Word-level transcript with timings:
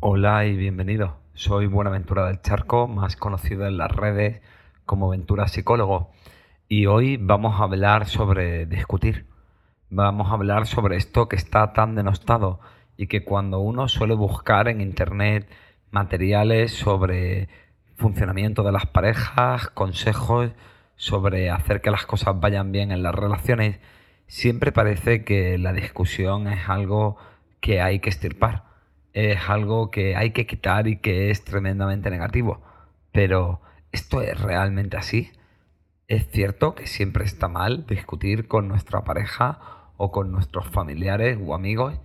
Hola 0.00 0.46
y 0.46 0.56
bienvenido. 0.56 1.16
Soy 1.34 1.66
Buenaventura 1.66 2.28
del 2.28 2.40
Charco, 2.40 2.86
más 2.86 3.16
conocido 3.16 3.66
en 3.66 3.78
las 3.78 3.90
redes 3.90 4.40
como 4.86 5.08
Ventura 5.08 5.48
Psicólogo. 5.48 6.12
Y 6.68 6.86
hoy 6.86 7.16
vamos 7.16 7.60
a 7.60 7.64
hablar 7.64 8.06
sobre 8.06 8.66
discutir. 8.66 9.26
Vamos 9.90 10.30
a 10.30 10.34
hablar 10.34 10.68
sobre 10.68 10.96
esto 10.96 11.28
que 11.28 11.34
está 11.34 11.72
tan 11.72 11.96
denostado 11.96 12.60
y 12.96 13.08
que 13.08 13.24
cuando 13.24 13.58
uno 13.58 13.88
suele 13.88 14.14
buscar 14.14 14.68
en 14.68 14.80
internet 14.80 15.50
materiales 15.90 16.72
sobre 16.72 17.48
funcionamiento 17.96 18.62
de 18.62 18.70
las 18.70 18.86
parejas, 18.86 19.66
consejos 19.66 20.52
sobre 20.94 21.50
hacer 21.50 21.80
que 21.80 21.90
las 21.90 22.06
cosas 22.06 22.38
vayan 22.38 22.70
bien 22.70 22.92
en 22.92 23.02
las 23.02 23.16
relaciones, 23.16 23.80
siempre 24.28 24.70
parece 24.70 25.24
que 25.24 25.58
la 25.58 25.72
discusión 25.72 26.46
es 26.46 26.68
algo 26.68 27.16
que 27.58 27.80
hay 27.80 27.98
que 27.98 28.10
estirpar, 28.10 28.67
es 29.12 29.48
algo 29.48 29.90
que 29.90 30.16
hay 30.16 30.30
que 30.32 30.46
quitar 30.46 30.86
y 30.88 30.98
que 30.98 31.30
es 31.30 31.44
tremendamente 31.44 32.10
negativo. 32.10 32.62
Pero, 33.12 33.60
¿esto 33.92 34.22
es 34.22 34.40
realmente 34.40 34.96
así? 34.96 35.32
¿Es 36.08 36.30
cierto 36.30 36.74
que 36.74 36.86
siempre 36.86 37.24
está 37.24 37.48
mal 37.48 37.86
discutir 37.86 38.48
con 38.48 38.68
nuestra 38.68 39.04
pareja 39.04 39.92
o 39.96 40.10
con 40.10 40.32
nuestros 40.32 40.66
familiares 40.66 41.38
o 41.44 41.54
amigos? 41.54 42.00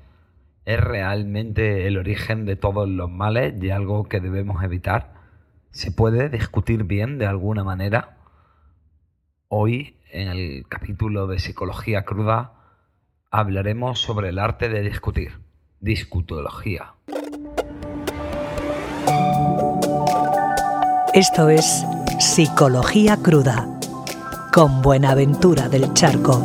¿Es 0.66 0.79
realmente 0.79 1.88
el 1.88 1.98
origen 1.98 2.45
de 2.45 2.55
todos 2.55 2.88
los 2.88 3.09
males 3.09 3.54
y 3.62 3.70
algo 3.70 4.05
que 4.05 4.20
debemos 4.20 4.63
evitar? 4.63 5.13
¿Se 5.71 5.91
puede 5.91 6.29
discutir 6.29 6.84
bien 6.84 7.17
de 7.17 7.26
alguna 7.26 7.63
manera? 7.63 8.17
Hoy, 9.48 9.98
en 10.09 10.29
el 10.29 10.65
capítulo 10.67 11.27
de 11.27 11.40
Psicología 11.40 12.05
Cruda, 12.05 12.54
hablaremos 13.29 13.99
sobre 13.99 14.29
el 14.29 14.40
arte 14.40 14.70
de 14.70 14.81
discutir, 14.81 15.40
discutología. 15.83 16.93
Esto 21.13 21.49
es 21.49 21.85
Psicología 22.20 23.17
Cruda, 23.17 23.67
con 24.53 24.81
Buenaventura 24.81 25.67
del 25.67 25.93
Charco. 25.93 26.41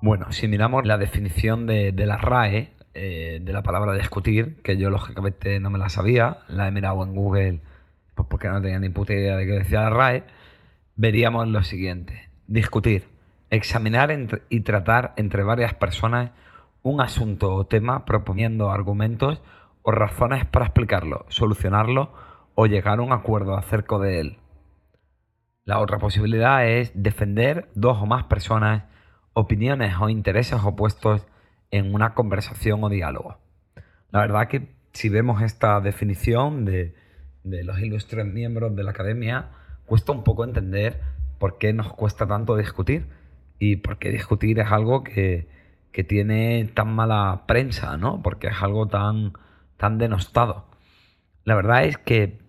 Bueno, 0.00 0.30
si 0.30 0.46
miramos 0.46 0.86
la 0.86 0.96
definición 0.96 1.66
de, 1.66 1.92
la 1.92 2.18
RAE, 2.18 2.70
eh, 2.94 3.40
de 3.42 3.52
la 3.52 3.64
palabra 3.64 3.94
discutir, 3.94 4.62
que 4.62 4.76
yo 4.76 4.88
lógicamente 4.88 5.58
no 5.58 5.68
me 5.68 5.78
la 5.78 5.88
sabía, 5.88 6.38
la 6.48 6.68
he 6.68 6.70
mirado 6.70 7.02
en 7.02 7.14
Google 7.14 7.60
pues 8.14 8.28
porque 8.28 8.48
no 8.48 8.62
tenía 8.62 8.78
ni 8.78 8.90
puta 8.90 9.14
idea 9.14 9.36
de 9.36 9.46
qué 9.46 9.52
decía 9.52 9.80
la 9.80 9.90
RAE, 9.90 10.22
veríamos 10.94 11.48
lo 11.48 11.64
siguiente. 11.64 12.28
Discutir, 12.46 13.11
examinar 13.52 14.10
y 14.48 14.60
tratar 14.60 15.12
entre 15.16 15.42
varias 15.44 15.74
personas 15.74 16.30
un 16.82 17.02
asunto 17.02 17.54
o 17.54 17.66
tema 17.66 18.06
proponiendo 18.06 18.70
argumentos 18.70 19.42
o 19.82 19.92
razones 19.92 20.46
para 20.46 20.64
explicarlo, 20.64 21.26
solucionarlo 21.28 22.14
o 22.54 22.66
llegar 22.66 22.98
a 22.98 23.02
un 23.02 23.12
acuerdo 23.12 23.54
acerca 23.54 23.98
de 23.98 24.20
él. 24.20 24.38
La 25.64 25.80
otra 25.80 25.98
posibilidad 25.98 26.66
es 26.66 26.92
defender 26.94 27.68
dos 27.74 27.98
o 28.00 28.06
más 28.06 28.24
personas 28.24 28.84
opiniones 29.34 29.94
o 30.00 30.08
intereses 30.08 30.58
opuestos 30.64 31.26
en 31.70 31.94
una 31.94 32.14
conversación 32.14 32.82
o 32.82 32.88
diálogo. 32.88 33.36
La 34.10 34.20
verdad 34.20 34.48
que 34.48 34.74
si 34.94 35.10
vemos 35.10 35.42
esta 35.42 35.78
definición 35.80 36.64
de, 36.64 36.94
los 37.44 37.78
ilustres 37.80 38.24
miembros 38.24 38.74
de 38.74 38.82
la 38.82 38.92
academia, 38.92 39.50
cuesta 39.84 40.12
un 40.12 40.24
poco 40.24 40.44
entender 40.44 41.00
por 41.38 41.58
qué 41.58 41.74
nos 41.74 41.92
cuesta 41.92 42.26
tanto 42.26 42.56
discutir 42.56 43.06
y 43.64 43.76
por 43.76 43.98
qué 43.98 44.10
discutir 44.10 44.58
es 44.58 44.72
algo 44.72 45.04
que, 45.04 45.46
tiene 46.08 46.68
tan 46.74 46.92
mala 46.92 47.44
prensa, 47.46 47.96
¿no? 47.96 48.20
Porque 48.22 48.48
es 48.48 48.60
algo 48.60 48.88
tan, 48.88 49.34
tan 49.76 49.98
denostado. 49.98 50.66
La 51.44 51.54
verdad 51.54 51.84
es 51.84 51.96
que 51.96 52.40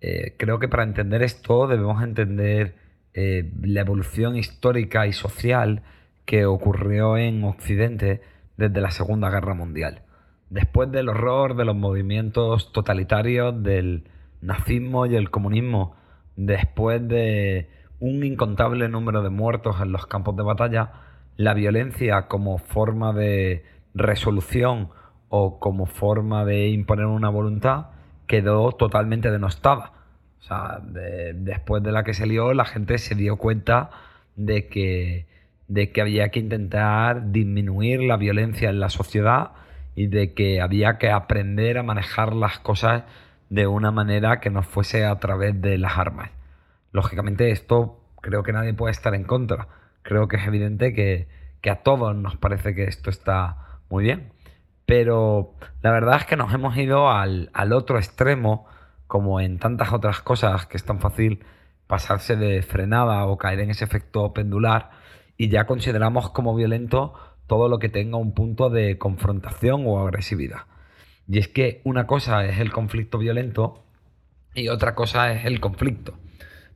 eh, 0.00 0.34
creo 0.36 0.58
que 0.58 0.66
para 0.66 0.82
entender 0.82 1.22
esto 1.22 1.68
debemos 1.68 2.02
entender 2.02 2.74
eh, 3.14 3.48
la 3.62 3.82
evolución 3.82 4.34
histórica 4.36 5.06
y 5.06 5.12
social 5.12 5.82
que 6.24 6.46
ocurrió 6.46 7.16
en 7.16 7.44
Occidente 7.44 8.22
desde 8.56 8.80
la 8.80 8.90
Segunda 8.90 9.30
Guerra 9.30 9.54
Mundial. 9.54 10.02
Después 10.50 10.90
del 10.90 11.10
horror 11.10 11.54
de 11.54 11.64
los 11.64 11.76
movimientos 11.76 12.72
totalitarios 12.72 13.62
del 13.62 14.08
nazismo 14.40 15.06
y 15.06 15.14
el 15.14 15.30
comunismo, 15.30 15.94
después 16.34 17.06
de 17.06 17.70
un 18.00 18.24
incontable 18.24 18.88
número 18.88 19.22
de 19.22 19.30
muertos 19.30 19.80
en 19.80 19.92
los 19.92 20.06
campos 20.06 20.36
de 20.36 20.42
batalla, 20.42 20.92
la 21.36 21.54
violencia 21.54 22.28
como 22.28 22.58
forma 22.58 23.12
de 23.12 23.64
resolución 23.94 24.90
o 25.28 25.58
como 25.58 25.86
forma 25.86 26.44
de 26.44 26.68
imponer 26.68 27.06
una 27.06 27.28
voluntad 27.28 27.86
quedó 28.26 28.72
totalmente 28.72 29.30
denostada. 29.30 29.92
O 30.40 30.42
sea, 30.42 30.80
después 30.82 31.82
de 31.82 31.92
la 31.92 32.04
que 32.04 32.14
se 32.14 32.26
lió, 32.26 32.52
la 32.54 32.64
gente 32.64 32.98
se 32.98 33.14
dio 33.14 33.36
cuenta 33.36 33.90
de 34.36 34.68
que 34.68 35.26
de 35.68 35.90
que 35.90 36.00
había 36.00 36.28
que 36.28 36.38
intentar 36.38 37.32
disminuir 37.32 38.00
la 38.00 38.16
violencia 38.16 38.70
en 38.70 38.80
la 38.80 38.88
sociedad 38.88 39.52
y 39.94 40.06
de 40.06 40.32
que 40.32 40.60
había 40.60 40.98
que 40.98 41.10
aprender 41.10 41.78
a 41.78 41.82
manejar 41.82 42.34
las 42.34 42.58
cosas 42.58 43.04
de 43.48 43.66
una 43.66 43.90
manera 43.90 44.40
que 44.40 44.50
no 44.50 44.62
fuese 44.62 45.04
a 45.04 45.18
través 45.18 45.60
de 45.60 45.78
las 45.78 45.98
armas. 45.98 46.30
Lógicamente 46.96 47.50
esto 47.50 48.00
creo 48.22 48.42
que 48.42 48.54
nadie 48.54 48.72
puede 48.72 48.92
estar 48.92 49.14
en 49.14 49.24
contra. 49.24 49.68
Creo 50.00 50.28
que 50.28 50.36
es 50.36 50.46
evidente 50.46 50.94
que, 50.94 51.28
a 51.70 51.82
todos 51.82 52.16
nos 52.16 52.38
parece 52.38 52.74
que 52.74 52.84
esto 52.84 53.10
está 53.10 53.80
muy 53.90 54.04
bien. 54.04 54.32
Pero 54.86 55.52
la 55.82 55.90
verdad 55.90 56.16
es 56.16 56.24
que 56.24 56.36
nos 56.36 56.54
hemos 56.54 56.74
ido 56.78 57.10
al, 57.10 57.50
al 57.52 57.74
otro 57.74 57.98
extremo, 57.98 58.64
como 59.06 59.42
en 59.42 59.58
tantas 59.58 59.92
otras 59.92 60.22
cosas 60.22 60.64
que 60.64 60.78
es 60.78 60.84
tan 60.84 60.98
fácil 60.98 61.44
pasarse 61.86 62.34
de 62.34 62.62
frenada 62.62 63.26
o 63.26 63.36
caer 63.36 63.60
en 63.60 63.72
ese 63.72 63.84
efecto 63.84 64.32
pendular 64.32 64.88
y 65.36 65.50
ya 65.50 65.66
consideramos 65.66 66.30
como 66.30 66.54
violento 66.54 67.12
todo 67.46 67.68
lo 67.68 67.78
que 67.78 67.90
tenga 67.90 68.16
un 68.16 68.32
punto 68.32 68.70
de 68.70 68.96
confrontación 68.96 69.82
o 69.84 70.00
agresividad. 70.00 70.60
Y 71.28 71.40
es 71.40 71.48
que 71.48 71.82
una 71.84 72.06
cosa 72.06 72.46
es 72.46 72.58
el 72.58 72.72
conflicto 72.72 73.18
violento 73.18 73.84
y 74.54 74.70
otra 74.70 74.94
cosa 74.94 75.30
es 75.34 75.44
el 75.44 75.60
conflicto. 75.60 76.14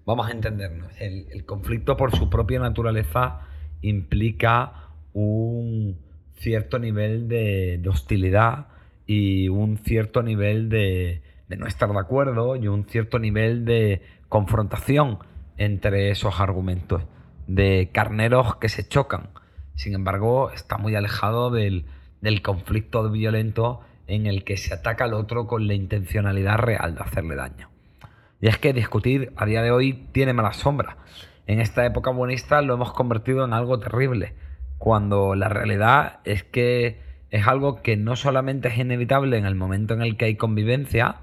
Vamos 0.06 0.28
a 0.28 0.33
entendernos. 0.33 0.91
El, 0.99 1.44
conflicto 1.44 1.97
por 1.97 2.16
su 2.16 2.31
propia 2.31 2.61
naturaleza 2.61 3.41
implica 3.83 4.88
un 5.12 5.99
cierto 6.34 6.78
nivel 6.78 7.28
de, 7.28 7.83
hostilidad 7.88 8.69
y 9.06 9.49
un 9.49 9.78
cierto 9.78 10.22
nivel 10.22 10.69
de, 10.69 11.22
de 11.49 11.56
no 11.56 11.66
estar 11.66 11.91
de 11.91 11.99
acuerdo 11.99 12.56
y 12.56 12.69
un 12.69 12.84
cierto 12.84 13.19
nivel 13.19 13.65
de 13.65 14.03
confrontación 14.28 15.19
entre 15.56 16.10
esos 16.10 16.41
argumentos 16.41 17.03
de 17.47 17.91
carneros 17.93 18.56
que 18.56 18.69
se 18.69 18.87
chocan. 18.87 19.31
Sin 19.75 19.94
embargo, 19.94 20.50
está 20.50 20.78
muy 20.78 20.94
alejado 20.94 21.50
del, 21.50 21.84
conflicto 22.43 23.10
violento 23.10 23.81
en 24.06 24.27
el 24.27 24.44
que 24.44 24.56
se 24.56 24.75
ataca 24.75 25.05
al 25.05 25.15
otro 25.15 25.47
con 25.47 25.66
la 25.66 25.75
intencionalidad 25.75 26.59
real 26.59 26.94
de 26.94 27.00
hacerle 27.00 27.34
daño. 27.34 27.70
Y 28.41 28.49
es 28.49 28.59
que 28.59 28.73
discutir 28.73 29.33
a 29.37 29.47
día 29.47 29.62
de 29.62 29.71
hoy 29.71 30.09
tiene 30.12 30.33
mala 30.33 30.53
sombra. 30.53 30.97
En 31.47 31.61
esta 31.61 31.84
época 31.84 32.11
buenista 32.11 32.62
lo 32.62 32.75
hemos 32.75 32.93
convertido 32.93 33.45
en 33.45 33.53
algo 33.53 33.78
terrible, 33.78 34.34
cuando 34.78 35.34
la 35.34 35.49
realidad 35.49 36.21
es 36.25 36.43
que 36.43 37.01
es 37.31 37.47
algo 37.47 37.83
que 37.83 37.97
no 37.97 38.17
solamente 38.17 38.69
es 38.69 38.78
inevitable 38.78 39.37
en 39.37 39.47
el 39.47 39.55
momento 39.55 39.95
en 39.95 40.03
el 40.03 40.17
que 40.17 40.27
hay 40.27 40.37
convivencia, 40.37 41.17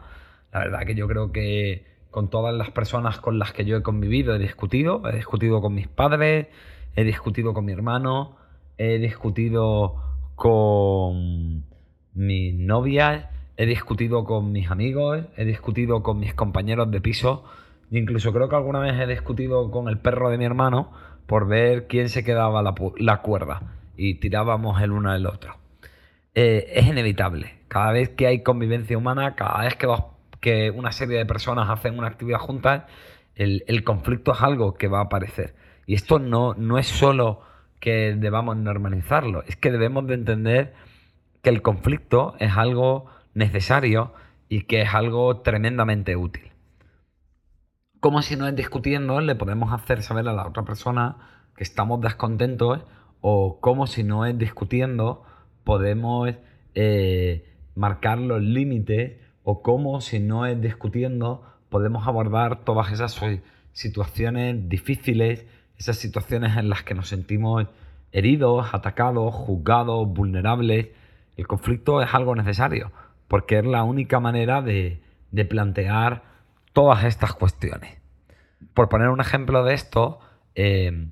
la 0.53 0.59
verdad 0.59 0.85
que 0.85 0.95
yo 0.95 1.07
creo 1.07 1.31
que 1.31 1.85
con 2.11 2.29
todas 2.29 2.53
las 2.53 2.71
personas 2.71 3.19
con 3.19 3.39
las 3.39 3.51
que 3.53 3.65
yo 3.65 3.77
he 3.77 3.83
convivido, 3.83 4.35
he 4.35 4.39
discutido, 4.39 5.01
he 5.07 5.15
discutido 5.15 5.61
con 5.61 5.73
mis 5.73 5.87
padres, 5.87 6.47
he 6.95 7.03
discutido 7.03 7.53
con 7.53 7.65
mi 7.65 7.73
hermano, 7.73 8.37
he 8.77 8.97
discutido 8.97 9.95
con 10.35 11.65
mis 12.13 12.53
novias, 12.55 13.25
he 13.57 13.65
discutido 13.65 14.23
con 14.23 14.51
mis 14.51 14.71
amigos, 14.71 15.25
he 15.35 15.43
discutido 15.43 16.03
con 16.03 16.19
mis 16.19 16.33
compañeros 16.33 16.89
de 16.91 17.01
piso, 17.01 17.43
e 17.91 17.97
incluso 17.97 18.31
creo 18.31 18.47
que 18.49 18.55
alguna 18.55 18.79
vez 18.79 18.99
he 18.99 19.07
discutido 19.07 19.71
con 19.71 19.89
el 19.89 19.97
perro 19.97 20.29
de 20.29 20.37
mi 20.37 20.45
hermano 20.45 20.91
por 21.25 21.47
ver 21.47 21.87
quién 21.87 22.09
se 22.09 22.23
quedaba 22.23 22.61
la, 22.61 23.17
cuerda 23.21 23.73
y 23.97 24.15
tirábamos 24.15 24.81
el 24.81 24.91
uno 24.91 25.11
al 25.11 25.25
otro. 25.25 25.55
Eh, 26.35 26.71
es 26.75 26.85
inevitable. 26.85 27.55
Cada 27.67 27.91
vez 27.91 28.09
que 28.09 28.27
hay 28.27 28.43
convivencia 28.43 28.97
humana, 28.97 29.35
cada 29.35 29.63
vez 29.63 29.75
que 30.39 30.71
una 30.71 30.91
serie 30.91 31.17
de 31.17 31.25
personas 31.25 31.69
hacen 31.69 31.97
una 31.97 32.07
actividad 32.07 32.39
juntas, 32.39 32.83
el, 33.37 33.83
conflicto 33.83 34.33
es 34.33 34.41
algo 34.41 34.75
que 34.75 34.87
va 34.87 34.99
a 34.99 35.03
aparecer. 35.03 35.55
Y 35.85 35.93
esto 35.93 36.19
no, 36.19 36.53
no 36.55 36.77
es 36.77 36.87
solo 36.87 37.41
que 37.79 38.15
debamos 38.17 38.57
normalizarlo, 38.57 39.43
es 39.47 39.55
que 39.55 39.71
debemos 39.71 40.07
de 40.07 40.15
entender 40.15 40.73
que 41.43 41.49
el 41.49 41.61
conflicto 41.61 42.35
es 42.39 42.57
algo 42.57 43.05
necesario 43.37 44.13
y 44.49 44.63
que 44.63 44.81
es 44.81 44.93
algo 44.93 45.41
tremendamente 45.41 46.15
útil. 46.15 46.51
Como 47.99 48.21
si 48.21 48.35
no 48.35 48.47
es 48.47 48.55
discutiendo 48.55 49.21
le 49.21 49.35
podemos 49.35 49.71
hacer 49.71 50.01
saber 50.01 50.27
a 50.27 50.33
la 50.33 50.47
otra 50.47 50.63
persona 50.63 51.17
que 51.55 51.63
estamos 51.63 52.01
descontentos 52.01 52.83
o 53.21 53.59
cómo 53.61 53.87
si 53.87 54.03
no 54.03 54.25
es 54.25 54.37
discutiendo 54.37 55.23
podemos 55.63 56.33
eh, 56.75 57.53
marcar 57.75 58.17
los 58.17 58.41
límites 58.41 59.17
o 59.43 59.61
cómo 59.61 60.01
si 60.01 60.19
no 60.19 60.45
es 60.45 60.59
discutiendo 60.59 61.43
podemos 61.69 62.07
abordar 62.07 62.63
todas 62.63 62.91
esas 62.91 63.19
situaciones 63.71 64.69
difíciles, 64.69 65.45
esas 65.77 65.97
situaciones 65.97 66.57
en 66.57 66.69
las 66.69 66.83
que 66.83 66.95
nos 66.95 67.09
sentimos 67.09 67.67
heridos, 68.11 68.73
atacados, 68.73 69.33
juzgados, 69.33 70.07
vulnerables. 70.07 70.87
El 71.35 71.45
conflicto 71.45 72.01
es 72.01 72.13
algo 72.13 72.35
necesario 72.35 72.91
porque 73.27 73.59
es 73.59 73.65
la 73.65 73.83
única 73.83 74.19
manera 74.19 74.61
de, 74.61 75.01
plantear 75.49 76.23
todas 76.73 77.03
estas 77.03 77.33
cuestiones. 77.33 77.97
Por 78.73 78.89
poner 78.89 79.09
un 79.09 79.21
ejemplo 79.21 79.63
de 79.63 79.73
esto, 79.73 80.19
eh, 80.55 81.07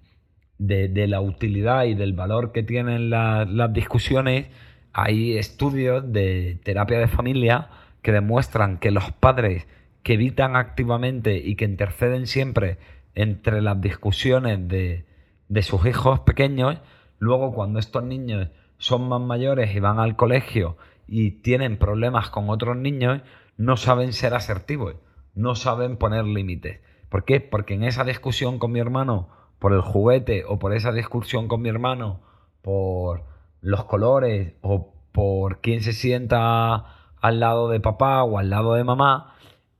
de, 0.58 1.08
la 1.08 1.22
utilidad 1.22 1.86
y 1.86 1.94
del 1.94 2.14
valor 2.14 2.52
que 2.52 2.64
tienen 2.64 3.10
las 3.10 3.74
discusiones, 3.74 4.48
hay 4.94 5.38
estudios 5.38 6.12
de 6.12 6.60
terapia 6.64 7.00
de 7.00 7.08
familia 7.08 7.70
que 8.02 8.12
demuestran 8.12 8.78
que 8.78 8.92
los 8.92 9.12
padres 9.12 9.68
que 10.04 10.14
evitan 10.14 10.56
activamente 10.56 11.38
y 11.38 11.56
que 11.56 11.66
interceden 11.66 12.28
siempre 12.28 12.78
entre 13.16 13.62
las 13.62 13.82
discusiones 13.82 14.68
de, 14.68 15.06
de 15.50 15.62
sus 15.64 15.86
hijos 15.86 16.20
pequeños, 16.22 16.80
luego 17.20 17.54
cuando 17.54 17.80
estos 17.80 18.04
niños 18.04 18.50
son 18.78 19.08
más 19.08 19.22
mayores 19.22 19.76
y 19.76 19.80
van 19.80 20.00
al 20.00 20.16
colegio 20.16 20.78
y 21.08 21.42
tienen 21.42 21.78
problemas 21.78 22.30
con 22.30 22.50
otros 22.50 22.78
niños, 22.78 23.22
no 23.58 23.78
saben 23.78 24.14
ser 24.14 24.34
asertivos, 24.34 24.96
no 25.34 25.56
saben 25.56 25.98
poner 25.98 26.26
límites. 26.26 26.80
¿Por 27.10 27.26
qué? 27.26 27.40
Porque 27.40 27.76
en 27.76 27.84
esa 27.84 28.04
discusión 28.04 28.60
con 28.60 28.72
mi 28.72 28.80
hermano 28.80 29.30
por 29.60 29.74
el 29.74 29.82
juguete 29.82 30.44
o 30.48 30.60
por 30.60 30.74
esa 30.74 30.92
discusión 30.92 31.48
con 31.48 31.62
mi 31.62 31.70
hermano, 31.70 32.22
por 32.62 33.24
los 33.62 33.86
colores 33.86 34.54
o 34.62 34.94
por 35.12 35.62
quién 35.62 35.82
se 35.82 35.94
sienta 35.94 36.86
al 37.22 37.40
lado 37.40 37.70
de 37.70 37.80
papá 37.80 38.24
o 38.24 38.38
al 38.38 38.50
lado 38.50 38.74
de 38.74 38.84
mamá, 38.84 39.36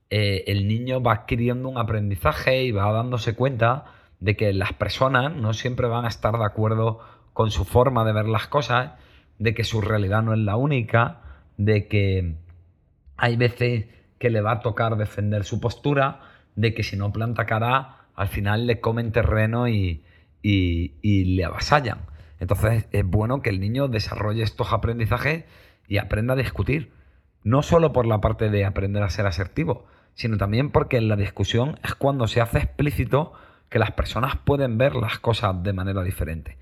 eh, 0.08 0.44
el 0.46 0.66
niño 0.66 1.02
va 1.02 1.12
adquiriendo 1.12 1.68
un 1.68 1.78
aprendizaje 1.78 2.64
y 2.64 2.72
va 2.72 2.90
dándose 2.92 3.34
cuenta 3.34 3.84
de 4.20 4.36
que 4.36 4.52
las 4.52 4.72
personas 4.72 5.34
no 5.34 5.52
siempre 5.52 5.88
van 5.88 6.04
a 6.04 6.08
estar 6.08 6.38
de 6.38 6.44
acuerdo 6.44 7.00
con 7.32 7.50
su 7.50 7.64
forma 7.64 8.04
de 8.04 8.12
ver 8.12 8.26
las 8.26 8.46
cosas, 8.46 8.92
de 9.38 9.54
que 9.54 9.64
su 9.64 9.80
realidad 9.80 10.22
no 10.22 10.32
es 10.32 10.40
la 10.40 10.56
única, 10.56 11.22
de 11.56 11.88
que 11.88 12.36
hay 13.16 13.36
veces 13.36 13.86
que 14.18 14.30
le 14.30 14.40
va 14.40 14.52
a 14.52 14.60
tocar 14.60 14.96
defender 14.96 15.44
su 15.44 15.60
postura, 15.60 16.20
de 16.54 16.74
que 16.74 16.82
si 16.82 16.96
no 16.96 17.12
planta 17.12 17.46
cara 17.46 18.06
al 18.16 18.28
final 18.28 18.66
le 18.66 18.80
comen 18.80 19.12
terreno 19.12 19.68
y, 19.68 20.02
le 20.42 21.44
avasallan. 21.44 21.98
Entonces 22.40 22.86
es 22.92 23.04
bueno 23.04 23.42
que 23.42 23.50
el 23.50 23.60
niño 23.60 23.88
desarrolle 23.88 24.42
estos 24.42 24.72
aprendizajes 24.72 25.44
y 25.86 25.98
aprenda 25.98 26.34
a 26.34 26.36
discutir. 26.36 26.92
No 27.42 27.62
solo 27.62 27.92
por 27.92 28.06
la 28.06 28.20
parte 28.20 28.50
de 28.50 28.64
aprender 28.64 29.02
a 29.02 29.10
ser 29.10 29.26
asertivo, 29.26 29.86
sino 30.14 30.36
también 30.36 30.70
porque 30.70 30.96
en 30.96 31.08
la 31.08 31.16
discusión 31.16 31.78
es 31.84 31.94
cuando 31.94 32.26
se 32.26 32.40
hace 32.40 32.58
explícito 32.58 33.32
que 33.68 33.78
las 33.78 33.92
personas 33.92 34.36
pueden 34.36 34.78
ver 34.78 34.94
las 34.94 35.18
cosas 35.18 35.62
de 35.62 35.72
manera 35.72 36.02
diferente. 36.02 36.56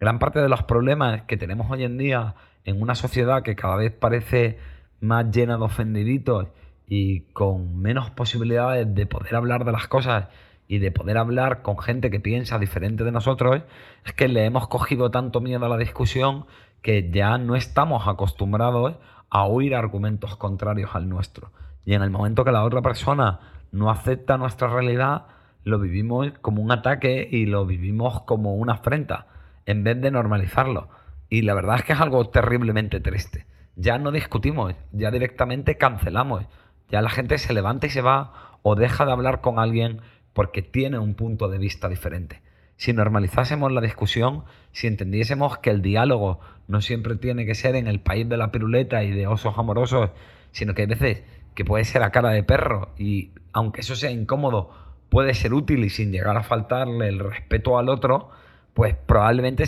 Gran 0.00 0.20
parte 0.20 0.40
de 0.40 0.48
los 0.48 0.62
problemas 0.62 1.22
que 1.22 1.36
tenemos 1.36 1.68
hoy 1.70 1.82
en 1.82 1.98
día 1.98 2.36
en 2.64 2.80
una 2.80 2.94
sociedad 2.94 3.42
que 3.42 3.56
cada 3.56 3.74
vez 3.74 3.92
parece 3.92 4.58
más 5.00 5.28
llena 5.30 5.56
de 5.56 5.64
ofendiditos 5.64 6.46
y 6.86 7.22
con 7.32 7.76
menos 7.80 8.10
posibilidades 8.10 8.94
de 8.94 9.06
poder 9.06 9.34
hablar 9.34 9.64
de 9.64 9.72
las 9.72 9.88
cosas 9.88 10.28
y 10.68 10.78
de 10.78 10.92
poder 10.92 11.18
hablar 11.18 11.62
con 11.62 11.78
gente 11.78 12.10
que 12.10 12.20
piensa 12.20 12.58
diferente 12.60 13.02
de 13.02 13.10
nosotros, 13.10 13.62
es 14.04 14.12
que 14.12 14.28
le 14.28 14.44
hemos 14.44 14.68
cogido 14.68 15.10
tanto 15.10 15.40
miedo 15.40 15.66
a 15.66 15.68
la 15.68 15.78
discusión 15.78 16.46
que 16.80 17.10
ya 17.10 17.36
no 17.38 17.56
estamos 17.56 18.06
acostumbrados 18.06 18.96
a 19.30 19.44
oír 19.46 19.74
argumentos 19.74 20.36
contrarios 20.36 20.94
al 20.94 21.08
nuestro. 21.08 21.50
Y 21.84 21.94
en 21.94 22.02
el 22.02 22.10
momento 22.10 22.44
que 22.44 22.52
la 22.52 22.64
otra 22.64 22.82
persona 22.82 23.40
no 23.72 23.90
acepta 23.90 24.36
nuestra 24.36 24.68
realidad, 24.68 25.26
lo 25.64 25.80
vivimos 25.80 26.30
como 26.40 26.62
un 26.62 26.70
ataque 26.70 27.28
y 27.28 27.46
lo 27.46 27.66
vivimos 27.66 28.22
como 28.22 28.54
una 28.54 28.74
afrenta, 28.74 29.26
en 29.68 29.84
vez 29.84 30.00
de 30.00 30.10
normalizarlo. 30.10 30.88
Y 31.28 31.42
la 31.42 31.52
verdad 31.52 31.76
es 31.76 31.84
que 31.84 31.92
es 31.92 32.00
algo 32.00 32.30
terriblemente 32.30 33.00
triste. 33.00 33.44
Ya 33.76 33.98
no 33.98 34.10
discutimos, 34.10 34.74
ya 34.92 35.10
directamente 35.10 35.76
cancelamos. 35.76 36.46
Ya 36.88 37.02
la 37.02 37.10
gente 37.10 37.36
se 37.36 37.52
levanta 37.52 37.86
y 37.86 37.90
se 37.90 38.00
va 38.00 38.58
o 38.62 38.76
deja 38.76 39.04
de 39.04 39.12
hablar 39.12 39.42
con 39.42 39.58
alguien 39.58 40.00
porque 40.32 40.62
tiene 40.62 40.98
un 40.98 41.14
punto 41.14 41.48
de 41.48 41.58
vista 41.58 41.90
diferente. 41.90 42.40
Si 42.76 42.94
normalizásemos 42.94 43.70
la 43.70 43.82
discusión, 43.82 44.44
si 44.72 44.86
entendiésemos 44.86 45.58
que 45.58 45.68
el 45.68 45.82
diálogo 45.82 46.40
no 46.66 46.80
siempre 46.80 47.16
tiene 47.16 47.44
que 47.44 47.54
ser 47.54 47.76
en 47.76 47.88
el 47.88 48.00
país 48.00 48.26
de 48.26 48.38
la 48.38 48.50
piruleta 48.50 49.04
y 49.04 49.10
de 49.10 49.26
osos 49.26 49.58
amorosos, 49.58 50.12
sino 50.50 50.72
que 50.72 50.82
hay 50.82 50.88
veces 50.88 51.24
que 51.54 51.66
puede 51.66 51.84
ser 51.84 52.02
a 52.02 52.10
cara 52.10 52.30
de 52.30 52.42
perro 52.42 52.94
y 52.96 53.32
aunque 53.52 53.82
eso 53.82 53.96
sea 53.96 54.10
incómodo, 54.10 54.70
puede 55.10 55.34
ser 55.34 55.52
útil 55.52 55.84
y 55.84 55.90
sin 55.90 56.10
llegar 56.10 56.38
a 56.38 56.42
faltarle 56.42 57.08
el 57.08 57.18
respeto 57.18 57.78
al 57.78 57.90
otro, 57.90 58.30
pues 58.78 58.94
probablemente 58.94 59.64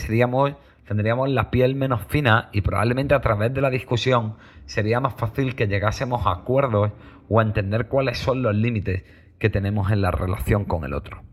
tendríamos 0.87 1.31
la 1.31 1.51
piel 1.51 1.75
menos 1.75 2.03
fina 2.07 2.49
y 2.53 2.61
probablemente 2.61 3.13
a 3.13 3.21
través 3.21 3.53
de 3.53 3.61
la 3.61 3.69
discusión 3.69 4.37
sería 4.67 5.01
más 5.01 5.15
fácil 5.15 5.57
que 5.57 5.67
llegásemos 5.67 6.25
a 6.29 6.31
acuerdos 6.31 6.93
o 7.29 7.41
a 7.41 7.43
entender 7.43 7.89
cuáles 7.89 8.19
son 8.19 8.41
los 8.41 8.55
límites 8.55 9.03
que 9.41 9.51
tenemos 9.51 9.91
en 9.91 10.01
la 10.01 10.13
relación 10.13 10.65
con 10.65 10.85
el 10.85 10.95
otro. 10.95 11.25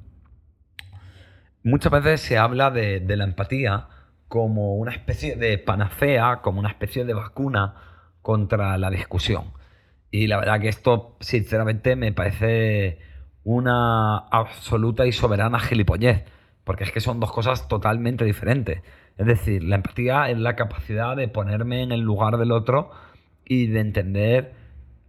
Muchas 1.64 1.92
veces 1.92 2.22
se 2.22 2.40
habla 2.40 2.72
de, 2.72 3.00
la 3.16 3.26
empatía 3.26 3.90
como 4.28 4.74
una 4.74 4.92
especie 4.92 5.36
de 5.36 5.60
panacea, 5.60 6.40
como 6.42 6.60
una 6.60 6.70
especie 6.70 7.06
de 7.06 7.14
vacuna 7.14 7.76
contra 8.24 8.76
la 8.80 8.90
discusión. 8.90 9.54
Y 10.10 10.26
la 10.26 10.40
verdad 10.40 10.60
que 10.60 10.70
esto, 10.70 11.16
sinceramente, 11.20 11.96
me 11.96 12.12
parece 12.12 12.98
una 13.44 14.18
absoluta 14.18 15.06
y 15.06 15.12
soberana 15.12 15.60
gilipollez, 15.60 16.26
porque 16.68 16.84
es 16.84 16.92
que 16.92 17.00
son 17.00 17.20
dos 17.20 17.32
cosas 17.32 17.68
totalmente 17.68 18.26
diferentes. 18.26 18.84
Es 19.18 19.26
decir, 19.26 19.64
la 19.64 19.78
empatía 19.78 20.30
es 20.30 20.38
la 20.38 20.56
capacidad 20.56 21.16
de 21.16 21.28
ponerme 21.28 21.82
en 21.82 21.92
el 21.92 22.02
lugar 22.02 22.38
del 22.38 22.52
otro 22.52 22.92
y 23.44 23.66
de 23.66 23.80
entender 23.80 24.54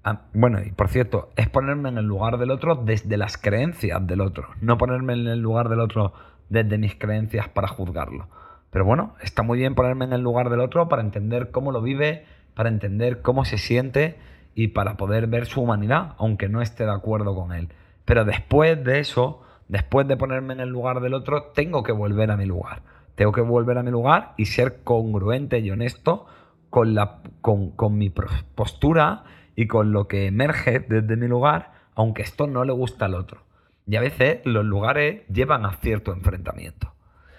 Ah, 0.05 0.23
bueno, 0.33 0.61
y 0.65 0.71
por 0.71 0.89
cierto, 0.89 1.29
es 1.37 1.51
ponerme 1.51 1.91
en 1.91 1.99
el 1.99 2.07
lugar 2.07 2.39
del 2.39 2.51
otro 2.51 2.77
desde 2.77 3.19
las 3.19 3.37
creencias 3.37 4.07
del 4.07 4.23
otro, 4.23 4.49
no 4.61 4.79
ponerme 4.79 5.13
en 5.13 5.27
el 5.27 5.41
lugar 5.41 5.69
del 5.69 5.81
otro 5.81 6.15
desde 6.49 6.79
mis 6.79 6.95
creencias 6.95 7.49
para 7.49 7.69
juzgarlo. 7.69 8.29
Pero 8.71 8.87
bueno, 8.87 9.15
está 9.21 9.43
muy 9.43 9.59
bien 9.59 9.75
ponerme 9.75 10.07
en 10.07 10.15
el 10.15 10.23
lugar 10.23 10.49
del 10.51 10.61
otro 10.61 10.89
para 10.89 11.03
entender 11.03 11.51
cómo 11.51 11.73
lo 11.73 11.83
vive, 11.83 12.25
para 12.55 12.71
entender 12.71 13.21
cómo 13.21 13.45
se 13.45 13.59
siente 13.59 14.17
y 14.55 14.69
para 14.69 14.97
poder 14.97 15.27
ver 15.27 15.45
su 15.45 15.61
humanidad, 15.61 16.15
aunque 16.19 16.49
no 16.49 16.63
esté 16.63 16.85
de 16.85 16.93
acuerdo 16.93 17.35
con 17.35 17.53
él. 17.53 17.69
Pero 18.05 18.25
después 18.25 18.83
de 18.85 19.01
eso, 19.01 19.43
después 19.69 20.09
de 20.09 20.17
ponerme 20.17 20.55
en 20.55 20.61
el 20.61 20.69
lugar 20.69 21.01
del 21.01 21.15
otro, 21.15 21.53
tengo 21.55 21.83
que 21.83 21.93
volver 21.93 22.31
a 22.31 22.37
mi 22.37 22.47
lugar. 22.47 22.83
Tengo 23.15 23.33
que 23.33 23.41
volver 23.41 23.79
a 23.79 23.83
mi 23.83 23.91
lugar 23.91 24.35
y 24.37 24.47
ser 24.47 24.83
congruente 24.85 25.59
y 25.59 25.71
honesto 25.71 26.27
con, 26.71 26.95
la, 26.95 27.21
con, 27.41 27.71
con 27.71 27.99
mi 27.99 28.11
postura 28.11 29.25
y 29.57 29.67
con 29.67 29.93
lo 29.93 30.07
que 30.07 30.27
emerge 30.27 30.81
desde 30.81 31.17
mi 31.17 31.27
lugar, 31.27 31.73
aunque 31.95 32.23
esto 32.23 32.47
no 32.47 32.65
le 32.65 32.73
gusta 32.73 33.07
al 33.07 33.15
otro. 33.15 33.43
Y 33.89 33.97
a 33.97 34.01
veces 34.01 34.41
los 34.45 34.65
lugares 34.65 35.27
llevan 35.29 35.65
a 35.65 35.73
cierto 35.79 36.13
enfrentamiento. 36.13 36.93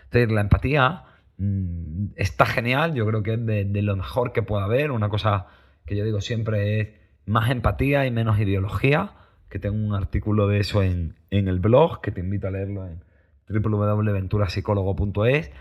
Entonces 0.06 0.32
la 0.32 0.42
empatía 0.42 1.04
mm, 1.38 2.08
está 2.16 2.46
genial, 2.46 2.96
yo 2.96 3.06
creo 3.06 3.24
que 3.24 3.36
es 3.36 3.46
de, 3.46 3.82
lo 3.84 3.96
mejor 3.96 4.34
que 4.34 4.42
pueda 4.42 4.66
haber, 4.66 4.92
una 4.92 5.10
cosa 5.10 5.46
que 5.86 5.96
yo 5.96 6.04
digo 6.04 6.22
siempre 6.22 6.80
es 6.82 6.90
más 7.26 7.52
empatía 7.52 8.06
y 8.08 8.12
menos 8.12 8.40
ideología, 8.40 9.12
que 9.50 9.60
tengo 9.60 9.76
un 9.76 9.94
artículo 9.96 10.48
de 10.48 10.60
eso 10.60 10.84
en, 10.84 11.16
el 11.30 11.60
blog, 11.60 12.02
que 12.02 12.12
te 12.12 12.22
invito 12.22 12.48
a 12.48 12.52
leerlo 12.52 12.88
en 12.88 13.04
www.venturasicólogo.es 13.50 15.52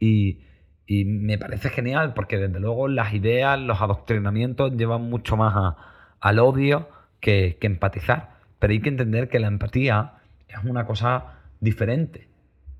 y, 0.00 0.40
y 0.86 1.04
me 1.04 1.38
parece 1.38 1.70
genial 1.70 2.14
porque 2.14 2.38
desde 2.38 2.60
luego 2.60 2.88
las 2.88 3.14
ideas, 3.14 3.58
los 3.60 3.80
adoctrinamientos 3.80 4.76
llevan 4.76 5.02
mucho 5.02 5.36
más 5.36 5.54
a, 5.56 5.76
al 6.20 6.38
odio 6.38 6.88
que, 7.20 7.58
empatizar. 7.60 8.36
Pero 8.58 8.72
hay 8.72 8.80
que 8.80 8.88
entender 8.88 9.28
que 9.28 9.38
la 9.38 9.48
empatía 9.48 10.14
es 10.48 10.64
una 10.64 10.86
cosa 10.86 11.40
diferente 11.60 12.28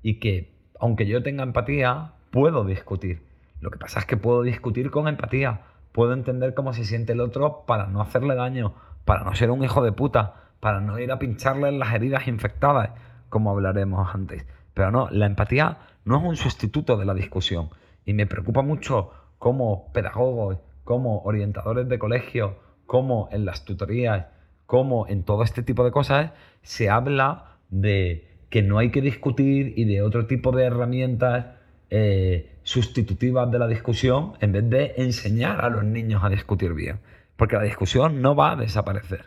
y 0.01 0.19
que 0.19 0.55
aunque 0.79 1.07
yo 1.07 1.23
tenga 1.23 1.43
empatía, 1.43 2.13
puedo 2.31 2.65
discutir. 2.65 3.23
Lo 3.61 3.71
que 3.71 3.79
pasa 3.79 3.99
es 3.99 4.05
que 4.05 4.17
puedo 4.17 4.43
discutir 4.43 4.91
con 4.91 5.07
empatía, 5.07 5.61
puedo 5.91 6.13
entender 6.13 6.53
cómo 6.53 6.73
se 6.73 6.85
siente 6.85 7.13
el 7.13 7.21
otro 7.21 7.63
para 7.65 7.87
no 7.87 8.01
hacerle 8.01 8.35
daño, 8.35 8.75
para 9.05 9.23
no 9.23 9.33
ser 9.33 9.49
un 9.49 9.63
hijo 9.63 9.83
de 9.83 9.91
puta, 9.91 10.46
para 10.59 10.81
no 10.81 10.99
ir 10.99 11.11
a 11.11 11.19
pincharle 11.19 11.69
en 11.69 11.79
las 11.79 11.93
heridas 11.93 12.27
infectadas, 12.27 12.91
como 13.29 13.51
hablaremos 13.51 14.13
antes. 14.13 14.45
Pero 14.73 14.91
no, 14.91 15.09
la 15.11 15.25
empatía 15.25 15.77
no 16.05 16.17
es 16.17 16.23
un 16.23 16.37
sustituto 16.37 16.97
de 16.97 17.05
la 17.05 17.13
discusión. 17.13 17.69
Y 18.05 18.13
me 18.13 18.25
preocupa 18.25 18.61
mucho 18.61 19.11
cómo 19.37 19.91
pedagogos, 19.93 20.59
como 20.83 21.21
orientadores 21.23 21.89
de 21.89 21.99
colegio, 21.99 22.59
como 22.85 23.27
en 23.31 23.45
las 23.45 23.65
tutorías, 23.65 24.27
como 24.65 25.07
en 25.07 25.23
todo 25.23 25.43
este 25.43 25.63
tipo 25.63 25.83
de 25.83 25.91
cosas, 25.91 26.31
se 26.61 26.89
habla 26.89 27.57
de 27.69 28.27
que 28.49 28.61
no 28.61 28.77
hay 28.77 28.91
que 28.91 29.01
discutir 29.01 29.73
y 29.75 29.85
de 29.85 30.01
otro 30.01 30.25
tipo 30.25 30.51
de 30.51 30.65
herramientas 30.65 31.47
eh, 31.89 32.57
sustitutivas 32.63 33.51
de 33.51 33.59
la 33.59 33.67
discusión 33.67 34.33
en 34.39 34.51
vez 34.51 34.69
de 34.69 34.93
enseñar 34.97 35.63
a 35.63 35.69
los 35.69 35.83
niños 35.83 36.23
a 36.23 36.29
discutir 36.29 36.73
bien. 36.73 36.99
Porque 37.35 37.55
la 37.55 37.63
discusión 37.63 38.21
no 38.21 38.35
va 38.35 38.53
a 38.53 38.55
desaparecer. 38.55 39.25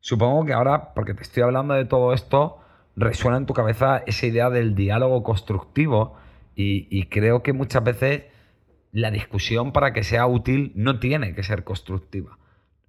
Supongo 0.00 0.46
que 0.46 0.54
ahora, 0.54 0.94
porque 0.94 1.12
te 1.12 1.22
estoy 1.22 1.42
hablando 1.42 1.74
de 1.74 1.84
todo 1.84 2.14
esto, 2.14 2.58
resuena 2.96 3.36
en 3.36 3.46
tu 3.46 3.52
cabeza 3.52 4.02
esa 4.06 4.26
idea 4.26 4.48
del 4.48 4.74
diálogo 4.74 5.22
constructivo 5.22 6.16
y, 6.56 7.06
creo 7.06 7.42
que 7.42 7.54
muchas 7.54 7.82
veces 7.82 8.24
la 8.92 9.10
discusión 9.10 9.72
para 9.72 9.94
que 9.94 10.02
sea 10.02 10.26
útil 10.26 10.72
no 10.74 10.98
tiene 10.98 11.34
que 11.34 11.42
ser 11.42 11.64
constructiva. 11.64 12.38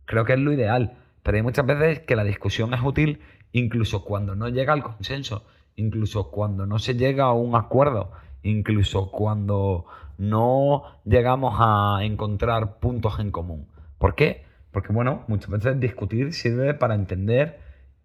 Creo 0.05 0.25
que 0.25 0.33
es 0.33 0.39
lo 0.39 0.51
ideal, 0.51 0.97
pero 1.23 1.37
hay 1.37 1.43
muchas 1.43 1.65
veces 1.65 1.99
que 2.01 2.17
la 2.17 2.25
discusión 2.25 2.73
es 2.73 2.81
útil 2.83 3.21
incluso 3.53 4.03
cuando 4.03 4.35
no 4.35 4.49
llega 4.49 4.73
al 4.73 4.83
consenso, 4.83 5.45
incluso 5.75 6.31
cuando 6.31 6.65
no 6.65 6.79
se 6.79 6.95
llega 6.95 7.25
a 7.25 7.33
un 7.33 7.55
acuerdo, 7.55 8.11
incluso 8.43 9.11
cuando 9.11 9.85
no 10.17 10.83
llegamos 11.05 11.55
a 11.59 11.99
encontrar 12.03 12.79
puntos 12.79 13.19
en 13.19 13.31
común. 13.31 13.67
¿Por 13.97 14.15
qué? 14.15 14.50
Porque 14.71 14.93
bueno, 14.93 15.23
muchas 15.27 15.49
veces 15.49 15.79
discutir 15.79 16.33
sirve 16.33 16.73
para 16.73 16.95
entender 16.95 17.59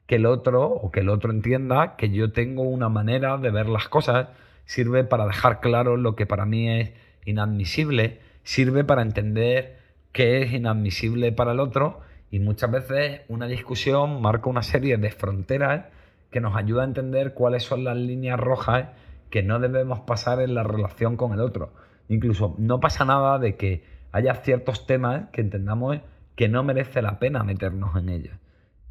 que 0.07 0.17
el 0.17 0.27
otro 0.27 0.67
o 0.67 0.91
que 0.91 1.01
el 1.01 1.09
otro 1.09 1.31
entienda 1.31 1.97
que 1.97 2.11
yo 2.11 2.33
tengo 2.33 2.63
una 2.63 2.89
manera 2.89 3.39
de 3.39 3.51
ver 3.51 3.69
las 3.69 3.89
cosas, 3.89 4.29
sirve 4.65 5.05
para 5.05 5.27
dejar 5.27 5.61
claro 5.61 5.97
lo 5.97 6.17
que 6.17 6.27
para 6.27 6.45
mí 6.45 6.69
es 6.69 6.93
inadmisible, 7.25 8.21
sirve 8.43 8.85
para 8.85 9.03
entender 9.03 9.79
qué 10.13 10.43
es 10.43 10.53
inadmisible 10.53 11.33
para 11.33 11.53
el 11.53 11.61
otro 11.61 12.01
y 12.31 12.41
muchas 12.41 12.71
veces 12.71 13.23
una 13.29 13.47
discusión 13.47 14.21
marca 14.21 14.51
una 14.51 14.63
serie 14.63 14.97
de 14.97 15.11
fronteras 15.11 15.87
que 16.31 16.41
nos 16.41 16.57
ayuda 16.57 16.83
a 16.83 16.87
entender 16.87 17.35
cuáles 17.35 17.63
son 17.63 17.85
las 17.85 17.97
líneas 17.97 18.39
rojas 18.39 18.89
que 19.31 19.43
no 19.43 19.59
debemos 19.59 20.01
pasar 20.01 20.41
en 20.41 20.55
la 20.55 20.63
relación 20.63 21.17
con 21.17 21.33
el 21.33 21.41
otro. 21.41 21.73
Incluso 22.09 22.55
no 22.59 22.81
pasa 22.81 23.05
nada 23.05 23.39
de 23.39 23.57
que 23.57 23.85
haya 24.13 24.35
ciertos 24.37 24.87
temas 24.87 25.29
que 25.31 25.41
entendamos 25.41 25.99
que 26.37 26.49
no 26.49 26.63
merece 26.63 27.03
la 27.03 27.19
pena 27.19 27.43
meternos 27.43 27.97
en 27.97 28.09
ellos 28.11 28.39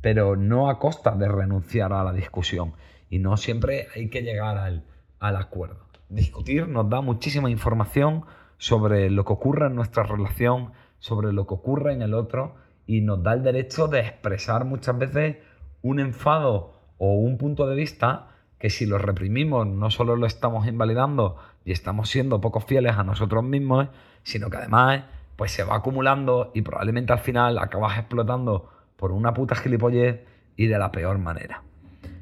pero 0.06 0.36
no 0.36 0.70
a 0.70 0.78
costa 0.78 1.16
de 1.16 1.28
renunciar 1.28 1.92
a 1.92 2.04
la 2.04 2.14
discusión. 2.14 2.74
Y 3.10 3.18
no 3.18 3.38
siempre 3.38 3.88
hay 3.96 4.08
que 4.08 4.22
llegar 4.22 4.56
al, 4.56 4.84
acuerdo. 5.20 5.80
Discutir 6.10 6.68
nos 6.68 6.88
da 6.92 7.02
muchísima 7.02 7.50
información 7.50 8.24
sobre 8.60 9.10
lo 9.10 9.26
que 9.26 9.34
ocurre 9.34 9.66
en 9.66 9.74
nuestra 9.74 10.04
relación, 10.04 10.74
sobre 11.00 11.34
lo 11.34 11.48
que 11.48 11.56
ocurre 11.56 11.92
en 11.94 12.04
el 12.04 12.14
otro 12.14 12.54
y 12.86 13.02
nos 13.02 13.24
da 13.24 13.34
el 13.34 13.42
derecho 13.42 13.88
de 13.88 14.02
expresar 14.02 14.64
muchas 14.64 14.96
veces 14.96 15.38
un 15.82 16.00
enfado 16.00 16.74
o 17.00 17.16
un 17.16 17.40
punto 17.40 17.66
de 17.66 17.76
vista 17.76 18.28
que 18.60 18.70
si 18.70 18.86
lo 18.86 19.00
reprimimos 19.00 19.66
no 19.66 19.90
solo 19.90 20.16
lo 20.18 20.28
estamos 20.28 20.68
invalidando 20.68 21.38
y 21.64 21.72
estamos 21.72 22.10
siendo 22.10 22.42
poco 22.42 22.60
fieles 22.60 22.96
a 22.96 23.04
nosotros 23.04 23.44
mismos, 23.44 23.88
sino 24.22 24.52
que 24.52 24.58
además 24.58 25.06
pues 25.36 25.52
se 25.52 25.64
va 25.64 25.76
acumulando 25.76 26.52
y 26.54 26.62
probablemente 26.62 27.14
al 27.14 27.20
final 27.20 27.58
acabas 27.58 27.98
explotando 27.98 28.70
por 28.96 29.12
una 29.12 29.34
puta 29.34 29.56
gilipollez 29.56 30.22
y 30.56 30.68
de 30.68 30.78
la 30.78 30.92
peor 30.92 31.18
manera. 31.18 31.64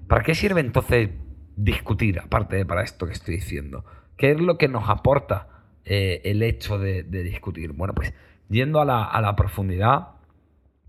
¿Para 0.07 0.23
qué 0.23 0.35
sirve 0.35 0.61
entonces 0.61 1.09
discutir, 1.55 2.19
aparte 2.19 2.55
de 2.55 2.65
para 2.65 2.83
esto 2.83 3.05
que 3.05 3.13
estoy 3.13 3.35
diciendo? 3.35 3.85
¿Qué 4.17 4.31
es 4.31 4.39
lo 4.39 4.57
que 4.57 4.67
nos 4.67 4.89
aporta 4.89 5.47
eh, 5.85 6.21
el 6.25 6.41
hecho 6.43 6.77
de, 6.79 7.03
discutir? 7.03 7.73
Bueno, 7.73 7.93
pues 7.93 8.13
yendo 8.49 8.81
a 8.81 8.85
la, 8.85 9.35
profundidad, 9.35 10.09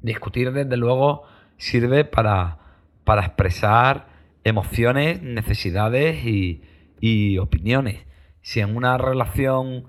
discutir 0.00 0.52
desde 0.52 0.76
luego 0.76 1.25
sirve 1.57 2.04
para, 2.04 2.59
para 3.04 3.25
expresar 3.25 4.09
emociones, 4.45 5.23
necesidades 5.23 6.25
y, 6.25 6.62
y 7.00 7.38
opiniones. 7.38 8.07
Si 8.43 8.61
en 8.61 8.76
una 8.76 8.99
relación 8.99 9.87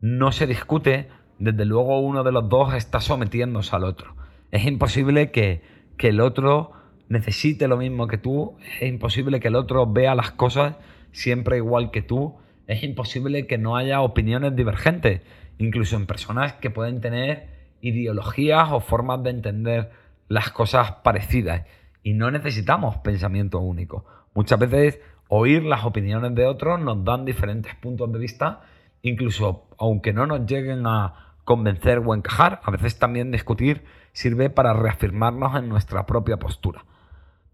no 0.00 0.32
se 0.32 0.46
discute, 0.46 1.08
desde 1.40 1.64
luego 1.64 1.98
uno 2.00 2.22
de 2.22 2.32
los 2.32 2.48
dos 2.48 2.74
está 2.74 3.00
sometiéndose 3.00 3.74
al 3.74 3.84
otro. 3.84 4.14
Es 4.50 4.64
imposible 4.66 5.30
que, 5.30 5.62
el 5.98 6.20
otro 6.20 6.72
necesite 7.08 7.68
lo 7.68 7.76
mismo 7.76 8.06
que 8.06 8.18
tú, 8.18 8.56
es 8.80 8.88
imposible 8.88 9.40
que 9.40 9.48
el 9.48 9.56
otro 9.56 9.86
vea 9.86 10.14
las 10.14 10.30
cosas 10.30 10.76
siempre 11.12 11.56
igual 11.56 11.90
que 11.90 12.02
tú, 12.02 12.36
es 12.66 12.82
imposible 12.82 13.46
que 13.46 13.58
no 13.58 13.76
haya 13.76 14.00
opiniones 14.00 14.54
divergentes, 14.54 15.22
incluso 15.58 15.96
en 15.96 16.06
personas 16.06 16.54
que 16.54 16.70
pueden 16.70 17.00
tener 17.00 17.48
ideologías 17.80 18.68
o 18.70 18.80
formas 18.80 19.22
de 19.22 19.30
entender 19.30 19.90
las 20.28 20.50
cosas 20.50 20.92
parecidas. 21.02 21.66
Y 22.02 22.14
no 22.14 22.30
necesitamos 22.30 22.96
pensamiento 22.98 23.60
único. 23.60 24.04
Muchas 24.34 24.58
veces 24.58 25.00
oír 25.28 25.64
las 25.64 25.84
opiniones 25.84 26.34
de 26.34 26.46
otros 26.46 26.80
nos 26.80 27.04
dan 27.04 27.24
diferentes 27.24 27.74
puntos 27.74 28.10
de 28.12 28.18
vista, 28.18 28.62
incluso 29.02 29.68
aunque 29.78 30.12
no 30.12 30.26
nos 30.26 30.46
lleguen 30.46 30.86
a 30.86 31.29
convencer 31.50 32.00
o 32.06 32.14
encajar, 32.14 32.60
a 32.62 32.70
veces 32.70 33.00
también 33.00 33.32
discutir 33.32 33.82
sirve 34.12 34.50
para 34.50 34.72
reafirmarnos 34.72 35.56
en 35.56 35.68
nuestra 35.68 36.06
propia 36.06 36.36
postura. 36.36 36.84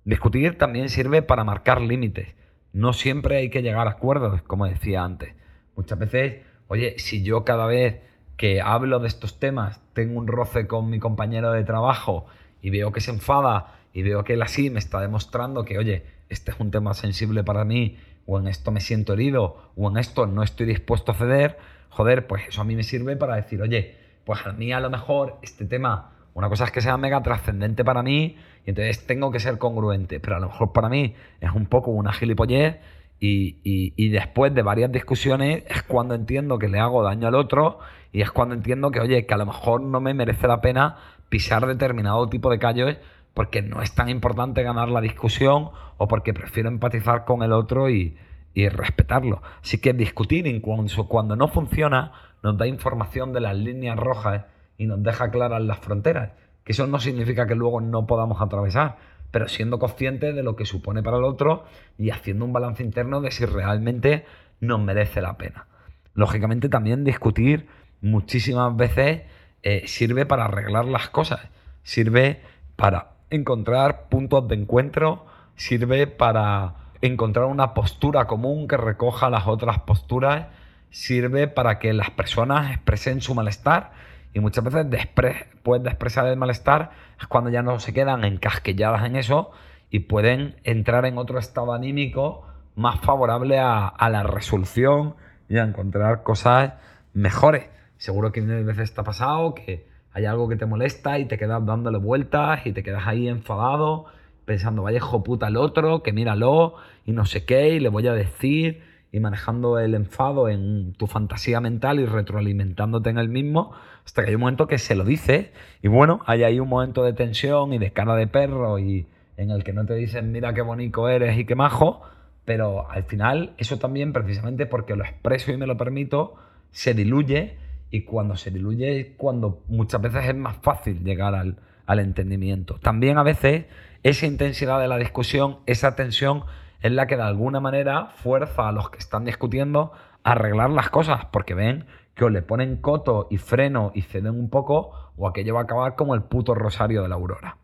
Discutir 0.05 0.59
también 0.59 0.91
sirve 0.91 1.23
para 1.23 1.45
marcar 1.45 1.81
límites. 1.81 2.35
No 2.75 2.93
siempre 2.93 3.39
hay 3.39 3.49
que 3.49 3.63
llegar 3.63 3.87
a 3.87 3.93
acuerdos, 3.93 4.43
como 4.43 4.67
decía 4.67 5.03
antes. 5.03 5.35
Muchas 5.77 5.99
veces, 5.99 6.43
oye, 6.67 6.99
si 6.99 7.23
yo 7.23 7.43
cada 7.43 7.65
vez 7.65 8.03
que 8.37 8.61
hablo 8.61 8.99
de 8.99 9.09
estos 9.09 9.41
temas 9.41 9.81
tengo 9.95 10.19
un 10.19 10.27
roce 10.27 10.67
con 10.67 10.91
mi 10.91 10.99
compañero 10.99 11.51
de 11.53 11.65
trabajo 11.65 12.27
y 12.61 12.69
veo 12.69 12.93
que 12.93 13.01
se 13.01 13.13
enfada 13.13 13.79
y 13.95 14.03
veo 14.03 14.25
que 14.25 14.35
él 14.35 14.43
así 14.43 14.69
me 14.69 14.79
está 14.79 15.01
demostrando 15.01 15.65
que, 15.65 15.79
oye, 15.79 16.05
este 16.29 16.51
es 16.51 16.61
un 16.61 16.71
tema 16.71 16.93
sensible 16.93 17.45
para 17.45 17.65
mí, 17.65 17.97
o 18.27 18.39
en 18.39 18.49
esto 18.49 18.71
me 18.71 18.81
siento 18.81 19.13
herido, 19.15 19.73
o 19.77 19.91
en 19.91 19.99
esto 19.99 20.27
no 20.27 20.43
estoy 20.43 20.67
dispuesto 20.67 21.13
a 21.13 21.15
ceder, 21.15 21.59
joder, 21.91 22.27
pues 22.27 22.49
eso 22.49 22.61
a 22.61 22.65
mí 22.65 22.77
me 22.77 22.83
sirve 22.83 23.17
para 23.17 23.37
decir, 23.37 23.63
oye, 23.63 23.97
pues 24.25 24.45
a 24.47 24.53
mí 24.53 24.73
a 24.73 24.81
lo 24.81 24.91
mejor 24.91 25.39
este 25.43 25.65
tema 25.65 26.13
una 26.37 26.51
cosa 26.51 26.65
es 26.65 26.71
que 26.71 26.83
sea 26.83 26.99
mega 26.99 27.23
trascendente 27.23 27.83
para 27.83 28.03
mí 28.03 28.37
y 28.67 28.69
entonces 28.69 29.07
tengo 29.07 29.31
que 29.31 29.41
ser 29.41 29.57
congruente, 29.57 30.21
pero 30.21 30.37
a 30.37 30.39
lo 30.39 30.49
mejor 30.49 30.71
para 30.75 30.91
mí 30.91 31.15
es 31.41 31.51
un 31.51 31.65
poco 31.65 31.93
una 31.93 32.13
gilipollez 32.13 32.77
y, 33.19 33.57
y, 33.65 34.09
después 34.11 34.55
de 34.55 34.61
varias 34.61 34.93
discusiones 34.93 35.65
es 35.67 35.83
cuando 35.85 36.15
entiendo 36.15 36.59
que 36.59 36.69
le 36.69 36.79
hago 36.79 37.03
daño 37.03 37.27
al 37.27 37.35
otro 37.35 37.79
y 38.13 38.21
es 38.21 38.31
cuando 38.31 38.55
entiendo 38.55 38.91
que, 38.91 39.01
oye, 39.01 39.25
que 39.25 39.33
a 39.33 39.39
lo 39.39 39.47
mejor 39.47 39.81
no 39.81 40.03
me 40.03 40.13
merece 40.13 40.47
la 40.47 40.61
pena 40.61 40.99
pisar 41.31 41.67
determinado 41.67 42.29
tipo 42.29 42.51
de 42.51 42.59
callos 42.59 42.97
porque 43.37 43.61
no 43.61 43.83
es 43.83 43.95
tan 43.95 44.09
importante 44.09 44.63
ganar 44.63 44.89
la 44.89 45.03
discusión 45.03 45.69
o 45.99 46.09
porque 46.09 46.33
prefiero 46.33 46.71
empatizar 46.71 47.27
con 47.27 47.43
el 47.43 47.53
otro 47.53 47.91
y, 47.91 48.17
y 48.55 48.71
respetarlo. 48.71 49.43
Así 49.63 49.77
que 49.77 49.93
discutir 49.93 50.47
incluso 50.47 51.07
cuando 51.07 51.37
no 51.37 51.47
funciona 51.47 52.13
nos 52.43 52.57
da 52.57 52.67
información 52.67 53.35
de 53.35 53.41
las 53.41 53.55
líneas 53.55 53.99
rojas 53.99 54.47
y 54.79 54.87
nos 54.87 55.03
deja 55.03 55.31
claras 55.31 55.61
las 55.61 55.81
fronteras. 55.81 56.33
Que 56.65 56.73
eso 56.73 56.87
no 56.87 56.99
significa 56.99 57.47
que 57.47 57.55
luego 57.55 57.83
no 57.83 58.07
podamos 58.07 58.41
atravesar, 58.41 58.97
pero 59.31 59.49
siendo 59.49 59.79
conscientes 59.79 60.35
de 60.35 60.43
lo 60.43 60.57
que 60.57 60.65
supone 60.65 61.03
para 61.03 61.19
el 61.19 61.25
otro 61.25 61.67
y 61.99 62.09
haciendo 62.09 62.47
un 62.47 62.55
balance 62.55 62.83
interno 62.83 63.21
de 63.21 63.33
si 63.33 63.45
realmente 63.45 64.25
nos 64.61 64.81
merece 64.81 65.21
la 65.21 65.37
pena. 65.37 65.67
Lógicamente 66.15 66.71
también 66.71 67.05
discutir 67.05 67.67
muchísimas 68.01 68.75
veces 68.75 69.25
eh, 69.63 69.83
sirve 69.87 70.25
para 70.25 70.47
arreglar 70.47 70.87
las 70.87 71.11
cosas, 71.11 71.41
sirve 71.83 72.41
para 72.77 73.16
encontrar 73.31 74.09
puntos 74.09 74.47
de 74.49 74.55
encuentro, 74.57 75.27
sirve 75.57 76.07
para 76.07 76.75
encontrar 77.01 77.47
una 77.47 77.75
postura 77.75 78.27
común 78.27 78.69
que 78.69 78.77
recoja 78.77 79.31
las 79.31 79.47
otras 79.47 79.81
posturas, 79.81 80.47
sirve 80.91 81.49
para 81.49 81.79
que 81.79 81.93
las 81.93 82.11
personas 82.11 82.73
expresen 82.73 83.21
su 83.21 83.35
malestar 83.35 83.93
y 84.37 84.41
muchas 84.41 84.65
veces 84.65 84.91
después 84.91 85.83
de 85.83 85.89
expresar 85.89 86.27
el 86.27 86.37
malestar 86.37 86.91
es 87.19 87.27
cuando 87.27 87.49
ya 87.49 87.63
no 87.63 87.79
se 87.81 87.95
quedan 87.95 88.23
encasquelladas 88.25 89.05
en 89.05 89.17
eso 89.17 89.51
y 89.91 90.01
pueden 90.01 90.57
entrar 90.65 91.07
en 91.07 91.17
otro 91.17 91.39
estado 91.39 91.73
anímico 91.73 92.47
más 92.75 93.01
favorable 93.01 93.59
a, 93.59 93.95
la 94.11 94.23
resolución 94.23 95.15
y 95.49 95.57
a 95.57 95.65
encontrar 95.65 96.23
cosas 96.23 96.75
mejores. 97.15 97.69
Seguro 97.97 98.31
que 98.31 98.43
mil 98.43 98.63
veces 98.65 98.93
ha 98.99 99.05
pasado 99.05 99.55
que 99.55 99.86
hay 100.17 100.25
algo 100.25 100.49
que 100.49 100.57
te 100.57 100.65
molesta 100.65 101.19
y 101.19 101.27
te 101.27 101.37
quedas 101.37 101.67
dándole 101.67 101.99
vueltas 101.99 102.67
y 102.67 102.73
te 102.73 102.83
quedas 102.83 103.07
ahí 103.07 103.29
enfadado 103.29 104.07
pensando, 104.47 104.83
vaya 104.83 104.97
hijo 104.97 105.23
puta 105.23 105.49
el 105.49 105.59
otro, 105.59 106.03
que 106.03 106.15
míralo 106.15 106.77
y 107.05 107.13
no 107.13 107.27
sé 107.27 107.45
qué, 107.45 107.75
y 107.75 107.81
le 107.81 107.91
voy 107.91 108.07
a 108.07 108.15
decir 108.15 108.83
y 109.13 109.21
manejando 109.21 109.79
el 109.79 109.95
enfado 109.95 110.49
en 110.49 110.95
tu 110.95 111.07
fantasía 111.07 111.61
mental 111.61 112.01
y 112.01 112.07
retroalimentándote 112.07 113.11
en 113.11 113.19
el 113.19 113.29
mismo, 113.29 113.73
hasta 114.07 114.23
que 114.23 114.31
hay 114.31 114.37
un 114.37 114.41
momento 114.41 114.67
que 114.67 114.79
se 114.79 114.95
lo 114.95 115.05
dice. 115.05 115.53
Y 115.83 115.89
bueno, 115.89 116.21
hay 116.25 116.45
ahí 116.45 116.61
un 116.61 116.69
momento 116.71 117.05
de 117.05 117.13
tensión 117.13 117.75
y 117.75 117.79
de 117.79 117.93
cara 117.93 118.17
de 118.17 118.27
perro 118.27 118.79
y 118.79 119.07
en 119.37 119.51
el 119.51 119.65
que 119.65 119.75
no 119.75 119.85
te 119.85 119.97
dicen 119.97 120.33
mira 120.33 120.55
qué 120.55 120.63
bonito 120.63 121.11
eres 121.11 121.37
y 121.37 121.45
qué 121.45 121.57
majo, 121.57 122.01
pero 122.47 122.91
al 122.91 123.03
final 123.03 123.53
eso 123.59 123.79
también 123.79 124.15
precisamente 124.15 124.65
porque 124.65 124.97
lo 124.97 125.05
expreso 125.05 125.53
y 125.53 125.59
me 125.59 125.67
lo 125.67 125.77
permito, 125.77 126.37
se 126.71 126.95
diluye 126.95 127.66
cuando 128.05 128.37
se 128.37 128.51
diluye 128.51 129.01
es 129.01 129.07
cuando 129.17 129.63
muchas 129.69 130.01
veces 130.01 130.27
es 130.27 130.35
más 130.35 130.57
fácil 130.63 131.03
llegar 131.03 131.35
al, 131.35 131.57
al 131.87 131.99
entendimiento. 132.01 132.79
También 132.81 133.19
a 133.19 133.23
veces 133.23 133.67
esa 134.03 134.27
intensidad 134.27 134.81
de 134.81 134.89
la 134.89 134.99
discusión, 134.99 135.59
esa 135.67 135.97
tensión 135.97 136.45
es 136.81 136.93
la 136.93 137.07
que 137.07 137.17
de 137.17 137.23
alguna 137.23 137.61
manera 137.61 138.07
fuerza 138.07 138.69
a 138.69 138.73
los 138.73 138.91
que 138.91 138.99
están 138.99 139.25
discutiendo 139.25 139.93
arreglar 140.23 140.71
las 140.71 140.91
cosas 140.91 141.27
porque 141.27 141.55
ven 141.55 141.87
que 142.15 142.25
o 142.25 142.31
le 142.31 142.43
ponen 142.43 142.77
coto 142.77 143.29
y 143.31 143.37
freno 143.39 143.93
y 143.95 144.03
ceden 144.03 144.39
un 144.39 144.51
poco 144.51 144.93
o 145.17 145.29
aquello 145.29 145.55
va 145.55 145.61
a 145.61 145.65
acabar 145.65 145.95
como 145.95 146.15
el 146.15 146.23
puto 146.23 146.55
rosario 146.55 147.03
de 147.03 147.09
la 147.09 147.15
aurora. 147.15 147.59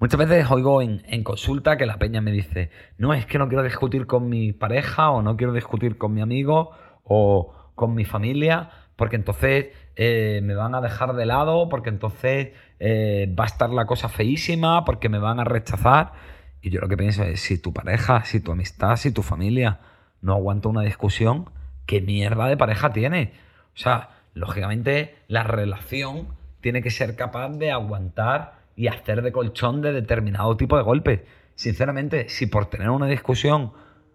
Muchas 0.00 0.18
veces 0.18 0.50
oigo 0.50 0.80
en, 0.80 1.22
consulta 1.24 1.76
que 1.76 1.84
la 1.84 1.98
peña 1.98 2.22
me 2.22 2.32
dice, 2.32 2.70
no, 2.96 3.12
es 3.12 3.26
que 3.26 3.38
no 3.38 3.48
quiero 3.48 3.62
discutir 3.62 4.06
con 4.06 4.28
mi 4.30 4.52
pareja 4.52 5.10
o 5.10 5.20
no 5.20 5.36
quiero 5.36 5.52
discutir 5.52 5.98
con 5.98 6.14
mi 6.14 6.22
amigo 6.22 6.70
o 7.04 7.54
con 7.74 7.94
mi 7.94 8.06
familia 8.06 8.70
porque 9.00 9.16
entonces 9.16 9.68
eh, 9.96 10.42
me 10.42 10.54
van 10.54 10.74
a 10.74 10.82
dejar 10.82 11.14
de 11.14 11.24
lado, 11.24 11.70
porque 11.70 11.88
entonces 11.88 12.50
eh, 12.80 13.34
va 13.34 13.44
a 13.44 13.46
estar 13.46 13.70
la 13.70 13.86
cosa 13.86 14.10
feísima, 14.10 14.84
porque 14.84 15.08
me 15.08 15.18
van 15.18 15.40
a 15.40 15.44
rechazar. 15.44 16.12
Y 16.60 16.68
yo 16.68 16.82
lo 16.82 16.88
que 16.88 16.98
pienso 16.98 17.22
es, 17.22 17.40
si 17.40 17.56
tu 17.56 17.72
pareja, 17.72 18.26
si 18.26 18.40
tu 18.40 18.52
amistad, 18.52 18.96
si 18.96 19.10
tu 19.10 19.22
familia 19.22 19.80
no 20.20 20.34
aguanta 20.34 20.68
una 20.68 20.82
discusión, 20.82 21.48
¿qué 21.86 22.02
mierda 22.02 22.46
de 22.46 22.58
pareja 22.58 22.92
tiene? 22.92 23.32
O 23.74 23.78
sea, 23.78 24.10
lógicamente 24.34 25.14
la 25.28 25.44
relación 25.44 26.28
tiene 26.60 26.82
que 26.82 26.90
ser 26.90 27.16
capaz 27.16 27.48
de 27.56 27.70
aguantar 27.70 28.60
y 28.76 28.88
hacer 28.88 29.22
de 29.22 29.32
colchón 29.32 29.80
de 29.80 29.94
determinado 29.94 30.58
tipo 30.58 30.76
de 30.76 30.82
golpes. 30.82 31.20
Sinceramente, 31.54 32.28
si 32.28 32.48
por 32.48 32.66
tener 32.66 32.90
una 32.90 33.06
discusión 33.06 33.72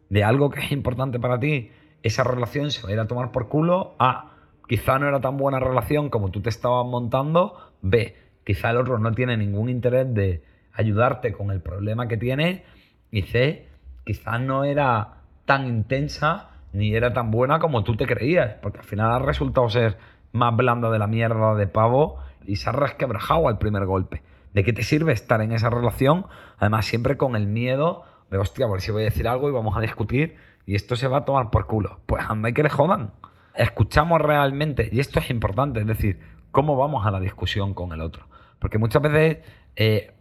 de 0.10 0.24
algo 0.24 0.51
que 0.51 0.60
es 0.60 0.72
importante 0.72 1.20
para 1.20 1.39
ti, 1.39 1.72
esa 2.04 2.24
relación 2.24 2.70
se 2.70 2.84
va 2.84 2.89
a 2.89 2.94
ir 2.94 3.00
a 3.00 3.08
tomar 3.08 3.32
por 3.32 3.50
culo, 3.50 3.96
A, 3.98 4.35
quizá 4.67 5.00
no 5.00 5.07
era 5.07 5.22
tan 5.22 5.38
buena 5.38 5.60
relación 5.60 6.10
como 6.10 6.31
tú 6.31 6.41
te 6.41 6.50
estabas 6.50 6.86
montando, 6.86 7.72
B, 7.81 8.15
quizá 8.43 8.72
el 8.72 8.77
otro 8.77 8.98
no 9.00 9.12
tiene 9.12 9.38
ningún 9.38 9.69
interés 9.69 10.13
de 10.13 10.43
ayudarte 10.74 11.34
con 11.34 11.51
el 11.51 11.62
problema 11.62 12.07
que 12.07 12.17
tiene, 12.17 12.63
y 13.12 13.24
C, 13.24 13.67
quizá 14.05 14.39
no 14.39 14.63
era 14.63 15.22
tan 15.45 15.67
intensa 15.67 16.50
ni 16.74 16.93
era 16.93 17.13
tan 17.13 17.31
buena 17.31 17.60
como 17.60 17.84
tú 17.84 17.95
te 17.95 18.05
creías, 18.05 18.55
porque 18.62 18.79
al 18.79 18.86
final 18.86 19.12
ha 19.12 19.19
resultado 19.19 19.69
ser 19.69 19.98
más 20.34 20.55
blanda 20.55 20.91
de 20.91 21.00
la 21.00 21.07
mierda 21.07 21.55
de 21.55 21.67
pavo 21.67 22.19
y 22.45 22.57
se 22.57 22.69
ha 22.69 22.74
resquebrajado 22.74 23.48
al 23.48 23.57
primer 23.57 23.86
golpe. 23.86 24.22
¿De 24.53 24.63
qué 24.63 24.74
te 24.74 24.84
sirve 24.84 25.13
estar 25.13 25.41
en 25.41 25.51
esa 25.51 25.69
relación? 25.69 26.25
Además, 26.57 26.86
siempre 26.86 27.17
con 27.17 27.36
el 27.36 27.48
miedo 27.48 28.03
de, 28.29 28.38
hostia, 28.38 28.65
a 28.65 28.69
ver 28.69 28.81
si 28.81 28.91
voy 28.91 29.03
a 29.03 29.05
decir 29.05 29.27
algo 29.27 29.50
y 29.50 29.53
vamos 29.53 29.77
a 29.77 29.81
discutir 29.81 30.36
y 30.65 30.75
esto 30.75 30.95
se 30.95 31.07
va 31.07 31.19
a 31.19 31.25
tomar 31.25 31.50
por 31.50 31.67
culo. 31.67 32.00
Pues 32.05 32.24
anda 32.27 32.50
y 32.50 32.53
que 32.53 32.63
le 32.63 32.69
jodan. 32.69 33.12
Escuchamos 33.57 34.21
realmente, 34.21 34.89
y 34.91 35.00
esto 35.00 35.19
es 35.19 35.29
importante, 35.29 35.79
es 35.79 35.88
decir, 35.88 36.19
cómo 36.51 36.75
vamos 36.75 37.05
a 37.05 37.12
la 37.12 37.19
discusión 37.19 37.74
con 37.74 37.91
el 37.91 38.01
otro. 38.01 38.27
Porque 38.59 38.77
muchas 38.77 39.01
veces 39.01 39.39
eh, 39.75 40.13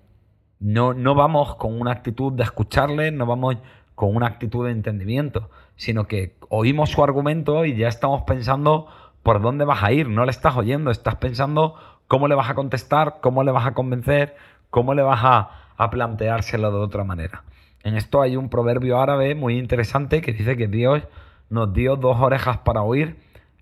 no, 0.60 0.94
no 0.94 1.14
vamos 1.14 1.56
con 1.56 1.80
una 1.80 1.92
actitud 1.92 2.32
de 2.32 2.42
escucharle, 2.42 3.10
no 3.10 3.26
vamos 3.26 3.56
con 3.94 4.16
una 4.16 4.26
actitud 4.26 4.66
de 4.66 4.72
entendimiento, 4.72 5.50
sino 5.76 6.06
que 6.06 6.36
oímos 6.48 6.90
su 6.90 7.04
argumento 7.04 7.64
y 7.64 7.76
ya 7.76 7.88
estamos 7.88 8.22
pensando 8.22 8.88
por 9.22 9.40
dónde 9.40 9.64
vas 9.64 9.82
a 9.82 9.92
ir, 9.92 10.08
no 10.08 10.24
le 10.24 10.30
estás 10.30 10.56
oyendo, 10.56 10.90
estás 10.90 11.16
pensando 11.16 11.76
cómo 12.08 12.28
le 12.28 12.34
vas 12.34 12.50
a 12.50 12.54
contestar, 12.54 13.18
cómo 13.20 13.42
le 13.44 13.52
vas 13.52 13.66
a 13.66 13.74
convencer, 13.74 14.36
cómo 14.70 14.94
le 14.94 15.02
vas 15.02 15.20
a, 15.22 15.50
a 15.76 15.90
planteárselo 15.90 16.70
de 16.70 16.78
otra 16.78 17.04
manera. 17.04 17.44
En 17.82 17.96
esto 17.96 18.22
hay 18.22 18.36
un 18.36 18.48
proverbio 18.48 19.00
árabe 19.00 19.34
muy 19.34 19.58
interesante 19.58 20.20
que 20.20 20.32
dice 20.32 20.56
que 20.56 20.68
Dios 20.68 21.02
nos 21.48 21.72
dio 21.72 21.96
dos 21.96 22.18
orejas 22.20 22.58
para 22.58 22.82
oír 22.82 23.16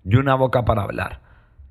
y 0.05 0.15
una 0.15 0.35
boca 0.35 0.65
para 0.65 0.83
hablar. 0.83 1.21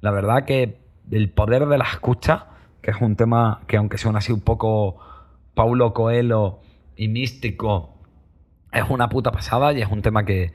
La 0.01 0.11
verdad 0.11 0.45
que 0.45 0.81
el 1.11 1.31
poder 1.31 1.67
de 1.67 1.79
la 1.79 1.85
escucha, 1.85 2.47
que 2.81 2.91
es 2.91 3.01
un 3.01 3.17
tema 3.17 3.61
que 3.67 3.77
aunque 3.77 3.99
suena 3.99 4.19
así 4.19 4.33
un 4.33 4.41
poco 4.41 4.99
Paulo 5.55 5.93
Coelho 5.93 6.61
y 6.97 7.09
místico, 7.09 7.95
es 8.73 8.89
una 8.89 9.09
puta 9.09 9.33
pasada 9.33 9.73
y 9.73 9.83
es 9.83 9.89
un 9.89 10.03
tema 10.03 10.25
que, 10.25 10.53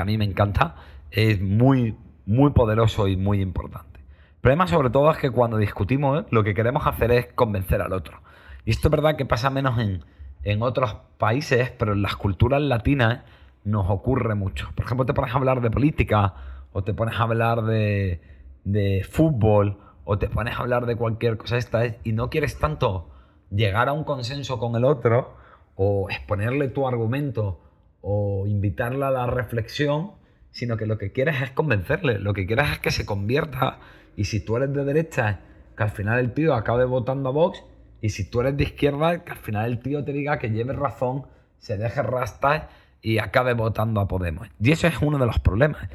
a 0.00 0.04
mí 0.04 0.18
me 0.18 0.24
encanta. 0.24 0.76
Es 1.10 1.40
muy, 1.40 1.96
muy 2.24 2.50
poderoso 2.52 3.08
y 3.08 3.16
muy 3.16 3.40
importante. 3.40 4.00
El 4.00 4.40
problema 4.40 4.66
sobre 4.66 4.90
todo 4.90 5.10
es 5.10 5.18
que 5.18 5.30
cuando 5.30 5.58
discutimos 5.58 6.24
lo 6.30 6.42
que 6.42 6.54
queremos 6.54 6.86
hacer 6.86 7.12
es 7.12 7.26
convencer 7.34 7.82
al 7.82 7.92
otro. 7.92 8.20
Y 8.64 8.70
esto 8.70 8.88
es 8.88 8.92
verdad 8.92 9.16
que 9.16 9.24
pasa 9.24 9.50
menos 9.50 9.78
en, 9.78 10.04
en 10.44 10.62
otros 10.62 10.96
países, 11.18 11.70
pero 11.70 11.92
en 11.92 12.02
las 12.02 12.16
culturas 12.16 12.60
latinas 12.60 13.20
nos 13.64 13.88
ocurre 13.88 14.34
mucho. 14.34 14.70
Por 14.74 14.84
ejemplo, 14.84 15.06
te 15.06 15.14
pones 15.14 15.34
a 15.34 15.38
hablar 15.38 15.60
de 15.60 15.70
política 15.70 16.34
o 16.72 16.84
te 16.84 16.94
pones 16.94 17.18
a 17.18 17.24
hablar 17.24 17.62
de, 17.62 18.20
de 18.64 19.06
fútbol 19.08 19.78
o 20.04 20.18
te 20.18 20.28
pones 20.28 20.54
a 20.54 20.58
hablar 20.58 20.86
de 20.86 20.96
cualquier 20.96 21.36
cosa 21.36 21.56
esta 21.56 21.82
y 22.02 22.12
no 22.12 22.30
quieres 22.30 22.58
tanto 22.58 23.10
llegar 23.50 23.88
a 23.88 23.92
un 23.92 24.04
consenso 24.04 24.58
con 24.58 24.74
el 24.76 24.84
otro 24.84 25.36
o 25.76 26.08
exponerle 26.10 26.68
tu 26.68 26.86
argumento 26.86 27.60
o 28.00 28.46
invitarle 28.46 29.04
a 29.04 29.10
la 29.10 29.26
reflexión, 29.26 30.12
sino 30.50 30.76
que 30.76 30.86
lo 30.86 30.98
que 30.98 31.12
quieres 31.12 31.40
es 31.40 31.50
convencerle, 31.50 32.18
lo 32.18 32.34
que 32.34 32.46
quieres 32.46 32.70
es 32.72 32.78
que 32.78 32.90
se 32.90 33.06
convierta 33.06 33.78
y 34.16 34.24
si 34.24 34.44
tú 34.44 34.56
eres 34.56 34.72
de 34.72 34.84
derecha, 34.84 35.40
que 35.76 35.82
al 35.82 35.90
final 35.90 36.18
el 36.18 36.34
tío 36.34 36.54
acabe 36.54 36.84
votando 36.84 37.28
a 37.28 37.32
Vox 37.32 37.62
y 38.00 38.10
si 38.10 38.28
tú 38.28 38.40
eres 38.40 38.56
de 38.56 38.64
izquierda, 38.64 39.24
que 39.24 39.32
al 39.32 39.38
final 39.38 39.70
el 39.70 39.78
tío 39.78 40.04
te 40.04 40.12
diga 40.12 40.38
que 40.38 40.50
lleve 40.50 40.72
razón, 40.72 41.26
se 41.58 41.78
deje 41.78 42.02
rastar 42.02 42.68
y 43.00 43.18
acabe 43.18 43.54
votando 43.54 44.00
a 44.00 44.08
Podemos. 44.08 44.48
Y 44.60 44.72
eso 44.72 44.86
es 44.88 45.00
uno 45.00 45.18
de 45.18 45.26
los 45.26 45.38
problemas. 45.38 45.88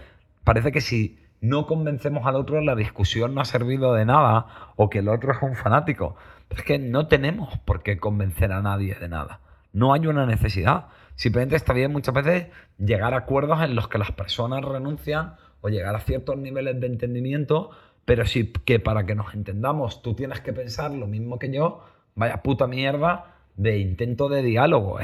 Parece 0.47 0.71
que 0.71 0.79
si 0.79 1.19
no 1.41 1.65
convencemos 1.65 2.25
al 2.25 2.37
otro, 2.37 2.61
la 2.61 2.73
discusión 2.73 3.35
no 3.35 3.41
ha 3.41 3.43
servido 3.43 3.93
de 3.93 4.05
nada 4.05 4.45
o 4.77 4.89
que 4.89 4.99
el 4.99 5.09
otro 5.09 5.33
es 5.33 5.39
un 5.41 5.57
fanático. 5.57 6.15
Es 6.49 6.63
que 6.63 6.79
no 6.79 7.09
tenemos 7.09 7.59
por 7.65 7.83
qué 7.83 7.97
convencer 7.97 8.53
a 8.53 8.61
nadie 8.61 8.95
de 8.95 9.09
nada. 9.09 9.41
No 9.73 9.91
hay 9.91 10.07
una 10.07 10.25
necesidad. 10.25 10.85
Simplemente 11.15 11.57
está 11.57 11.73
bien 11.73 11.91
muchas 11.91 12.15
veces 12.15 12.47
llegar 12.77 13.13
a 13.13 13.17
acuerdos 13.17 13.61
en 13.61 13.75
los 13.75 13.89
que 13.89 13.97
las 13.97 14.13
personas 14.13 14.63
renuncian 14.63 15.35
o 15.59 15.67
llegar 15.67 15.93
a 15.97 15.99
ciertos 15.99 16.37
niveles 16.37 16.79
de 16.79 16.87
entendimiento, 16.87 17.71
pero 18.05 18.25
sí 18.25 18.53
que 18.63 18.79
para 18.79 19.05
que 19.05 19.15
nos 19.15 19.33
entendamos 19.33 20.01
tú 20.01 20.13
tienes 20.13 20.39
que 20.39 20.53
pensar 20.53 20.93
lo 20.93 21.07
mismo 21.07 21.39
que 21.39 21.51
yo, 21.51 21.83
vaya 22.15 22.41
puta 22.41 22.67
mierda 22.67 23.35
de 23.57 23.79
intento 23.79 24.29
de 24.29 24.43
diálogo. 24.43 24.97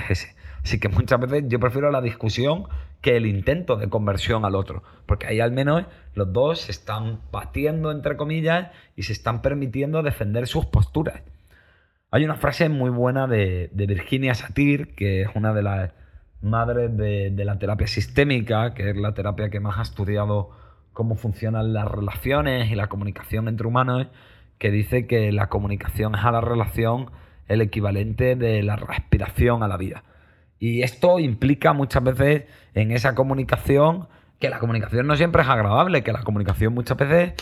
Así 0.63 0.79
que 0.79 0.87
muchas 0.87 1.19
veces 1.19 1.43
yo 1.49 1.59
prefiero 1.59 1.91
la 1.91 1.99
discusión 1.99 2.63
que 3.03 3.17
el 3.17 3.25
intento 3.25 3.75
de 3.75 3.89
conversión 3.89 4.45
al 4.45 4.55
otro, 4.55 4.81
porque 5.05 5.27
ahí 5.27 5.41
al 5.41 5.51
menos 5.51 5.83
los 6.15 6.31
dos 6.31 6.61
se 6.61 6.71
están 6.71 7.19
batiendo, 7.33 7.91
entre 7.91 8.15
comillas, 8.15 8.71
y 8.95 9.03
se 9.03 9.11
están 9.11 9.41
permitiendo 9.41 10.01
defender 10.03 10.47
sus 10.47 10.65
posturas. 10.65 11.21
Hay 12.11 12.23
una 12.23 12.37
frase 12.37 12.69
muy 12.69 12.89
buena 12.89 13.27
de, 13.27 13.69
Virginia 13.73 14.33
Satir, 14.35 14.95
que 14.95 15.23
es 15.23 15.27
una 15.35 15.53
de 15.53 15.63
las 15.63 15.91
madres 16.41 16.95
de, 16.95 17.29
de 17.29 17.45
la 17.45 17.59
terapia 17.59 17.87
sistémica, 17.87 18.73
que 18.73 18.91
es 18.91 18.95
la 18.95 19.13
terapia 19.13 19.49
que 19.49 19.59
más 19.59 19.79
ha 19.79 19.81
estudiado 19.81 20.51
cómo 20.93 21.15
funcionan 21.15 21.73
las 21.73 21.85
relaciones 21.91 22.71
y 22.71 22.75
la 22.75 22.87
comunicación 22.87 23.49
entre 23.49 23.67
humanos, 23.67 24.07
que 24.59 24.71
dice 24.71 25.07
que 25.07 25.33
la 25.33 25.49
comunicación 25.49 26.15
es 26.15 26.23
a 26.23 26.31
la 26.31 26.39
relación 26.39 27.11
el 27.49 27.59
equivalente 27.59 28.37
de 28.37 28.63
la 28.63 28.77
respiración 28.77 29.61
a 29.61 29.67
la 29.67 29.75
vida. 29.75 30.05
Y 30.63 30.81
esto 30.81 31.19
implica 31.19 31.73
muchas 31.73 32.01
veces 32.05 32.43
en 32.73 32.91
esa 32.91 33.15
comunicación 33.15 34.07
que 34.39 34.49
la 34.49 34.59
comunicación 34.59 35.05
no 35.05 35.17
siempre 35.17 35.41
es 35.41 35.49
agradable, 35.49 36.03
que 36.03 36.13
la 36.13 36.23
comunicación 36.23 36.73
muchas 36.73 36.95
veces 36.95 37.33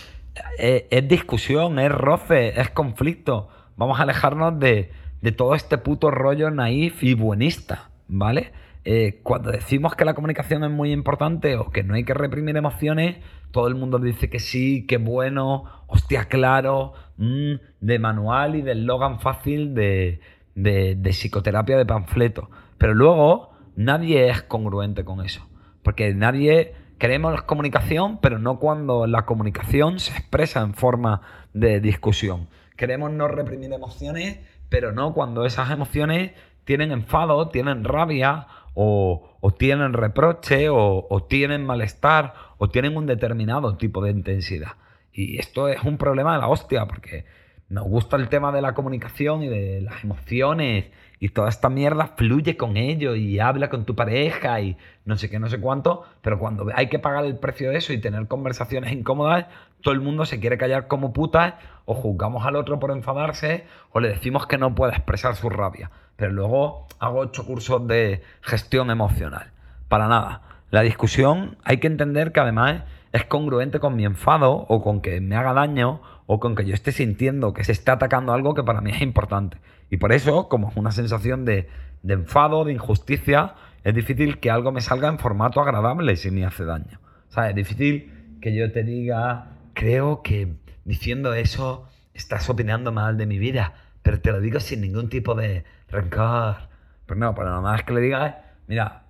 es, 0.58 1.08
discusión, 1.08 1.78
es 1.78 1.92
roce, 1.92 2.60
es 2.60 2.72
conflicto. 2.72 3.48
Vamos 3.78 4.00
a 4.00 4.04
alejarnos 4.04 4.60
de, 4.60 4.90
todo 5.38 5.54
este 5.54 5.78
puto 5.78 6.10
rollo 6.10 6.50
naif 6.50 7.04
y 7.04 7.14
buenista, 7.14 7.92
¿vale? 8.08 8.54
Eh, 8.86 9.20
cuando 9.22 9.52
decimos 9.52 9.94
que 9.94 10.04
la 10.04 10.16
comunicación 10.16 10.64
es 10.64 10.72
muy 10.72 10.92
importante 10.92 11.58
o 11.58 11.70
que 11.70 11.84
no 11.84 11.94
hay 11.94 12.04
que 12.04 12.16
reprimir 12.16 12.58
emociones, 12.58 13.18
todo 13.52 13.68
el 13.68 13.76
mundo 13.76 14.00
dice 14.00 14.32
que 14.32 14.40
sí, 14.40 14.88
que 14.88 14.98
bueno, 14.98 15.66
hostia, 15.86 16.26
claro, 16.26 16.94
mm, 17.18 17.54
de 17.82 18.00
manual 18.00 18.56
y 18.56 18.64
del 18.64 18.86
logan 18.86 19.20
fácil 19.20 19.76
de, 19.76 20.22
de, 20.56 20.96
de 20.96 21.10
psicoterapia 21.12 21.78
de 21.78 21.86
panfleto. 21.86 22.50
Pero 22.82 22.96
luego 22.96 23.52
nadie 23.76 24.28
es 24.32 24.42
congruente 24.42 25.06
con 25.06 25.24
eso. 25.24 25.48
Porque 25.84 26.16
nadie 26.16 26.74
queremos 26.98 27.32
la 27.32 27.46
comunicación, 27.46 28.18
pero 28.20 28.40
no 28.40 28.58
cuando 28.58 29.06
la 29.06 29.28
comunicación 29.28 30.00
se 30.00 30.18
expresa 30.18 30.62
en 30.62 30.74
forma 30.74 31.22
de 31.54 31.80
discusión. 31.80 32.48
Queremos 32.78 33.12
no 33.12 33.28
reprimir 33.28 33.72
emociones, 33.72 34.40
pero 34.70 34.92
no 34.94 35.14
cuando 35.14 35.46
esas 35.46 35.70
emociones 35.70 36.32
tienen 36.64 36.92
enfado, 36.92 37.50
tienen 37.50 37.84
rabia 37.84 38.48
o, 38.74 39.30
tienen 39.60 39.94
reproche 39.94 40.70
o, 40.70 41.06
o, 41.08 41.24
tienen 41.26 41.64
malestar 41.64 42.34
o 42.58 42.70
tienen 42.70 42.98
un 42.98 43.06
determinado 43.06 43.78
tipo 43.78 44.04
de 44.04 44.10
intensidad. 44.10 44.72
Y 45.14 45.38
esto 45.38 45.68
es 45.68 45.84
un 45.84 46.00
problema 46.00 46.34
de 46.34 46.40
la 46.40 46.48
hostia 46.48 46.88
porque 46.88 47.26
nos 47.72 47.86
gusta 47.86 48.18
el 48.18 48.28
tema 48.28 48.52
de 48.52 48.62
la 48.62 48.74
comunicación 48.74 49.44
y 49.44 49.48
de 49.48 49.80
las 49.80 50.04
emociones 50.04 50.88
y 51.22 51.30
toda 51.30 51.48
esta 51.48 51.70
mierda 51.70 52.08
fluye 52.18 52.58
con 52.58 52.76
ello 52.76 53.16
y 53.16 53.40
habla 53.40 53.70
con 53.70 53.86
tu 53.86 53.96
pareja 53.96 54.60
y 54.60 54.76
no 55.06 55.16
sé 55.16 55.30
qué, 55.30 55.40
no 55.40 55.48
sé 55.48 55.58
cuánto, 55.58 56.04
pero 56.22 56.38
cuando 56.38 56.68
hay 56.76 56.90
que 56.90 57.00
pagar 57.00 57.24
el 57.24 57.38
precio 57.38 57.70
de 57.70 57.78
eso 57.78 57.94
y 57.94 58.02
tener 58.02 58.28
conversaciones 58.28 58.92
incómodas, 58.92 59.46
todo 59.80 59.94
el 59.94 60.02
mundo 60.02 60.26
se 60.26 60.42
quiere 60.42 60.58
callar 60.58 60.88
como 60.88 61.14
puta 61.14 61.60
o 61.86 61.94
juzgamos 61.94 62.46
al 62.46 62.58
otro 62.58 62.78
por 62.78 62.92
enfadarse 62.92 63.66
o 63.92 64.02
le 64.02 64.10
decimos 64.10 64.48
que 64.48 64.58
no 64.58 64.76
puede 64.76 64.92
expresar 64.92 65.38
su 65.38 65.50
rabia. 65.50 65.92
Pero 66.18 66.34
luego 66.34 66.88
hago 67.00 67.20
ocho 67.20 67.46
cursos 67.46 67.88
de 67.88 68.22
gestión 68.42 68.92
emocional. 68.92 69.52
Para 69.88 70.10
nada. 70.10 70.42
La 70.72 70.82
discusión 70.82 71.58
hay 71.64 71.78
que 71.78 71.88
entender 71.88 72.34
que 72.34 72.42
además 72.42 72.84
es 73.14 73.26
congruente 73.26 73.80
con 73.80 73.96
mi 73.96 74.06
enfado 74.06 74.66
o 74.68 74.82
con 74.82 75.02
que 75.02 75.22
me 75.22 75.36
haga 75.38 75.54
daño 75.54 76.02
o 76.34 76.40
con 76.40 76.56
que 76.56 76.64
yo 76.64 76.74
esté 76.74 76.94
sintiendo 76.94 77.54
que 77.54 77.66
se 77.66 77.74
está 77.74 77.92
atacando 77.92 78.32
algo 78.32 78.54
que 78.54 78.64
para 78.64 78.80
mí 78.80 78.92
es 78.92 79.02
importante. 79.02 79.58
Y 79.90 79.98
por 79.98 80.14
eso, 80.14 80.48
como 80.48 80.70
es 80.70 80.78
una 80.78 80.94
sensación 80.94 81.44
de, 81.44 81.68
de 82.04 82.14
enfado, 82.14 82.64
de 82.64 82.72
injusticia, 82.72 83.56
es 83.84 83.94
difícil 83.94 84.40
que 84.40 84.50
algo 84.50 84.72
me 84.72 84.80
salga 84.80 85.10
en 85.10 85.20
formato 85.20 85.60
agradable 85.60 86.16
si 86.16 86.32
me 86.32 86.46
hace 86.46 86.64
daño. 86.64 87.02
O 87.28 87.34
sea, 87.34 87.50
es 87.50 87.56
difícil 87.56 88.38
que 88.40 88.56
yo 88.56 88.72
te 88.72 88.84
diga, 88.84 89.58
creo 89.74 90.22
que 90.22 90.54
diciendo 90.86 91.34
eso 91.34 91.90
estás 92.14 92.50
opinando 92.50 92.94
mal 92.94 93.18
de 93.18 93.26
mi 93.26 93.38
vida, 93.38 93.74
pero 94.02 94.22
te 94.22 94.32
lo 94.32 94.40
digo 94.40 94.62
sin 94.62 94.80
ningún 94.80 95.10
tipo 95.10 95.36
de 95.36 95.66
rencor. 95.90 96.70
Pues 97.08 97.20
no, 97.20 97.36
pero 97.36 97.50
nada 97.50 97.60
más 97.60 97.84
que 97.84 97.92
le 97.92 98.00
digas, 98.00 98.36
mira, 98.68 99.04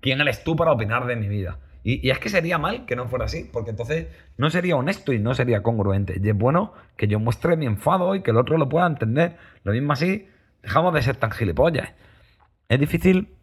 ¿quién 0.00 0.20
eres 0.20 0.42
tú 0.42 0.56
para 0.56 0.72
opinar 0.72 1.06
de 1.06 1.14
mi 1.14 1.28
vida? 1.28 1.58
Y, 1.84 2.08
es 2.10 2.18
que 2.18 2.28
sería 2.28 2.58
mal 2.58 2.86
que 2.86 2.96
no 2.96 3.08
fuera 3.08 3.24
así, 3.24 3.48
porque 3.52 3.70
entonces 3.70 4.06
no 4.36 4.50
sería 4.50 4.76
honesto 4.76 5.12
y 5.12 5.18
no 5.18 5.34
sería 5.34 5.62
congruente. 5.62 6.20
Y 6.22 6.28
es 6.28 6.36
bueno 6.36 6.72
que 6.96 7.08
yo 7.08 7.18
muestre 7.18 7.56
mi 7.56 7.66
enfado 7.66 8.14
y 8.14 8.22
que 8.22 8.30
el 8.30 8.36
otro 8.36 8.56
lo 8.56 8.68
pueda 8.68 8.86
entender. 8.86 9.36
Lo 9.64 9.72
mismo 9.72 9.92
así, 9.92 10.28
dejamos 10.62 10.94
de 10.94 11.02
ser 11.02 11.16
tan 11.16 11.32
gilipollas. 11.32 11.92
Es 12.68 12.78
difícil 12.78 13.34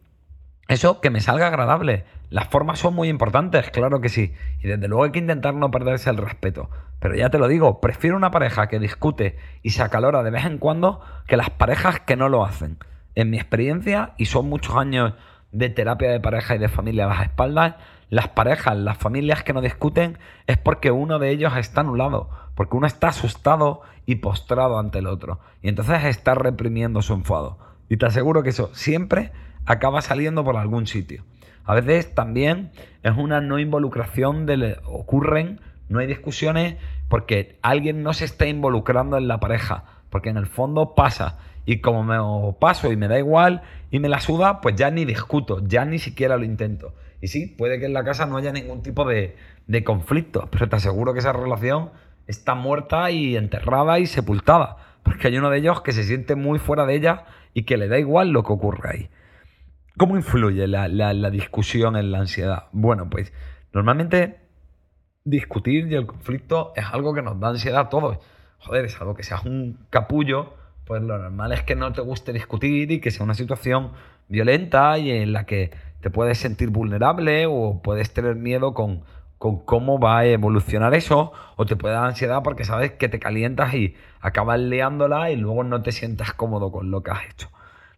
eso 0.68 1.00
que 1.00 1.10
me 1.10 1.20
salga 1.20 1.48
agradable. 1.48 2.04
Las 2.30 2.48
formas 2.48 2.78
son 2.78 2.94
muy 2.94 3.08
importantes, 3.08 3.70
claro 3.70 4.00
que 4.00 4.08
sí. 4.08 4.32
Y 4.62 4.68
desde 4.68 4.88
luego 4.88 5.04
hay 5.04 5.10
que 5.10 5.18
intentar 5.18 5.54
no 5.54 5.70
perderse 5.70 6.10
el 6.10 6.16
respeto. 6.16 6.70
Pero 7.00 7.16
ya 7.16 7.28
te 7.28 7.38
lo 7.38 7.48
digo, 7.48 7.80
prefiero 7.80 8.16
una 8.16 8.30
pareja 8.30 8.68
que 8.68 8.78
discute 8.78 9.36
y 9.62 9.70
se 9.70 9.82
acalora 9.82 10.22
de 10.22 10.30
vez 10.30 10.44
en 10.44 10.58
cuando 10.58 11.00
que 11.26 11.36
las 11.36 11.50
parejas 11.50 12.00
que 12.00 12.16
no 12.16 12.28
lo 12.28 12.44
hacen. 12.44 12.78
En 13.14 13.30
mi 13.30 13.36
experiencia, 13.36 14.12
y 14.16 14.26
son 14.26 14.48
muchos 14.48 14.76
años 14.76 15.14
de 15.50 15.70
terapia 15.70 16.10
de 16.10 16.20
pareja 16.20 16.54
y 16.54 16.58
de 16.58 16.68
familia 16.68 17.06
a 17.06 17.08
las 17.08 17.22
espaldas, 17.22 17.74
las 18.10 18.28
parejas, 18.28 18.76
las 18.76 18.98
familias 18.98 19.44
que 19.44 19.52
no 19.52 19.62
discuten 19.62 20.18
es 20.46 20.58
porque 20.58 20.90
uno 20.90 21.18
de 21.18 21.30
ellos 21.30 21.56
está 21.56 21.80
anulado, 21.80 22.28
porque 22.56 22.76
uno 22.76 22.86
está 22.86 23.08
asustado 23.08 23.82
y 24.04 24.16
postrado 24.16 24.78
ante 24.78 24.98
el 24.98 25.06
otro. 25.06 25.38
Y 25.62 25.68
entonces 25.68 26.04
está 26.04 26.34
reprimiendo 26.34 27.02
su 27.02 27.14
enfado. 27.14 27.58
Y 27.88 27.96
te 27.96 28.06
aseguro 28.06 28.42
que 28.42 28.50
eso 28.50 28.70
siempre 28.74 29.30
acaba 29.64 30.02
saliendo 30.02 30.44
por 30.44 30.56
algún 30.56 30.88
sitio. 30.88 31.24
A 31.64 31.74
veces 31.74 32.14
también 32.14 32.72
es 33.04 33.16
una 33.16 33.40
no 33.40 33.60
involucración 33.60 34.44
de... 34.44 34.78
ocurren, 34.84 35.60
no 35.88 36.00
hay 36.00 36.08
discusiones 36.08 36.76
porque 37.08 37.58
alguien 37.62 38.02
no 38.02 38.12
se 38.12 38.24
está 38.24 38.46
involucrando 38.46 39.18
en 39.18 39.28
la 39.28 39.38
pareja, 39.38 39.84
porque 40.10 40.30
en 40.30 40.36
el 40.36 40.46
fondo 40.46 40.94
pasa. 40.96 41.38
Y 41.66 41.78
como 41.78 42.02
me 42.02 42.18
paso 42.58 42.90
y 42.90 42.96
me 42.96 43.06
da 43.06 43.18
igual 43.18 43.62
y 43.92 44.00
me 44.00 44.08
la 44.08 44.20
suda, 44.20 44.60
pues 44.60 44.74
ya 44.74 44.90
ni 44.90 45.04
discuto, 45.04 45.60
ya 45.64 45.84
ni 45.84 46.00
siquiera 46.00 46.36
lo 46.36 46.44
intento. 46.44 46.92
Y 47.20 47.28
sí, 47.28 47.46
puede 47.46 47.78
que 47.78 47.86
en 47.86 47.92
la 47.92 48.04
casa 48.04 48.26
no 48.26 48.36
haya 48.36 48.52
ningún 48.52 48.82
tipo 48.82 49.04
de, 49.06 49.36
conflicto, 49.84 50.48
pero 50.50 50.68
te 50.68 50.76
aseguro 50.76 51.12
que 51.12 51.20
esa 51.20 51.32
relación 51.32 51.90
está 52.26 52.54
muerta 52.54 53.10
y 53.10 53.36
enterrada 53.36 53.98
y 53.98 54.06
sepultada. 54.06 54.76
Porque 55.02 55.28
hay 55.28 55.38
uno 55.38 55.50
de 55.50 55.58
ellos 55.58 55.82
que 55.82 55.92
se 55.92 56.04
siente 56.04 56.34
muy 56.34 56.58
fuera 56.58 56.86
de 56.86 56.94
ella 56.94 57.24
y 57.54 57.64
que 57.64 57.76
le 57.76 57.88
da 57.88 57.98
igual 57.98 58.30
lo 58.30 58.42
que 58.42 58.52
ocurre 58.52 58.90
ahí. 58.90 59.10
¿Cómo 59.96 60.16
influye 60.16 60.66
la, 60.66 60.88
la, 60.88 61.30
discusión 61.30 61.96
en 61.96 62.10
la 62.10 62.20
ansiedad? 62.20 62.68
Bueno, 62.72 63.10
pues 63.10 63.32
normalmente 63.72 64.40
discutir 65.24 65.90
y 65.92 65.94
el 65.94 66.06
conflicto 66.06 66.72
es 66.74 66.84
algo 66.86 67.12
que 67.12 67.22
nos 67.22 67.38
da 67.38 67.48
ansiedad 67.48 67.80
a 67.80 67.88
todos. 67.88 68.18
Joder, 68.58 68.86
es 68.86 68.98
algo 69.00 69.14
que 69.14 69.22
seas 69.22 69.44
un 69.44 69.86
capullo, 69.90 70.54
pues 70.86 71.02
lo 71.02 71.18
normal 71.18 71.52
es 71.52 71.62
que 71.62 71.76
no 71.76 71.92
te 71.92 72.00
guste 72.00 72.32
discutir 72.32 72.90
y 72.90 73.00
que 73.00 73.10
sea 73.10 73.24
una 73.24 73.34
situación 73.34 73.92
violenta 74.28 74.96
y 74.98 75.10
en 75.10 75.32
la 75.32 75.44
que 75.44 75.70
te 76.00 76.10
puedes 76.10 76.38
sentir 76.38 76.70
vulnerable 76.70 77.46
o 77.46 77.80
puedes 77.82 78.12
tener 78.12 78.36
miedo 78.36 78.74
con, 78.74 79.02
cómo 79.38 79.98
va 79.98 80.18
a 80.18 80.26
evolucionar 80.26 80.94
eso, 80.94 81.32
o 81.56 81.66
te 81.66 81.76
puede 81.76 81.94
dar 81.94 82.04
ansiedad 82.04 82.42
porque 82.42 82.64
sabes 82.64 82.92
que 82.92 83.08
te 83.08 83.18
calientas 83.18 83.72
y 83.74 83.94
acabas 84.20 84.60
liándola 84.60 85.30
y 85.30 85.36
luego 85.36 85.64
no 85.64 85.82
te 85.82 85.92
sientas 85.92 86.32
cómodo 86.34 86.70
con 86.70 86.90
lo 86.90 87.02
que 87.02 87.10
has 87.10 87.24
hecho. 87.30 87.48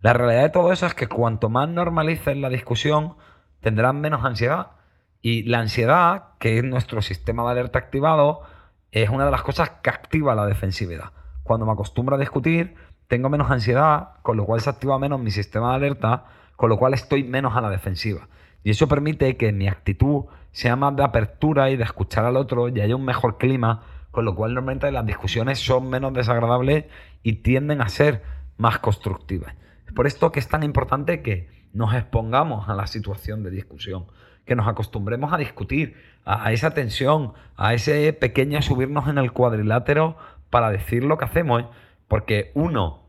La 0.00 0.12
realidad 0.12 0.42
de 0.42 0.50
todo 0.50 0.72
eso 0.72 0.86
es 0.86 0.94
que 0.94 1.08
cuanto 1.08 1.48
más 1.48 1.68
normalices 1.68 2.36
la 2.36 2.48
discusión, 2.48 3.14
tendrás 3.60 3.94
menos 3.94 4.24
ansiedad. 4.24 4.72
Y 5.20 5.44
la 5.44 5.60
ansiedad, 5.60 6.30
que 6.38 6.58
es 6.58 6.64
nuestro 6.64 7.02
sistema 7.02 7.44
de 7.44 7.50
alerta 7.52 7.78
activado, 7.78 8.42
es 8.90 9.08
una 9.08 9.24
de 9.24 9.30
las 9.30 9.42
cosas 9.42 9.70
que 9.82 9.90
activa 9.90 10.34
la 10.34 10.46
defensividad. 10.46 11.12
Cuando 11.44 11.66
me 11.66 11.72
acostumbro 11.72 12.16
a 12.16 12.18
discutir, 12.18 12.74
tengo 13.06 13.28
menos 13.28 13.50
ansiedad, 13.50 14.14
con 14.22 14.36
lo 14.36 14.44
cual 14.44 14.60
se 14.60 14.70
activa 14.70 14.98
menos 14.98 15.20
mi 15.20 15.30
sistema 15.30 15.70
de 15.70 15.76
alerta 15.76 16.24
con 16.62 16.68
lo 16.68 16.78
cual 16.78 16.94
estoy 16.94 17.24
menos 17.24 17.56
a 17.56 17.60
la 17.60 17.70
defensiva. 17.70 18.28
Y 18.62 18.70
eso 18.70 18.86
permite 18.86 19.36
que 19.36 19.50
mi 19.50 19.66
actitud 19.66 20.26
sea 20.52 20.76
más 20.76 20.94
de 20.94 21.02
apertura 21.02 21.70
y 21.70 21.76
de 21.76 21.82
escuchar 21.82 22.24
al 22.24 22.36
otro 22.36 22.68
y 22.68 22.80
haya 22.80 22.94
un 22.94 23.04
mejor 23.04 23.36
clima, 23.36 23.82
con 24.12 24.24
lo 24.24 24.36
cual 24.36 24.54
normalmente 24.54 24.92
las 24.92 25.04
discusiones 25.04 25.58
son 25.58 25.90
menos 25.90 26.14
desagradables 26.14 26.84
y 27.24 27.42
tienden 27.42 27.80
a 27.80 27.88
ser 27.88 28.22
más 28.58 28.78
constructivas. 28.78 29.56
Es 29.88 29.92
por 29.92 30.06
esto 30.06 30.30
que 30.30 30.38
es 30.38 30.46
tan 30.46 30.62
importante 30.62 31.20
que 31.20 31.48
nos 31.72 31.94
expongamos 31.94 32.68
a 32.68 32.74
la 32.74 32.86
situación 32.86 33.42
de 33.42 33.50
discusión, 33.50 34.06
que 34.46 34.54
nos 34.54 34.68
acostumbremos 34.68 35.32
a 35.32 35.38
discutir, 35.38 35.96
a, 36.24 36.52
esa 36.52 36.74
tensión, 36.74 37.32
a 37.56 37.74
ese 37.74 38.12
pequeño 38.12 38.62
subirnos 38.62 39.08
en 39.08 39.18
el 39.18 39.32
cuadrilátero 39.32 40.16
para 40.48 40.70
decir 40.70 41.02
lo 41.02 41.18
que 41.18 41.24
hacemos, 41.24 41.64
porque 42.06 42.52
uno, 42.54 43.01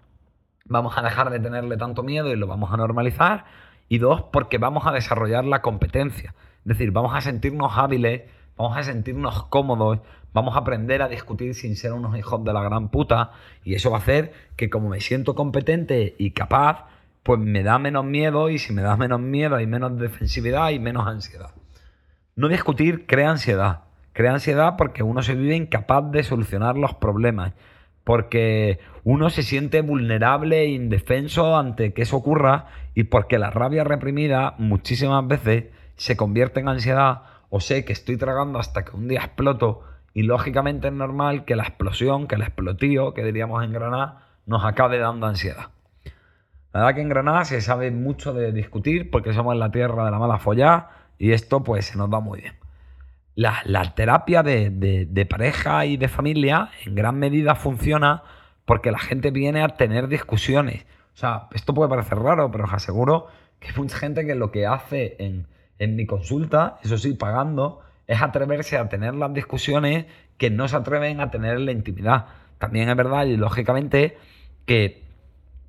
vamos 0.66 0.98
a 0.98 1.02
dejar 1.02 1.30
de 1.30 1.40
tenerle 1.40 1.78
tanto 1.78 2.04
miedo 2.04 2.32
y 2.32 2.36
lo 2.36 2.48
vamos 2.48 2.72
a 2.72 2.78
normalizar. 2.78 3.46
Y 3.90 3.98
dos, 3.98 4.24
porque 4.32 4.58
vamos 4.58 4.88
a 4.88 4.92
desarrollar 4.92 5.46
la 5.46 5.62
competencia. 5.62 6.34
Es 6.60 6.66
decir, 6.66 6.92
vamos 6.92 7.14
a 7.16 7.22
sentirnos 7.22 7.78
hábiles, 7.78 8.24
vamos 8.58 8.78
a 8.78 8.84
sentirnos 8.84 9.44
cómodos, 9.46 10.00
vamos 10.34 10.56
a 10.56 10.60
aprender 10.60 11.02
a 11.02 11.10
discutir 11.10 11.54
sin 11.54 11.76
ser 11.76 11.94
unos 11.94 12.18
hijos 12.18 12.44
de 12.44 12.54
la 12.54 12.64
gran 12.64 12.90
puta. 12.90 13.32
Y 13.64 13.76
eso 13.76 13.92
va 13.92 13.98
a 13.98 14.00
hacer 14.00 14.34
que 14.56 14.70
como 14.70 14.90
me 14.90 15.02
siento 15.02 15.36
competente 15.36 16.16
y 16.18 16.32
capaz, 16.32 16.86
pues 17.24 17.40
me 17.40 17.64
da 17.64 17.78
menos 17.78 18.06
miedo 18.06 18.50
y 18.50 18.58
si 18.58 18.74
me 18.74 18.82
da 18.82 18.96
menos 18.98 19.20
miedo 19.20 19.56
hay 19.56 19.68
menos 19.68 19.98
defensividad 19.98 20.70
y 20.72 20.80
menos 20.80 21.08
ansiedad. 21.08 21.52
No 22.36 22.48
discutir 22.48 23.06
crea 23.06 23.32
ansiedad. 23.32 23.82
Crea 24.14 24.34
ansiedad 24.34 24.76
porque 24.78 25.04
uno 25.04 25.22
se 25.24 25.36
vive 25.36 25.56
incapaz 25.56 26.10
de 26.12 26.24
solucionar 26.24 26.78
los 26.78 26.94
problemas 26.96 27.54
porque 28.04 28.80
uno 29.04 29.30
se 29.30 29.44
siente 29.44 29.82
vulnerable 29.82 30.62
e 30.62 30.70
indefenso 30.70 31.58
ante 31.58 31.94
que 31.94 32.04
eso 32.04 32.18
ocurra 32.18 32.68
y 32.94 33.06
porque 33.06 33.40
la 33.40 33.50
rabia 33.50 33.84
reprimida 33.84 34.56
muchísimas 34.58 35.28
veces 35.28 35.66
se 35.96 36.18
convierte 36.18 36.60
en 36.60 36.70
ansiedad 36.70 37.24
o 37.50 37.60
sé 37.60 37.86
que 37.86 37.94
estoy 37.94 38.18
tragando 38.18 38.60
hasta 38.60 38.84
que 38.84 38.96
un 38.96 39.08
día 39.08 39.22
exploto 39.22 39.84
y 40.14 40.24
lógicamente 40.24 40.88
es 40.88 40.94
normal 40.94 41.46
que 41.46 41.56
la 41.56 41.64
explosión, 41.64 42.28
que 42.28 42.36
el 42.36 42.42
explotío, 42.42 43.14
que 43.14 43.24
diríamos 43.24 43.64
en 43.64 43.74
Granada, 43.74 44.28
nos 44.46 44.64
acabe 44.64 45.00
dando 45.00 45.28
ansiedad. 45.28 45.70
La 46.74 46.82
verdad 46.82 46.96
que 46.96 47.02
en 47.02 47.10
Granada 47.10 47.46
se 47.46 47.62
sabe 47.62 47.92
mucho 47.92 48.34
de 48.34 48.52
discutir 48.52 49.12
porque 49.12 49.34
somos 49.34 49.56
la 49.56 49.72
tierra 49.72 50.06
de 50.06 50.12
la 50.12 50.20
mala 50.20 50.40
follá 50.40 50.90
y 51.18 51.32
esto 51.32 51.64
pues 51.64 51.86
se 51.86 51.98
nos 51.98 52.12
va 52.12 52.20
muy 52.20 52.42
bien 52.42 52.63
la, 53.36 53.94
terapia 53.96 54.44
de, 54.44 55.28
pareja 55.30 55.86
y 55.86 55.98
de 55.98 56.08
familia 56.08 56.70
en 56.86 56.96
gran 56.96 57.18
medida 57.18 57.56
funciona 57.56 58.24
porque 58.66 58.92
la 58.92 59.00
gente 59.00 59.32
viene 59.32 59.62
a 59.62 59.70
tener 59.70 60.08
discusiones. 60.08 60.86
O 61.14 61.18
sea, 61.18 61.48
esto 61.54 61.74
puede 61.74 61.90
parecer 61.90 62.20
raro, 62.20 62.52
pero 62.52 62.66
os 62.66 62.74
aseguro 62.74 63.28
que 63.60 63.70
hay 63.70 63.76
mucha 63.76 63.98
gente 63.98 64.26
que 64.26 64.36
lo 64.36 64.52
que 64.52 64.66
hace 64.66 65.16
en, 65.20 65.48
en 65.80 65.96
mi 65.96 66.06
consulta, 66.06 66.80
eso 66.84 66.98
sí, 66.98 67.14
pagando, 67.14 67.82
es 68.08 68.22
atreverse 68.22 68.78
a 68.78 68.90
tener 68.90 69.16
las 69.16 69.34
discusiones 69.34 70.06
que 70.38 70.50
no 70.50 70.68
se 70.68 70.76
atreven 70.76 71.20
a 71.20 71.32
tener 71.32 71.58
en 71.58 71.66
la 71.66 71.72
intimidad. 71.72 72.26
También 72.58 72.90
es 72.90 72.96
verdad 72.96 73.26
y 73.26 73.38
lógicamente 73.38 74.18
que 74.66 75.04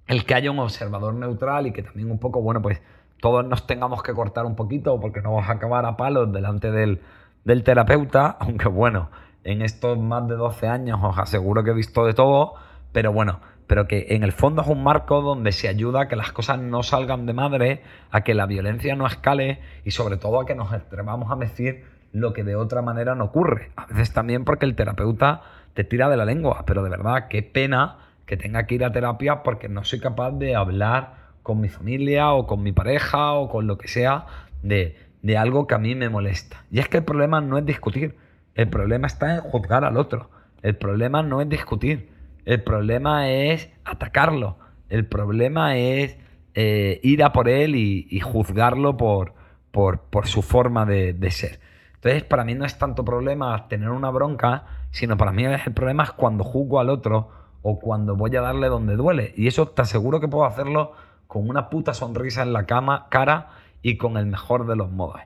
el 0.06 0.24
que 0.24 0.34
haya 0.34 0.50
un 0.50 0.58
observador 0.58 1.14
neutral 1.14 1.66
y 1.66 1.72
que 1.72 1.82
también 1.82 2.10
un 2.10 2.18
poco, 2.18 2.42
bueno, 2.42 2.60
pues 2.60 2.80
todos 3.20 3.44
nos 3.44 3.66
tengamos 3.66 4.02
que 4.02 4.12
cortar 4.12 4.44
un 4.44 4.54
poquito 4.54 5.00
porque 5.00 5.22
no 5.22 5.32
vamos 5.32 5.48
a 5.48 5.52
acabar 5.52 5.86
a 5.86 5.96
palos 5.96 6.32
delante 6.32 6.70
del, 6.70 7.00
del 7.44 7.62
terapeuta, 7.62 8.26
aunque 8.40 8.68
bueno, 8.68 9.10
en 9.44 9.62
estos 9.62 9.98
más 9.98 10.26
de 10.28 10.36
12 10.36 10.66
años 10.66 11.00
os 11.02 11.18
aseguro 11.18 11.64
que 11.64 11.70
he 11.70 11.74
visto 11.74 12.04
de 12.04 12.14
todo, 12.14 12.54
pero 12.92 13.12
bueno, 13.12 13.40
pero 13.66 13.86
que 13.86 14.06
en 14.10 14.24
el 14.24 14.32
fondo 14.32 14.62
es 14.62 14.68
un 14.68 14.82
marco 14.82 15.22
donde 15.22 15.52
se 15.52 15.68
ayuda 15.68 16.02
a 16.02 16.08
que 16.08 16.16
las 16.16 16.32
cosas 16.32 16.58
no 16.58 16.82
salgan 16.82 17.26
de 17.26 17.32
madre, 17.32 17.82
a 18.10 18.22
que 18.22 18.34
la 18.34 18.46
violencia 18.46 18.94
no 18.96 19.06
escale 19.06 19.60
y 19.84 19.90
sobre 19.90 20.16
todo 20.16 20.40
a 20.40 20.46
que 20.46 20.54
nos 20.54 20.72
atrevamos 20.72 21.30
a 21.30 21.36
decir 21.36 21.84
lo 22.12 22.32
que 22.32 22.44
de 22.44 22.56
otra 22.56 22.82
manera 22.82 23.14
no 23.14 23.24
ocurre. 23.24 23.72
A 23.76 23.86
veces 23.86 24.12
también 24.12 24.44
porque 24.44 24.66
el 24.66 24.76
terapeuta 24.76 25.42
te 25.74 25.84
tira 25.84 26.08
de 26.08 26.16
la 26.16 26.24
lengua, 26.24 26.64
pero 26.66 26.82
de 26.82 26.90
verdad, 26.90 27.28
qué 27.28 27.42
pena 27.42 27.98
que 28.26 28.36
tenga 28.36 28.66
que 28.66 28.76
ir 28.76 28.84
a 28.84 28.92
terapia 28.92 29.42
porque 29.42 29.68
no 29.68 29.84
soy 29.84 30.00
capaz 30.00 30.30
de 30.32 30.54
hablar 30.54 31.24
con 31.42 31.60
mi 31.60 31.68
familia 31.68 32.32
o 32.32 32.46
con 32.46 32.62
mi 32.62 32.72
pareja 32.72 33.32
o 33.32 33.48
con 33.48 33.66
lo 33.66 33.76
que 33.76 33.88
sea 33.88 34.26
de 34.62 34.96
de 35.24 35.38
algo 35.38 35.66
que 35.66 35.74
a 35.74 35.78
mí 35.78 35.94
me 35.94 36.10
molesta. 36.10 36.66
Y 36.70 36.80
es 36.80 36.88
que 36.88 36.98
el 36.98 37.04
problema 37.04 37.40
no 37.40 37.56
es 37.56 37.64
discutir, 37.64 38.14
el 38.54 38.68
problema 38.68 39.06
está 39.06 39.36
en 39.36 39.40
juzgar 39.40 39.82
al 39.82 39.96
otro. 39.96 40.28
El 40.60 40.76
problema 40.76 41.22
no 41.22 41.40
es 41.40 41.48
discutir, 41.48 42.10
el 42.44 42.62
problema 42.62 43.30
es 43.30 43.70
atacarlo, 43.86 44.58
el 44.90 45.06
problema 45.06 45.78
es 45.78 46.18
eh, 46.52 47.00
ir 47.02 47.24
a 47.24 47.32
por 47.32 47.48
él 47.48 47.74
y, 47.74 48.20
juzgarlo 48.20 48.98
por, 48.98 49.32
por, 49.70 50.00
por 50.00 50.26
su 50.26 50.42
forma 50.42 50.84
de, 50.84 51.14
de 51.14 51.30
ser. 51.30 51.58
Entonces, 51.94 52.22
para 52.22 52.44
mí 52.44 52.54
no 52.54 52.66
es 52.66 52.76
tanto 52.76 53.02
problema 53.02 53.66
tener 53.68 53.88
una 53.88 54.10
bronca, 54.10 54.66
sino 54.90 55.16
para 55.16 55.32
mí 55.32 55.44
el 55.46 55.72
problema 55.72 56.02
es 56.02 56.12
cuando 56.12 56.44
juzgo 56.44 56.80
al 56.80 56.90
otro 56.90 57.30
o 57.62 57.80
cuando 57.80 58.14
voy 58.14 58.36
a 58.36 58.42
darle 58.42 58.68
donde 58.68 58.94
duele. 58.94 59.32
Y 59.38 59.46
eso 59.46 59.68
te 59.68 59.80
aseguro 59.80 60.20
que 60.20 60.28
puedo 60.28 60.44
hacerlo 60.44 60.92
con 61.26 61.48
una 61.48 61.70
puta 61.70 61.94
sonrisa 61.94 62.42
en 62.42 62.52
la 62.52 62.66
cama, 62.66 63.06
cara 63.08 63.63
y 63.84 63.98
con 63.98 64.16
el 64.16 64.24
mejor 64.24 64.66
de 64.66 64.76
los 64.76 64.90
modos. 64.90 65.20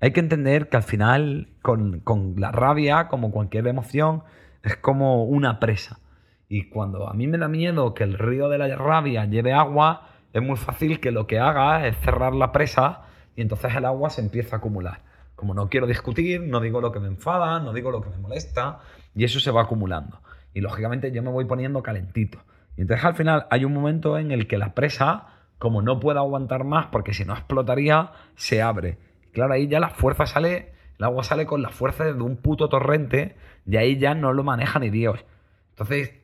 Hay 0.00 0.10
que 0.10 0.18
entender 0.18 0.68
que 0.68 0.76
al 0.76 0.82
final, 0.82 1.48
con, 1.62 2.00
con 2.00 2.34
la 2.38 2.50
rabia, 2.50 3.06
como 3.06 3.30
cualquier 3.30 3.68
emoción, 3.68 4.24
es 4.64 4.76
como 4.76 5.24
una 5.24 5.60
presa. 5.60 6.00
Y 6.48 6.68
cuando 6.70 7.08
a 7.08 7.14
mí 7.14 7.28
me 7.28 7.38
da 7.38 7.46
miedo 7.46 7.94
que 7.94 8.02
el 8.02 8.18
río 8.18 8.48
de 8.48 8.58
la 8.58 8.74
rabia 8.74 9.26
lleve 9.26 9.52
agua, 9.52 10.08
es 10.32 10.42
muy 10.42 10.56
fácil 10.56 10.98
que 10.98 11.12
lo 11.12 11.28
que 11.28 11.38
haga 11.38 11.86
es 11.86 11.96
cerrar 11.98 12.34
la 12.34 12.50
presa 12.50 13.02
y 13.36 13.42
entonces 13.42 13.76
el 13.76 13.84
agua 13.84 14.10
se 14.10 14.22
empieza 14.22 14.56
a 14.56 14.58
acumular. 14.58 15.02
Como 15.36 15.54
no 15.54 15.68
quiero 15.68 15.86
discutir, 15.86 16.40
no 16.40 16.58
digo 16.58 16.80
lo 16.80 16.90
que 16.90 16.98
me 16.98 17.06
enfada, 17.06 17.60
no 17.60 17.72
digo 17.72 17.92
lo 17.92 18.02
que 18.02 18.10
me 18.10 18.18
molesta, 18.18 18.80
y 19.14 19.22
eso 19.22 19.38
se 19.38 19.52
va 19.52 19.62
acumulando. 19.62 20.20
Y 20.52 20.62
lógicamente 20.62 21.12
yo 21.12 21.22
me 21.22 21.30
voy 21.30 21.44
poniendo 21.44 21.80
calentito. 21.80 22.38
Y 22.76 22.80
entonces 22.80 23.04
al 23.04 23.14
final 23.14 23.46
hay 23.50 23.64
un 23.64 23.72
momento 23.72 24.18
en 24.18 24.32
el 24.32 24.48
que 24.48 24.58
la 24.58 24.74
presa, 24.74 25.28
como 25.60 25.82
no 25.82 26.00
puede 26.00 26.18
aguantar 26.18 26.64
más, 26.64 26.86
porque 26.86 27.12
si 27.12 27.26
no 27.26 27.34
explotaría, 27.34 28.12
se 28.34 28.62
abre. 28.62 28.96
claro, 29.32 29.52
ahí 29.52 29.68
ya 29.68 29.78
la 29.78 29.90
fuerza 29.90 30.24
sale, 30.24 30.72
el 30.98 31.04
agua 31.04 31.22
sale 31.22 31.44
con 31.44 31.60
la 31.60 31.68
fuerza 31.68 32.04
de 32.04 32.14
un 32.14 32.38
puto 32.38 32.70
torrente, 32.70 33.36
y 33.66 33.76
ahí 33.76 33.98
ya 33.98 34.14
no 34.14 34.32
lo 34.32 34.42
maneja 34.42 34.78
ni 34.78 34.88
Dios. 34.88 35.22
Entonces, 35.68 36.14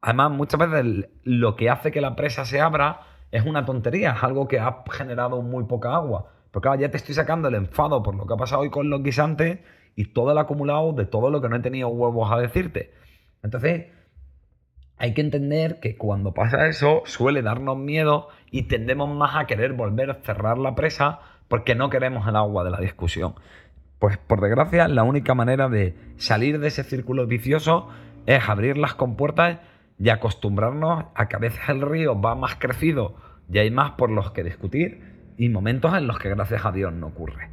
además, 0.00 0.30
muchas 0.30 0.60
veces 0.60 1.08
lo 1.24 1.56
que 1.56 1.68
hace 1.68 1.90
que 1.90 2.00
la 2.00 2.14
presa 2.14 2.44
se 2.44 2.60
abra 2.60 3.00
es 3.32 3.44
una 3.44 3.64
tontería, 3.64 4.12
es 4.12 4.22
algo 4.22 4.46
que 4.46 4.60
ha 4.60 4.84
generado 4.92 5.42
muy 5.42 5.64
poca 5.64 5.92
agua. 5.92 6.30
Porque 6.52 6.68
claro, 6.68 6.80
ya 6.80 6.88
te 6.88 6.96
estoy 6.96 7.16
sacando 7.16 7.48
el 7.48 7.56
enfado 7.56 8.04
por 8.04 8.14
lo 8.14 8.24
que 8.24 8.34
ha 8.34 8.36
pasado 8.36 8.62
hoy 8.62 8.70
con 8.70 8.88
los 8.88 9.02
guisantes 9.02 9.58
y 9.96 10.12
todo 10.12 10.30
el 10.30 10.38
acumulado 10.38 10.92
de 10.92 11.06
todo 11.06 11.28
lo 11.30 11.40
que 11.40 11.48
no 11.48 11.56
he 11.56 11.60
tenido 11.60 11.88
huevos 11.88 12.30
a 12.30 12.38
decirte. 12.38 12.94
Entonces, 13.42 13.86
hay 14.98 15.14
que 15.14 15.20
entender 15.20 15.78
que 15.80 15.96
cuando 15.96 16.32
pasa 16.32 16.66
eso 16.68 17.02
suele 17.04 17.42
darnos 17.42 17.76
miedo 17.76 18.28
y 18.50 18.62
tendemos 18.62 19.14
más 19.14 19.36
a 19.36 19.46
querer 19.46 19.74
volver 19.74 20.10
a 20.10 20.22
cerrar 20.22 20.58
la 20.58 20.74
presa 20.74 21.20
porque 21.48 21.74
no 21.74 21.90
queremos 21.90 22.26
el 22.26 22.36
agua 22.36 22.64
de 22.64 22.70
la 22.70 22.80
discusión. 22.80 23.34
Pues 23.98 24.18
por 24.18 24.40
desgracia, 24.40 24.88
la 24.88 25.04
única 25.04 25.34
manera 25.34 25.68
de 25.68 25.94
salir 26.16 26.58
de 26.60 26.68
ese 26.68 26.84
círculo 26.84 27.26
vicioso 27.26 27.88
es 28.26 28.48
abrir 28.48 28.76
las 28.76 28.94
compuertas 28.94 29.58
y 29.98 30.10
acostumbrarnos 30.10 31.06
a 31.14 31.28
que 31.28 31.36
a 31.36 31.40
veces 31.40 31.68
el 31.68 31.82
río 31.82 32.20
va 32.20 32.34
más 32.34 32.56
crecido 32.56 33.16
y 33.50 33.58
hay 33.58 33.70
más 33.70 33.92
por 33.92 34.10
los 34.10 34.32
que 34.32 34.44
discutir 34.44 35.32
y 35.38 35.48
momentos 35.48 35.94
en 35.96 36.06
los 36.06 36.18
que 36.18 36.30
gracias 36.30 36.64
a 36.64 36.72
Dios 36.72 36.92
no 36.92 37.08
ocurre. 37.08 37.50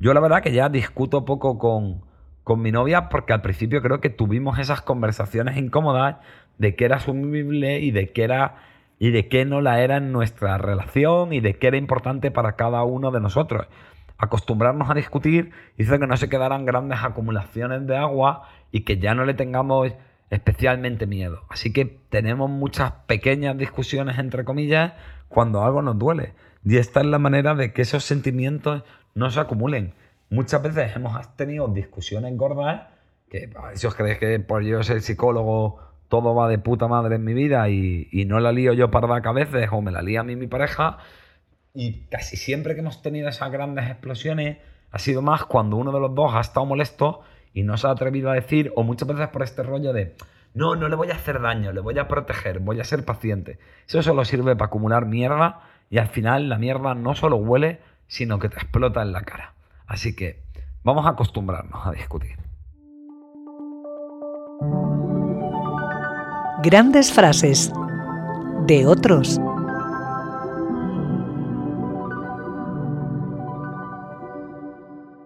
Yo 0.00 0.14
la 0.14 0.20
verdad 0.20 0.42
que 0.42 0.52
ya 0.52 0.68
discuto 0.68 1.24
poco 1.24 1.58
con, 1.58 2.02
con 2.44 2.60
mi 2.60 2.72
novia 2.72 3.08
porque 3.08 3.32
al 3.32 3.42
principio 3.42 3.82
creo 3.82 4.00
que 4.00 4.10
tuvimos 4.10 4.58
esas 4.58 4.82
conversaciones 4.82 5.56
incómodas 5.56 6.16
de 6.58 6.74
qué 6.76 6.84
era 6.86 6.96
asumible 6.96 7.80
y 7.80 7.90
de 7.90 8.12
qué 8.12 8.24
era 8.24 8.56
y 8.98 9.10
de 9.10 9.26
qué 9.28 9.44
no 9.44 9.60
la 9.60 9.80
era 9.80 9.96
en 9.96 10.12
nuestra 10.12 10.58
relación 10.58 11.32
y 11.32 11.40
de 11.40 11.58
qué 11.58 11.66
era 11.66 11.76
importante 11.76 12.30
para 12.30 12.54
cada 12.54 12.84
uno 12.84 13.10
de 13.10 13.20
nosotros. 13.20 13.66
Acostumbrarnos 14.16 14.88
a 14.88 14.94
discutir 14.94 15.50
hizo 15.76 15.98
que 15.98 16.06
no 16.06 16.16
se 16.16 16.28
quedaran 16.28 16.64
grandes 16.64 17.00
acumulaciones 17.02 17.84
de 17.88 17.96
agua 17.96 18.48
y 18.70 18.82
que 18.82 18.98
ya 18.98 19.14
no 19.14 19.24
le 19.24 19.34
tengamos 19.34 19.92
especialmente 20.30 21.06
miedo. 21.06 21.42
Así 21.50 21.72
que 21.72 21.84
tenemos 22.10 22.48
muchas 22.48 22.92
pequeñas 23.06 23.58
discusiones 23.58 24.18
entre 24.18 24.44
comillas 24.44 24.92
cuando 25.28 25.64
algo 25.64 25.82
nos 25.82 25.98
duele. 25.98 26.34
Y 26.64 26.76
esta 26.76 27.00
es 27.00 27.06
la 27.06 27.18
manera 27.18 27.56
de 27.56 27.72
que 27.72 27.82
esos 27.82 28.04
sentimientos 28.04 28.84
no 29.14 29.30
se 29.30 29.40
acumulen. 29.40 29.94
Muchas 30.30 30.62
veces 30.62 30.94
hemos 30.94 31.36
tenido 31.36 31.66
discusiones 31.68 32.36
gordas, 32.36 32.82
que 33.28 33.50
si 33.74 33.86
os 33.86 33.94
creéis 33.94 34.18
que 34.18 34.38
por 34.38 34.62
yo 34.62 34.82
ser 34.82 35.02
psicólogo 35.02 35.80
todo 36.12 36.34
va 36.34 36.46
de 36.46 36.58
puta 36.58 36.88
madre 36.88 37.14
en 37.16 37.24
mi 37.24 37.32
vida 37.32 37.70
y, 37.70 38.26
no 38.26 38.38
la 38.38 38.52
lío 38.52 38.74
yo 38.74 38.90
para 38.90 39.16
a 39.16 39.32
veces 39.32 39.70
o 39.72 39.80
me 39.80 39.90
la 39.90 40.02
lía 40.02 40.20
a 40.20 40.22
mí 40.22 40.36
mi 40.36 40.46
pareja. 40.46 40.98
Y 41.72 42.02
casi 42.10 42.36
siempre 42.36 42.74
que 42.74 42.80
hemos 42.80 43.00
tenido 43.00 43.30
esas 43.30 43.50
grandes 43.50 43.88
explosiones 43.88 44.58
ha 44.90 44.98
sido 44.98 45.22
más 45.22 45.46
cuando 45.46 45.76
uno 45.76 45.90
de 45.90 46.00
los 46.00 46.14
dos 46.14 46.34
ha 46.34 46.40
estado 46.42 46.66
molesto 46.66 47.22
y 47.54 47.62
no 47.62 47.78
se 47.78 47.86
ha 47.86 47.92
atrevido 47.92 48.30
a 48.30 48.34
decir, 48.34 48.74
o 48.76 48.82
muchas 48.82 49.08
veces 49.08 49.28
por 49.28 49.42
este 49.42 49.62
rollo 49.62 49.94
de, 49.94 50.14
no, 50.52 50.76
no 50.76 50.90
le 50.90 50.96
voy 50.96 51.08
a 51.10 51.14
hacer 51.14 51.40
daño, 51.40 51.72
le 51.72 51.80
voy 51.80 51.98
a 51.98 52.08
proteger, 52.08 52.58
voy 52.58 52.78
a 52.78 52.84
ser 52.84 53.06
paciente. 53.06 53.58
Eso 53.88 54.02
solo 54.02 54.26
sirve 54.26 54.54
para 54.54 54.66
acumular 54.66 55.06
mierda 55.06 55.62
y 55.88 55.96
al 55.96 56.08
final 56.08 56.50
la 56.50 56.58
mierda 56.58 56.94
no 56.94 57.14
solo 57.14 57.36
huele, 57.36 57.80
sino 58.06 58.38
que 58.38 58.50
te 58.50 58.56
explota 58.56 59.00
en 59.00 59.12
la 59.12 59.22
cara. 59.22 59.54
Así 59.86 60.14
que 60.14 60.42
vamos 60.84 61.06
a 61.06 61.10
acostumbrarnos 61.12 61.86
a 61.86 61.92
discutir. 61.92 62.41
Grandes 66.64 67.12
frases 67.12 67.72
de 68.68 68.86
otros. 68.86 69.40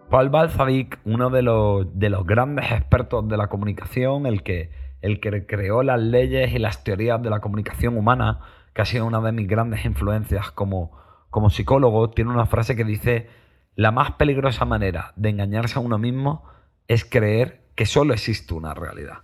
Paul 0.09 0.31
Balzavic, 0.31 0.99
uno 1.05 1.29
de 1.29 1.42
los, 1.42 1.99
de 1.99 2.09
los 2.09 2.25
grandes 2.25 2.72
expertos 2.72 3.29
de 3.29 3.37
la 3.37 3.49
comunicación, 3.49 4.25
el 4.25 4.42
que, 4.42 4.70
el 5.03 5.20
que 5.20 5.44
creó 5.44 5.83
las 5.83 6.01
leyes 6.01 6.55
y 6.55 6.59
las 6.59 6.83
teorías 6.85 7.22
de 7.22 7.29
la 7.29 7.40
comunicación 7.40 7.99
humana, 7.99 8.40
que 8.72 8.81
ha 8.81 8.87
sido 8.87 9.05
una 9.05 9.20
de 9.20 9.33
mis 9.33 9.46
grandes 9.46 9.85
influencias 9.85 10.51
como, 10.53 10.92
como 11.29 11.51
psicólogo, 11.51 12.09
tiene 12.09 12.31
una 12.31 12.46
frase 12.46 12.77
que 12.77 12.85
dice, 12.85 13.29
la 13.75 13.90
más 13.90 14.12
peligrosa 14.12 14.64
manera 14.64 15.12
de 15.16 15.29
engañarse 15.29 15.79
a 15.79 15.83
uno 15.83 15.99
mismo 15.99 16.44
es 16.88 17.05
creer 17.05 17.68
que 17.75 17.85
solo 17.85 18.14
existe 18.14 18.55
una 18.55 18.72
realidad. 18.72 19.18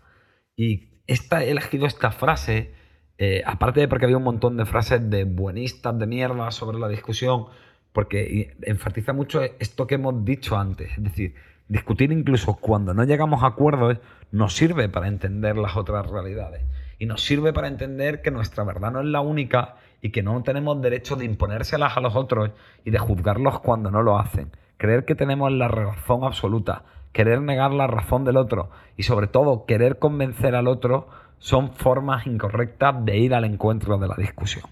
Y 0.54 0.91
esta, 1.06 1.44
he 1.44 1.50
elegido 1.50 1.86
esta 1.86 2.10
frase, 2.10 2.72
eh, 3.18 3.42
aparte 3.46 3.80
de 3.80 3.88
porque 3.88 4.06
había 4.06 4.16
un 4.16 4.24
montón 4.24 4.56
de 4.56 4.66
frases 4.66 5.08
de 5.10 5.24
buenistas 5.24 5.98
de 5.98 6.06
mierda 6.06 6.50
sobre 6.50 6.78
la 6.78 6.88
discusión, 6.88 7.46
porque 7.92 8.56
enfatiza 8.62 9.12
mucho 9.12 9.42
esto 9.42 9.86
que 9.86 9.96
hemos 9.96 10.24
dicho 10.24 10.56
antes, 10.56 10.90
es 10.96 11.04
decir, 11.04 11.34
discutir 11.68 12.12
incluso 12.12 12.54
cuando 12.54 12.94
no 12.94 13.04
llegamos 13.04 13.42
a 13.42 13.48
acuerdos 13.48 13.98
nos 14.30 14.54
sirve 14.54 14.88
para 14.88 15.08
entender 15.08 15.56
las 15.56 15.76
otras 15.76 16.06
realidades 16.06 16.62
y 16.98 17.06
nos 17.06 17.22
sirve 17.22 17.52
para 17.52 17.68
entender 17.68 18.22
que 18.22 18.30
nuestra 18.30 18.64
verdad 18.64 18.92
no 18.92 19.00
es 19.00 19.06
la 19.06 19.20
única 19.20 19.76
y 20.00 20.10
que 20.10 20.22
no 20.22 20.42
tenemos 20.42 20.80
derecho 20.80 21.16
de 21.16 21.24
imponérselas 21.24 21.96
a 21.96 22.00
los 22.00 22.14
otros 22.14 22.50
y 22.84 22.90
de 22.90 22.98
juzgarlos 22.98 23.60
cuando 23.60 23.90
no 23.90 24.02
lo 24.02 24.18
hacen. 24.18 24.50
Creer 24.76 25.04
que 25.04 25.14
tenemos 25.14 25.50
la 25.52 25.68
razón 25.68 26.24
absoluta, 26.24 26.84
querer 27.12 27.40
negar 27.42 27.72
la 27.72 27.86
razón 27.86 28.24
del 28.24 28.36
otro 28.36 28.70
y 28.96 29.04
sobre 29.04 29.26
todo 29.26 29.66
querer 29.66 29.98
convencer 29.98 30.54
al 30.54 30.68
otro 30.68 31.08
son 31.38 31.72
formas 31.72 32.26
incorrectas 32.26 33.04
de 33.04 33.18
ir 33.18 33.34
al 33.34 33.44
encuentro 33.44 33.98
de 33.98 34.08
la 34.08 34.14
discusión. 34.16 34.64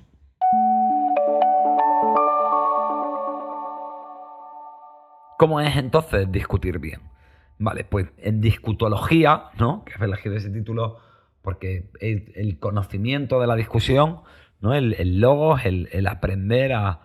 ¿Cómo 5.39 5.61
es 5.61 5.75
entonces 5.77 6.31
discutir 6.31 6.79
bien? 6.79 7.01
Vale, 7.59 7.85
pues 7.85 8.09
en 8.19 8.41
discutología, 8.41 9.45
¿no? 9.59 9.85
Que 9.85 9.95
he 10.01 10.05
elegido 10.05 10.37
ese 10.37 10.51
título 10.51 10.99
porque 11.43 11.91
el, 12.01 12.59
conocimiento 12.59 13.41
de 13.41 13.47
la 13.47 13.57
discusión, 13.57 14.21
¿no? 14.61 14.75
el, 14.75 14.95
el 14.99 15.21
logos, 15.21 15.65
el, 15.65 16.07
aprender 16.07 16.73
a, 16.73 17.01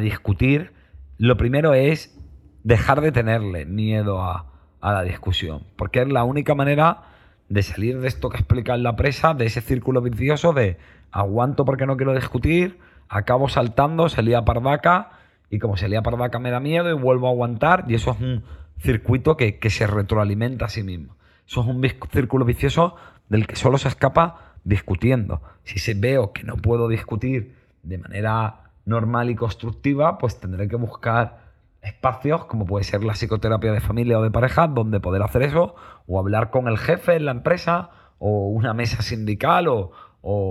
discutir, 0.00 0.72
lo 1.18 1.36
primero 1.36 1.74
es 1.74 2.16
dejar 2.62 3.00
de 3.00 3.10
tenerle 3.10 3.66
miedo 3.66 4.22
a, 4.22 4.49
la 4.82 5.02
discusión, 5.02 5.64
porque 5.76 6.02
es 6.02 6.08
la 6.08 6.24
única 6.24 6.54
manera 6.54 7.02
de 7.48 7.62
salir 7.62 8.00
de 8.00 8.08
esto 8.08 8.30
que 8.30 8.38
explica 8.38 8.74
en 8.74 8.82
la 8.82 8.96
presa, 8.96 9.34
de 9.34 9.46
ese 9.46 9.60
círculo 9.60 10.00
vicioso 10.00 10.52
de 10.52 10.78
aguanto 11.10 11.64
porque 11.64 11.86
no 11.86 11.96
quiero 11.96 12.14
discutir, 12.14 12.78
acabo 13.08 13.48
saltando, 13.48 14.08
se 14.08 14.22
lía 14.22 14.44
pardaca, 14.44 15.10
y 15.50 15.58
como 15.58 15.76
se 15.76 15.88
lía 15.88 16.02
pardaca 16.02 16.38
me 16.38 16.50
da 16.50 16.60
miedo 16.60 16.88
y 16.90 16.94
vuelvo 16.94 17.26
a 17.26 17.30
aguantar, 17.30 17.84
y 17.88 17.94
eso 17.94 18.12
es 18.12 18.20
un 18.20 18.44
circuito 18.78 19.36
que, 19.36 19.58
que 19.58 19.68
se 19.68 19.86
retroalimenta 19.86 20.66
a 20.66 20.68
sí 20.68 20.82
mismo. 20.82 21.16
Eso 21.46 21.62
es 21.62 21.66
un 21.66 21.82
círculo 22.12 22.44
vicioso 22.44 22.94
del 23.28 23.46
que 23.46 23.56
solo 23.56 23.76
se 23.78 23.88
escapa 23.88 24.54
discutiendo. 24.62 25.42
Si 25.64 25.80
se 25.80 25.94
veo 25.94 26.32
que 26.32 26.44
no 26.44 26.56
puedo 26.56 26.88
discutir 26.88 27.56
de 27.82 27.98
manera 27.98 28.70
normal 28.84 29.30
y 29.30 29.34
constructiva, 29.34 30.18
pues 30.18 30.38
tendré 30.38 30.68
que 30.68 30.76
buscar 30.76 31.49
espacios 31.82 32.44
como 32.44 32.66
puede 32.66 32.84
ser 32.84 33.02
la 33.04 33.14
psicoterapia 33.14 33.72
de 33.72 33.80
familia 33.80 34.18
o 34.18 34.22
de 34.22 34.30
pareja 34.30 34.66
donde 34.66 35.00
poder 35.00 35.22
hacer 35.22 35.42
eso 35.42 35.74
o 36.06 36.18
hablar 36.18 36.50
con 36.50 36.68
el 36.68 36.78
jefe 36.78 37.16
en 37.16 37.24
la 37.24 37.30
empresa 37.30 37.90
o 38.18 38.48
una 38.48 38.74
mesa 38.74 39.02
sindical 39.02 39.68
o, 39.68 39.92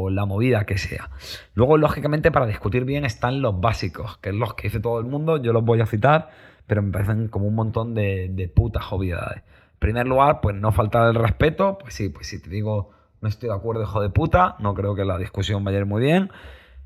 la 0.10 0.26
movida 0.26 0.66
que 0.66 0.80
sea. 0.80 1.12
Luego, 1.54 1.78
lógicamente, 1.78 2.32
para 2.32 2.48
discutir 2.48 2.86
bien 2.86 3.06
están 3.06 3.44
los 3.44 3.62
básicos, 3.62 4.18
que 4.18 4.30
es 4.30 4.36
los 4.36 4.56
que 4.56 4.64
dice 4.64 4.80
todo 4.80 5.00
el 5.00 5.06
mundo, 5.06 5.38
yo 5.38 5.54
los 5.54 5.64
voy 5.64 5.80
a 5.80 5.86
citar, 5.86 6.32
pero 6.66 6.82
me 6.82 6.92
parecen 6.92 7.28
como 7.28 7.46
un 7.46 7.54
montón 7.54 7.94
de, 7.94 8.30
de 8.32 8.48
putas 8.48 8.92
obviedades 8.92 9.44
primer 9.78 10.08
lugar, 10.08 10.42
pues 10.42 10.56
no 10.56 10.72
faltar 10.72 11.08
el 11.08 11.16
respeto. 11.16 11.78
Pues 11.80 11.94
sí, 11.94 12.10
pues 12.10 12.28
si 12.28 12.42
te 12.42 12.50
digo 12.50 12.92
no 13.22 13.28
estoy 13.28 13.50
de 13.50 13.56
acuerdo, 13.56 13.84
hijo 13.84 14.02
de 14.02 14.10
puta, 14.10 14.56
no 14.60 14.74
creo 14.74 14.96
que 14.96 15.04
la 15.04 15.18
discusión 15.18 15.64
vaya 15.64 15.78
a 15.78 15.82
ir 15.82 15.86
muy 15.86 16.02
bien. 16.02 16.32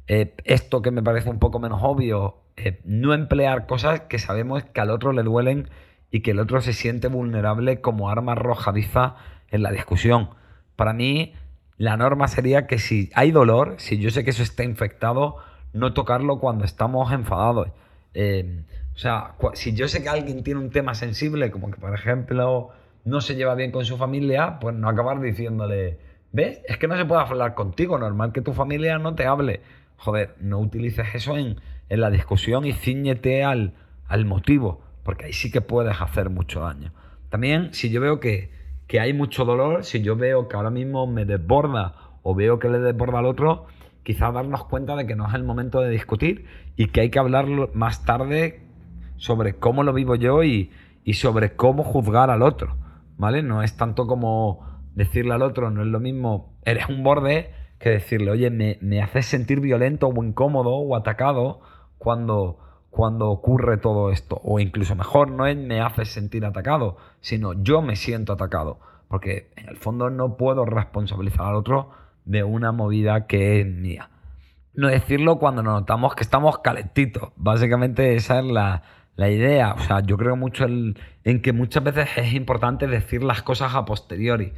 Eh, 0.08 0.36
esto 0.44 0.82
que 0.82 0.92
me 0.92 1.02
parece 1.02 1.30
un 1.30 1.39
poco 1.39 1.60
menos 1.60 1.80
obvio, 1.84 2.44
eh, 2.58 2.82
no 2.84 3.13
emplear 3.13 3.66
cosas 3.66 4.02
que 4.02 4.20
sabemos 4.20 4.63
que 4.63 4.82
al 4.82 4.89
otro 4.89 5.13
le 5.13 5.24
duelen 5.24 5.70
y 6.12 6.22
que 6.22 6.32
el 6.32 6.39
otro 6.39 6.62
se 6.62 6.74
siente 6.74 7.08
vulnerable 7.08 7.82
como 7.82 8.10
arma 8.10 8.34
arrojadiza 8.34 9.16
en 9.50 9.63
la 9.63 9.72
discusión. 9.72 10.30
Para 10.76 10.94
mí, 10.94 11.34
la 11.78 11.98
norma 11.98 12.28
sería 12.28 12.68
que 12.68 12.78
si 12.78 13.10
hay 13.16 13.32
dolor, 13.32 13.76
si 13.78 13.98
yo 13.98 14.10
sé 14.12 14.24
que 14.24 14.30
eso 14.32 14.44
está 14.44 14.63
infectado, 14.63 15.38
no 15.74 15.94
tocarlo 15.94 16.39
cuando 16.39 16.66
estamos 16.66 17.12
enfadados. 17.12 17.70
Eh, 18.13 18.63
o 18.94 18.98
sea, 18.98 19.36
si 19.54 19.74
yo 19.74 19.88
sé 19.88 20.04
que 20.04 20.10
alguien 20.10 20.44
tiene 20.44 20.60
un 20.60 20.70
tema 20.70 20.94
sensible, 20.94 21.50
como 21.50 21.72
que 21.72 21.80
por 21.80 21.94
ejemplo 21.94 22.70
no 23.06 23.22
se 23.22 23.36
lleva 23.36 23.56
bien 23.56 23.72
con 23.72 23.86
su 23.86 23.98
familia, 23.98 24.60
pues 24.60 24.76
no 24.76 24.88
acabar 24.88 25.20
diciéndole, 25.20 25.98
¿ves? 26.32 26.62
Es 26.68 26.78
que 26.78 26.88
no 26.88 26.96
se 26.96 27.06
puede 27.06 27.22
hablar 27.22 27.56
contigo, 27.56 27.98
normal 27.98 28.32
que 28.32 28.42
tu 28.42 28.54
familia 28.54 29.00
no 29.00 29.16
te 29.16 29.26
hable. 29.26 29.62
Joder, 30.04 30.36
no 30.42 30.60
utilices 30.60 31.16
eso 31.16 31.38
en, 31.38 31.62
la 31.88 32.10
discusión 32.10 32.66
y 32.66 32.74
ciñete 32.74 33.46
al, 33.46 33.76
al 34.06 34.26
motivo, 34.26 34.82
porque 35.04 35.26
ahí 35.26 35.34
sí 35.34 35.50
que 35.50 35.62
puedes 35.62 36.02
hacer 36.02 36.30
mucho 36.30 36.60
daño. 36.60 36.92
También, 37.30 37.74
si 37.74 37.89
yo 37.89 38.02
veo 38.02 38.20
que, 38.20 38.52
que 38.88 39.00
hay 39.00 39.13
mucho 39.13 39.46
dolor, 39.46 39.86
si 39.86 40.02
yo 40.02 40.18
veo 40.18 40.50
que 40.50 40.58
ahora 40.58 40.72
mismo 40.72 41.08
me 41.08 41.24
desborda 41.24 41.96
o 42.22 42.36
veo 42.36 42.60
que 42.60 42.68
le 42.68 42.80
desborda 42.80 43.20
al 43.20 43.26
otro, 43.26 43.68
quizás 44.04 44.34
darnos 44.34 44.66
cuenta 44.66 44.98
de 44.98 45.08
que 45.08 45.16
no 45.16 45.26
es 45.26 45.36
el 45.36 45.46
momento 45.46 45.80
de 45.80 45.89
discutir 45.89 46.48
y 46.76 46.88
que 46.88 47.00
hay 47.00 47.10
que 47.10 47.20
hablar 47.20 47.48
más 47.74 48.04
tarde 48.04 48.62
sobre 49.16 49.56
cómo 49.56 49.84
lo 49.84 49.94
vivo 49.94 50.16
yo 50.16 50.44
y, 50.44 50.70
sobre 51.13 51.56
cómo 51.56 51.86
juzgar 51.86 52.30
al 52.30 52.42
otro, 52.42 52.76
¿vale? 53.18 53.42
No 53.42 53.63
es 53.63 53.78
tanto 53.78 54.06
como 54.06 54.82
decirle 54.96 55.34
al 55.34 55.44
otro, 55.44 55.72
no 55.72 55.82
es 55.82 55.88
lo 55.88 56.02
mismo, 56.02 56.58
eres 56.66 56.89
un 56.89 57.04
borde, 57.04 57.62
que 57.84 57.89
decirle, 57.91 58.32
oye, 58.32 58.50
me, 58.50 58.78
me 58.82 59.02
haces 59.02 59.26
sentir 59.26 59.60
violento 59.60 60.08
o 60.08 60.24
incómodo 60.24 60.72
o 60.72 60.96
atacado 60.96 61.62
cuando, 61.98 62.58
cuando 62.89 63.30
ocurre 63.30 63.78
todo 63.78 64.12
esto. 64.12 64.39
O 64.43 64.60
incluso 64.60 64.96
mejor, 64.96 65.30
no 65.30 65.46
es 65.48 65.58
me 65.58 65.82
haces 65.82 66.10
sentir 66.10 66.46
atacado, 66.46 66.98
sino 67.22 67.54
yo 67.54 67.82
me 67.82 67.96
siento 67.96 68.34
atacado. 68.34 68.80
Porque 69.08 69.52
en 69.58 69.69
el 69.69 69.78
fondo 69.78 70.10
no 70.10 70.38
puedo 70.38 70.65
responsabilizar 70.65 71.48
al 71.48 71.56
otro 71.56 71.91
de 72.26 72.43
una 72.43 72.72
movida 72.72 73.28
que 73.28 73.62
es 73.62 73.67
mía. 73.67 74.10
No 74.74 74.88
decirlo 74.88 75.38
cuando 75.38 75.62
notamos 75.62 76.15
que 76.15 76.24
estamos 76.24 76.60
calentitos. 76.60 77.32
Básicamente 77.36 78.15
esa 78.15 78.39
es 78.39 78.46
la, 78.46 78.82
idea. 79.17 79.74
O 79.74 79.80
sea, 79.80 80.00
yo 80.00 80.17
creo 80.17 80.36
mucho 80.36 80.65
en, 80.65 80.96
que 81.41 81.54
muchas 81.54 81.84
veces 81.84 82.10
es 82.17 82.34
importante 82.34 82.88
decir 82.88 83.24
las 83.24 83.43
cosas 83.43 83.76
a 83.76 83.86
posteriori. 83.86 84.54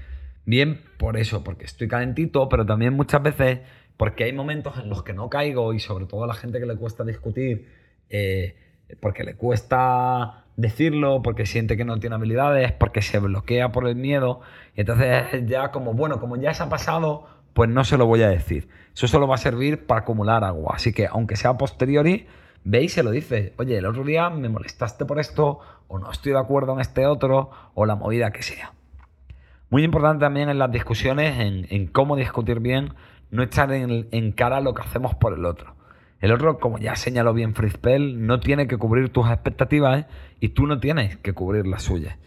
Bien 0.45 0.81
por 0.97 1.17
eso, 1.17 1.43
porque 1.43 1.65
estoy 1.65 1.87
calentito, 1.87 2.47
pero 2.49 2.65
también 2.65 2.93
muchas 2.93 3.21
veces 3.23 3.59
porque 3.97 4.25
hay 4.25 4.33
momentos 4.33 4.77
en 4.77 4.89
los 4.89 5.03
que 5.03 5.13
no 5.13 5.29
caigo 5.29 5.73
y 5.73 5.79
sobre 5.79 6.05
todo 6.05 6.23
a 6.23 6.27
la 6.27 6.33
gente 6.33 6.59
que 6.59 6.65
le 6.65 6.75
cuesta 6.75 7.03
discutir, 7.03 7.69
eh, 8.09 8.55
porque 8.99 9.23
le 9.23 9.35
cuesta 9.35 10.45
decirlo, 10.57 11.21
porque 11.21 11.45
siente 11.45 11.77
que 11.77 11.85
no 11.85 11.99
tiene 11.99 12.15
habilidades, 12.15 12.71
porque 12.73 13.01
se 13.01 13.19
bloquea 13.19 13.71
por 13.71 13.87
el 13.87 13.95
miedo. 13.95 14.41
Y 14.75 14.81
entonces 14.81 15.45
ya 15.45 15.71
como, 15.71 15.93
bueno, 15.93 16.19
como 16.19 16.37
ya 16.37 16.53
se 16.53 16.63
ha 16.63 16.69
pasado, 16.69 17.27
pues 17.53 17.69
no 17.69 17.83
se 17.83 17.97
lo 17.97 18.05
voy 18.05 18.21
a 18.21 18.29
decir. 18.29 18.67
Eso 18.93 19.07
solo 19.07 19.27
va 19.27 19.35
a 19.35 19.39
servir 19.39 19.85
para 19.85 20.01
acumular 20.01 20.43
agua. 20.43 20.73
Así 20.75 20.93
que 20.93 21.07
aunque 21.07 21.35
sea 21.35 21.57
posteriori, 21.57 22.27
veis 22.63 22.91
y 22.91 22.95
se 22.95 23.03
lo 23.03 23.11
dice. 23.11 23.53
Oye, 23.57 23.77
el 23.77 23.85
otro 23.85 24.03
día 24.03 24.29
me 24.29 24.49
molestaste 24.49 25.05
por 25.05 25.19
esto, 25.19 25.59
o 25.87 25.99
no 25.99 26.11
estoy 26.11 26.33
de 26.33 26.39
acuerdo 26.39 26.73
en 26.73 26.81
este 26.81 27.05
otro, 27.05 27.49
o 27.73 27.85
la 27.85 27.95
movida 27.95 28.31
que 28.31 28.43
sea. 28.43 28.74
Muy 29.75 29.83
importante 29.83 30.23
también 30.23 30.47
en 30.47 30.57
las 30.57 30.71
discusiones, 30.71 31.37
en, 31.37 31.87
cómo 31.87 32.15
discutir 32.15 32.61
bien, 32.61 32.93
no 33.29 33.43
echar 33.43 33.73
en, 33.73 34.31
cara 34.31 34.61
lo 34.61 34.73
que 34.73 34.81
hacemos 34.81 35.15
por 35.15 35.33
el 35.33 35.43
otro. 35.43 35.75
El 36.21 36.31
otro, 36.31 36.59
como 36.59 36.77
ya 36.77 36.95
señaló 36.95 37.33
bien 37.33 37.53
Fritzpel, 37.53 38.25
no 38.25 38.39
tiene 38.39 38.69
que 38.69 38.77
cubrir 38.77 39.09
tus 39.09 39.27
expectativas 39.27 40.05
y 40.39 40.47
tú 40.47 40.65
no 40.65 40.79
tienes 40.79 41.17
que 41.17 41.33
cubrir 41.33 41.67
las 41.67 41.83
suyas. 41.83 42.17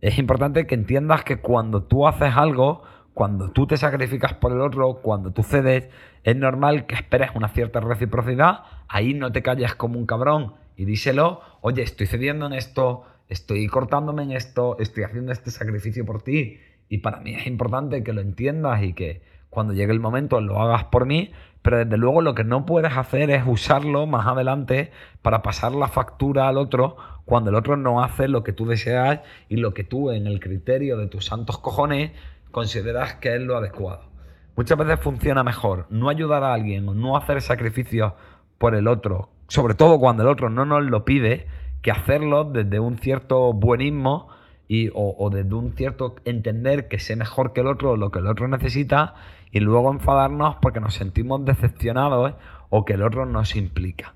Es 0.00 0.18
importante 0.18 0.66
que 0.66 0.74
entiendas 0.74 1.22
que 1.22 1.36
cuando 1.36 1.84
tú 1.84 2.08
haces 2.08 2.34
algo, 2.34 2.82
cuando 3.14 3.52
tú 3.52 3.68
te 3.68 3.76
sacrificas 3.76 4.34
por 4.34 4.50
el 4.50 4.60
otro, 4.60 4.94
cuando 5.00 5.30
tú 5.30 5.44
cedes, 5.44 5.88
es 6.24 6.34
normal 6.34 6.86
que 6.86 6.96
esperes 6.96 7.30
una 7.36 7.50
cierta 7.50 7.78
reciprocidad, 7.78 8.64
ahí 8.88 9.14
no 9.14 9.30
te 9.30 9.42
calles 9.42 9.76
como 9.76 9.96
un 9.96 10.06
cabrón 10.06 10.54
y 10.76 10.86
díselo, 10.86 11.40
oye, 11.60 11.82
estoy 11.84 12.08
cediendo 12.08 12.46
en 12.46 12.54
esto, 12.54 13.04
estoy 13.28 13.68
cortándome 13.68 14.24
en 14.24 14.32
esto, 14.32 14.76
estoy 14.80 15.04
haciendo 15.04 15.30
este 15.30 15.52
sacrificio 15.52 16.04
por 16.04 16.22
ti 16.22 16.58
y 16.88 16.98
para 16.98 17.20
mí 17.20 17.34
es 17.34 17.46
importante 17.46 18.02
que 18.02 18.12
lo 18.12 18.20
entiendas 18.20 18.82
y 18.82 18.92
que 18.92 19.22
cuando 19.50 19.72
llegue 19.72 19.92
el 19.92 20.00
momento 20.00 20.40
lo 20.40 20.60
hagas 20.60 20.84
por 20.84 21.06
mí, 21.06 21.32
pero 21.62 21.78
desde 21.78 21.96
luego 21.96 22.20
lo 22.20 22.34
que 22.34 22.44
no 22.44 22.66
puedes 22.66 22.96
hacer 22.96 23.30
es 23.30 23.42
usarlo 23.46 24.06
más 24.06 24.26
adelante 24.26 24.92
para 25.22 25.42
pasar 25.42 25.72
la 25.72 25.88
factura 25.88 26.48
al 26.48 26.58
otro 26.58 26.96
cuando 27.24 27.50
el 27.50 27.56
otro 27.56 27.76
no 27.76 28.02
hace 28.02 28.28
lo 28.28 28.44
que 28.44 28.52
tú 28.52 28.66
deseas 28.66 29.20
y 29.48 29.56
lo 29.56 29.74
que 29.74 29.82
tú 29.82 30.12
en 30.12 30.26
el 30.26 30.38
criterio 30.38 30.96
de 30.96 31.08
tus 31.08 31.26
santos 31.26 31.58
cojones 31.58 32.12
consideras 32.52 33.14
que 33.14 33.34
es 33.34 33.42
lo 33.42 33.56
adecuado. 33.56 34.04
Muchas 34.54 34.78
veces 34.78 35.00
funciona 35.00 35.42
mejor 35.42 35.86
no 35.90 36.08
ayudar 36.08 36.44
a 36.44 36.54
alguien 36.54 36.88
o 36.88 36.94
no 36.94 37.16
hacer 37.16 37.42
sacrificios 37.42 38.12
por 38.58 38.74
el 38.74 38.86
otro, 38.86 39.30
sobre 39.48 39.74
todo 39.74 39.98
cuando 39.98 40.22
el 40.22 40.28
otro 40.28 40.48
no 40.50 40.64
nos 40.64 40.84
lo 40.84 41.04
pide, 41.04 41.48
que 41.82 41.90
hacerlo 41.90 42.44
desde 42.44 42.78
un 42.78 42.96
cierto 42.98 43.52
buenismo 43.52 44.28
y, 44.68 44.90
o, 44.94 45.30
desde 45.30 45.54
un 45.54 45.72
cierto 45.72 46.16
entender 46.24 46.88
que 46.88 46.98
sé 46.98 47.16
mejor 47.16 47.52
que 47.52 47.60
el 47.60 47.68
otro 47.68 47.96
lo 47.96 48.10
que 48.10 48.18
el 48.18 48.26
otro 48.26 48.48
necesita 48.48 49.14
y 49.52 49.60
luego 49.60 49.92
enfadarnos 49.92 50.56
porque 50.60 50.80
nos 50.80 50.94
sentimos 50.94 51.44
decepcionados 51.44 52.34
o 52.68 52.84
que 52.84 52.94
el 52.94 53.02
otro 53.02 53.26
nos 53.26 53.54
implica. 53.56 54.14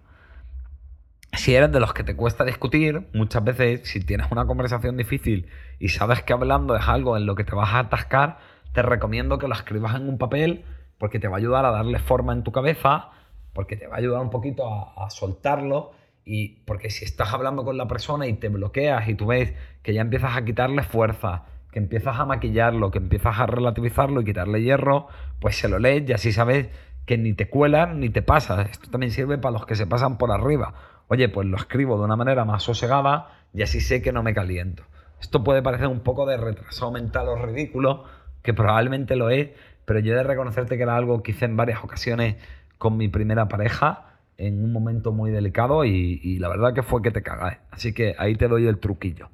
Si 1.32 1.54
eres 1.54 1.70
de 1.70 1.78
los 1.78 1.94
que 1.94 2.02
te 2.02 2.16
cuesta 2.16 2.44
discutir, 2.44 3.08
muchas 3.14 3.44
veces 3.44 3.88
si 3.88 4.00
tienes 4.00 4.32
una 4.32 4.46
conversación 4.46 4.96
difícil 4.96 5.46
y 5.78 5.90
sabes 5.90 6.22
que 6.22 6.32
hablando 6.32 6.74
es 6.74 6.88
algo 6.88 7.16
en 7.16 7.26
lo 7.26 7.36
que 7.36 7.44
te 7.44 7.54
vas 7.54 7.72
a 7.72 7.78
atascar, 7.78 8.38
te 8.72 8.82
recomiendo 8.82 9.38
que 9.38 9.46
lo 9.46 9.54
escribas 9.54 9.94
en 9.94 10.08
un 10.08 10.18
papel 10.18 10.64
porque 10.98 11.18
te 11.18 11.28
va 11.28 11.36
a 11.36 11.38
ayudar 11.38 11.64
a 11.64 11.70
darle 11.70 11.98
forma 11.98 12.32
en 12.32 12.42
tu 12.42 12.52
cabeza, 12.52 13.10
porque 13.52 13.76
te 13.76 13.86
va 13.86 13.96
a 13.96 13.98
ayudar 13.98 14.20
un 14.20 14.30
poquito 14.30 14.66
a, 14.66 15.08
soltarlo 15.10 15.92
y 16.24 16.60
porque 16.64 16.90
si 16.90 17.04
estás 17.04 17.32
hablando 17.32 17.64
con 17.64 17.76
la 17.76 17.88
persona 17.88 18.26
y 18.26 18.34
te 18.34 18.48
bloqueas 18.48 19.08
y 19.08 19.14
tú 19.14 19.26
ves 19.26 19.54
que 19.82 19.94
ya 19.94 20.02
empiezas 20.02 20.36
a 20.36 20.44
quitarle 20.44 20.82
fuerza, 20.82 21.44
que 21.72 21.78
empiezas 21.78 22.18
a 22.18 22.24
maquillarlo, 22.24 22.90
que 22.90 22.98
empiezas 22.98 23.38
a 23.38 23.46
relativizarlo 23.46 24.20
y 24.20 24.24
quitarle 24.24 24.62
hierro, 24.62 25.08
pues 25.40 25.56
se 25.56 25.68
lo 25.68 25.78
lees 25.78 26.08
y 26.08 26.12
así 26.12 26.32
sabes 26.32 26.68
que 27.06 27.18
ni 27.18 27.32
te 27.32 27.48
cuelan 27.48 28.00
ni 28.00 28.10
te 28.10 28.22
pasa. 28.22 28.62
Esto 28.62 28.90
también 28.90 29.12
sirve 29.12 29.38
para 29.38 29.52
los 29.52 29.66
que 29.66 29.74
se 29.74 29.86
pasan 29.86 30.18
por 30.18 30.30
arriba 30.30 30.74
oye, 31.10 31.28
pues 31.28 31.46
lo 31.46 31.56
escribo 31.56 31.98
de 31.98 32.04
una 32.04 32.14
manera 32.14 32.44
más 32.44 32.62
sosegada 32.62 33.30
y 33.52 33.62
así 33.62 33.80
sé 33.80 34.00
que 34.00 34.12
no 34.12 34.22
me 34.22 34.32
caliento. 34.32 34.84
Esto 35.20 35.42
puede 35.42 35.60
parecer 35.60 35.88
un 35.88 36.00
poco 36.00 36.24
de 36.24 36.36
retraso 36.36 36.90
mental 36.92 37.28
o 37.28 37.34
ridículo, 37.34 38.04
que 38.42 38.54
probablemente 38.54 39.16
lo 39.16 39.28
es, 39.28 39.50
pero 39.84 39.98
yo 39.98 40.12
he 40.12 40.16
de 40.16 40.22
reconocerte 40.22 40.76
que 40.76 40.84
era 40.84 40.96
algo 40.96 41.22
que 41.22 41.32
hice 41.32 41.46
en 41.46 41.56
varias 41.56 41.82
ocasiones 41.82 42.36
con 42.78 42.96
mi 42.96 43.08
primera 43.08 43.48
pareja 43.48 44.09
en 44.40 44.64
un 44.64 44.72
momento 44.72 45.12
muy 45.12 45.30
delicado 45.30 45.84
y, 45.84 46.38
la 46.38 46.48
verdad 46.48 46.74
que 46.74 46.82
fue 46.82 47.02
que 47.02 47.10
te 47.10 47.22
cagas. 47.22 47.58
Así 47.70 47.92
que 47.92 48.14
ahí 48.18 48.34
te 48.34 48.48
doy 48.48 48.66
el 48.66 48.78
truquillo, 48.78 49.28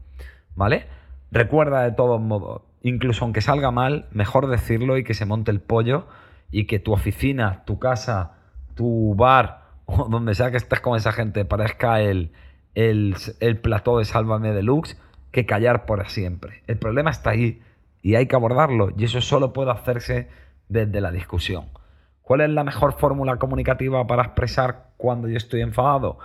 ¿vale? 0.54 0.86
Recuerda 1.30 1.82
de 1.82 1.92
todos 1.92 2.20
modos, 2.20 2.62
incluso 2.82 3.24
aunque 3.24 3.40
salga 3.40 3.70
mal, 3.70 4.06
mejor 4.12 4.48
decirlo 4.48 4.98
y 4.98 5.04
que 5.04 5.14
se 5.14 5.24
monte 5.24 5.50
el 5.50 5.60
pollo 5.60 6.06
y 6.50 6.66
que 6.66 6.78
tu 6.78 6.92
oficina, 6.92 7.64
tu 7.64 7.78
casa, 7.78 8.38
tu 8.74 9.14
bar, 9.14 9.62
o 9.86 10.08
donde 10.08 10.34
sea 10.34 10.50
que 10.50 10.56
estés 10.56 10.80
con 10.80 10.96
esa 10.96 11.12
gente 11.12 11.44
parezca 11.44 12.00
el, 12.00 12.32
el, 12.74 13.14
el 13.40 13.58
plató 13.58 13.98
de 13.98 14.04
Sálvame 14.04 14.52
Deluxe 14.52 14.98
que 15.30 15.46
callar 15.46 15.86
por 15.86 16.08
siempre. 16.08 16.62
El 16.66 16.78
problema 16.78 17.10
está 17.10 17.30
ahí 17.30 17.62
y 18.02 18.16
hay 18.16 18.26
que 18.26 18.36
abordarlo 18.36 18.90
y 18.96 19.04
eso 19.04 19.20
solo 19.20 19.52
puede 19.52 19.70
hacerse 19.70 20.28
desde 20.68 21.00
la 21.00 21.12
discusión. 21.12 21.66
¿Cuál 22.26 22.40
es 22.40 22.50
la 22.50 22.64
mejor 22.64 22.94
fórmula 22.94 23.36
comunicativa 23.36 24.04
para 24.08 24.24
expresar 24.24 24.88
cuando 24.96 25.28
yo 25.28 25.36
estoy 25.36 25.60
enfadado? 25.60 26.18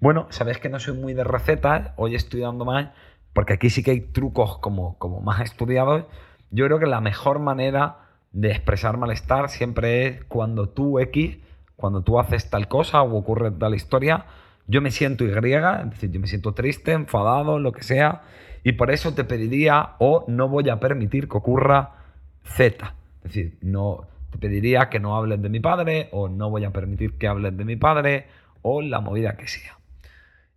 Bueno, 0.00 0.26
sabéis 0.30 0.56
que 0.56 0.70
no 0.70 0.80
soy 0.80 0.96
muy 0.96 1.12
de 1.12 1.24
recetas, 1.24 1.90
hoy 1.96 2.14
estoy 2.14 2.40
dando 2.40 2.64
más, 2.64 2.88
porque 3.34 3.52
aquí 3.52 3.68
sí 3.68 3.82
que 3.82 3.90
hay 3.90 4.00
trucos 4.00 4.56
como, 4.58 4.96
como 4.98 5.20
más 5.20 5.42
estudiados. 5.42 6.06
Yo 6.50 6.64
creo 6.64 6.78
que 6.78 6.86
la 6.86 7.02
mejor 7.02 7.38
manera 7.38 7.98
de 8.32 8.50
expresar 8.50 8.96
malestar 8.96 9.50
siempre 9.50 10.06
es 10.06 10.24
cuando 10.24 10.70
tú 10.70 10.98
X 10.98 11.36
cuando 11.76 12.02
tú 12.02 12.18
haces 12.18 12.48
tal 12.48 12.68
cosa 12.68 13.02
o 13.02 13.18
ocurre 13.18 13.50
tal 13.50 13.74
historia, 13.74 14.26
yo 14.68 14.80
me 14.80 14.92
siento 14.92 15.24
Y, 15.24 15.30
es 15.32 15.90
decir, 15.90 16.12
yo 16.12 16.20
me 16.20 16.28
siento 16.28 16.54
triste, 16.54 16.92
enfadado, 16.92 17.58
lo 17.58 17.72
que 17.72 17.82
sea, 17.82 18.22
y 18.62 18.72
por 18.72 18.92
eso 18.92 19.14
te 19.14 19.24
pediría 19.24 19.96
o 19.98 20.24
no 20.28 20.48
voy 20.48 20.70
a 20.70 20.78
permitir 20.78 21.28
que 21.28 21.36
ocurra 21.36 21.96
Z. 22.44 22.94
Es 23.16 23.22
decir, 23.22 23.58
no, 23.62 24.06
te 24.32 24.38
pediría 24.38 24.88
que 24.88 24.98
no 24.98 25.16
hables 25.16 25.40
de 25.40 25.48
mi 25.48 25.60
padre 25.60 26.08
o 26.10 26.28
no 26.28 26.50
voy 26.50 26.64
a 26.64 26.72
permitir 26.72 27.16
que 27.18 27.28
hables 27.28 27.56
de 27.56 27.64
mi 27.64 27.76
padre 27.76 28.26
o 28.62 28.82
la 28.82 29.00
movida 29.00 29.36
que 29.36 29.46
sea. 29.46 29.78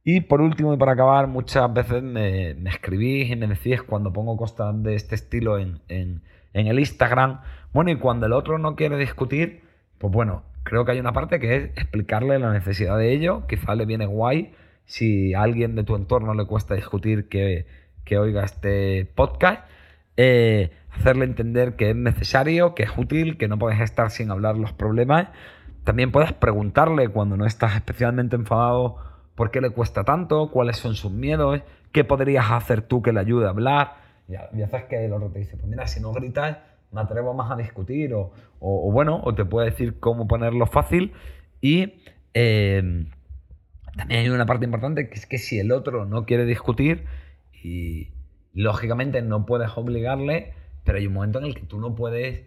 Y 0.04 0.22
por 0.22 0.42
último 0.42 0.74
y 0.74 0.78
para 0.78 0.94
acabar, 0.94 1.28
muchas 1.28 1.72
veces 1.72 2.02
me, 2.02 2.52
escribís 2.68 3.30
y 3.30 3.36
me 3.36 3.48
decís 3.48 3.84
cuando 3.84 4.14
pongo 4.14 4.38
cosas 4.38 4.82
de 4.82 4.96
este 4.96 5.16
estilo 5.16 5.60
en, 5.60 5.82
en, 5.88 6.24
en 6.54 6.68
el 6.68 6.80
Instagram, 6.80 7.42
bueno, 7.74 7.92
y 7.92 7.98
cuando 7.98 8.26
el 8.26 8.34
otro 8.34 8.58
no 8.58 8.76
quiere 8.76 8.98
discutir, 8.98 9.62
pues 9.98 10.14
bueno, 10.14 10.44
creo 10.64 10.86
que 10.86 10.94
hay 10.94 11.00
una 11.00 11.14
parte 11.14 11.40
que 11.40 11.56
es 11.56 11.64
explicarle 11.76 12.40
la 12.40 12.54
necesidad 12.54 12.98
de 12.98 13.12
ello. 13.12 13.48
Quizá 13.48 13.76
le 13.76 13.86
viene 13.86 14.06
guay 14.06 14.54
si 14.86 15.34
a 15.34 15.42
alguien 15.42 15.76
de 15.76 15.84
tu 15.84 15.96
entorno 15.96 16.34
le 16.34 16.46
cuesta 16.46 16.76
discutir 16.76 17.28
que, 17.28 17.66
oiga 18.18 18.44
este 18.46 19.06
podcast. 19.16 19.68
Eh, 20.18 20.72
hacerle 20.92 21.26
entender 21.26 21.76
que 21.76 21.90
es 21.90 21.96
necesario, 21.96 22.74
que 22.74 22.84
es 22.84 22.98
útil, 22.98 23.38
que 23.38 23.48
no 23.48 23.58
puedes 23.60 23.80
estar 23.82 24.10
sin 24.10 24.32
hablar 24.32 24.58
los 24.58 24.72
problemas. 24.72 25.28
También 25.84 26.12
puedes 26.12 26.34
preguntarle 26.34 27.10
cuando 27.10 27.38
no 27.38 27.46
estás 27.46 27.76
especialmente 27.76 28.36
enfadado 28.36 28.98
por 29.36 29.52
qué 29.52 29.62
le 29.62 29.70
cuesta 29.70 30.04
tanto, 30.04 30.50
cuáles 30.52 30.78
son 30.78 30.96
sus 30.96 31.12
miedos, 31.12 31.62
qué 31.92 32.04
podrías 32.04 32.50
hacer 32.50 32.82
tú 32.82 33.02
que 33.02 33.12
le 33.12 33.20
ayude 33.20 33.46
a 33.46 33.50
hablar. 33.50 33.98
Y 34.28 34.36
a 34.36 34.50
veces 34.52 34.86
que 34.86 35.06
el 35.06 35.14
otro 35.14 35.30
te 35.30 35.40
dice, 35.40 35.58
pues 35.58 35.68
mira, 35.68 35.86
si 35.86 36.00
no 36.00 36.12
gritas, 36.12 36.58
me 36.92 37.02
atrevo 37.02 37.34
más 37.34 37.52
a 37.52 37.56
discutir, 37.56 38.14
o, 38.14 38.32
bueno, 38.60 39.22
o 39.24 39.36
te 39.36 39.46
puede 39.46 39.70
decir 39.70 40.00
cómo 40.00 40.28
ponerlo 40.28 40.66
fácil. 40.66 41.12
Y 41.62 42.02
em, 42.34 43.10
también 43.96 44.22
hay 44.22 44.30
una 44.30 44.46
parte 44.46 44.66
importante 44.66 45.10
que 45.10 45.16
es 45.16 45.26
que 45.26 45.38
si 45.38 45.60
el 45.60 45.72
otro 45.72 46.06
no 46.06 46.26
quiere 46.26 46.46
discutir, 46.46 47.06
y 47.62 48.10
lógicamente 48.56 49.22
no 49.22 49.46
puedes 49.46 49.70
obligarle, 49.78 50.54
pero 50.84 50.98
hay 50.98 51.06
un 51.06 51.14
momento 51.14 51.38
en 51.38 51.46
el 51.46 51.54
que 51.54 51.66
tú 51.66 51.80
no 51.80 51.94
puedes 51.94 52.46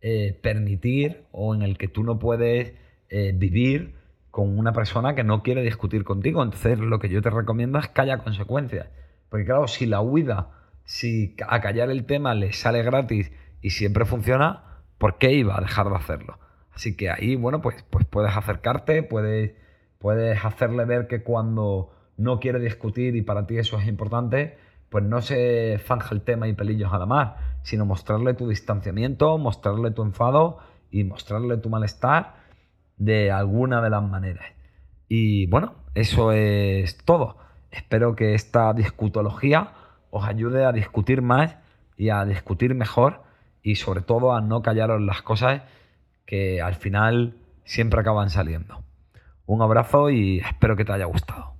eh, 0.00 0.38
permitir 0.40 1.24
o 1.32 1.54
en 1.54 1.62
el 1.62 1.76
que 1.76 1.88
tú 1.88 2.04
no 2.04 2.18
puedes 2.18 2.74
eh, 3.10 3.32
vivir 3.34 3.96
con 4.30 4.56
una 4.56 4.72
persona 4.72 5.14
que 5.14 5.24
no 5.24 5.42
quiere 5.42 5.62
discutir 5.62 6.04
contigo. 6.04 6.42
Entonces 6.42 6.78
lo 6.78 7.00
que 7.00 7.08
yo 7.08 7.20
te 7.20 7.30
recomiendo 7.30 7.78
es 7.78 7.88
que 7.88 8.00
haya 8.00 8.18
consecuencias. 8.18 8.88
Porque 9.28 9.44
claro, 9.44 9.66
si 9.66 9.86
la 9.86 10.00
huida, 10.00 10.50
si 10.84 11.34
a 11.46 11.60
callar 11.60 11.90
el 11.90 12.06
tema 12.06 12.34
le 12.34 12.52
sale 12.52 12.82
gratis 12.82 13.32
y 13.60 13.70
siempre 13.70 14.04
funciona, 14.04 14.82
¿por 14.96 15.18
qué 15.18 15.32
iba 15.32 15.58
a 15.58 15.60
dejar 15.60 15.88
de 15.88 15.96
hacerlo? 15.96 16.38
Así 16.72 16.96
que 16.96 17.10
ahí, 17.10 17.34
bueno, 17.34 17.60
pues, 17.60 17.84
pues 17.90 18.04
puedes 18.04 18.36
acercarte, 18.36 19.02
puedes, 19.02 19.54
puedes 19.98 20.44
hacerle 20.44 20.84
ver 20.84 21.08
que 21.08 21.24
cuando 21.24 21.90
no 22.16 22.38
quiere 22.38 22.60
discutir 22.60 23.16
y 23.16 23.22
para 23.22 23.46
ti 23.46 23.58
eso 23.58 23.78
es 23.80 23.88
importante, 23.88 24.56
pues 24.90 25.04
no 25.04 25.20
se 25.20 25.78
fanja 25.84 26.14
el 26.14 26.22
tema 26.22 26.48
y 26.48 26.54
pelillos 26.54 26.92
a 26.92 26.98
la 26.98 27.06
mar, 27.06 27.36
sino 27.62 27.84
mostrarle 27.84 28.34
tu 28.34 28.48
distanciamiento, 28.48 29.38
mostrarle 29.38 29.90
tu 29.90 30.02
enfado 30.02 30.58
y 30.90 31.04
mostrarle 31.04 31.58
tu 31.58 31.68
malestar 31.68 32.36
de 32.96 33.30
alguna 33.30 33.82
de 33.82 33.90
las 33.90 34.02
maneras. 34.02 34.46
Y 35.08 35.46
bueno, 35.46 35.74
eso 35.94 36.32
es 36.32 36.98
todo. 37.04 37.36
Espero 37.70 38.16
que 38.16 38.34
esta 38.34 38.72
discutología 38.72 39.72
os 40.10 40.26
ayude 40.26 40.64
a 40.64 40.72
discutir 40.72 41.22
más 41.22 41.56
y 41.96 42.10
a 42.10 42.24
discutir 42.24 42.74
mejor 42.74 43.22
y 43.62 43.76
sobre 43.76 44.00
todo 44.00 44.34
a 44.34 44.40
no 44.40 44.62
callaros 44.62 45.00
las 45.02 45.22
cosas 45.22 45.62
que 46.24 46.62
al 46.62 46.74
final 46.74 47.36
siempre 47.64 48.00
acaban 48.00 48.30
saliendo. 48.30 48.82
Un 49.46 49.62
abrazo 49.62 50.10
y 50.10 50.38
espero 50.38 50.76
que 50.76 50.84
te 50.84 50.92
haya 50.92 51.06
gustado. 51.06 51.54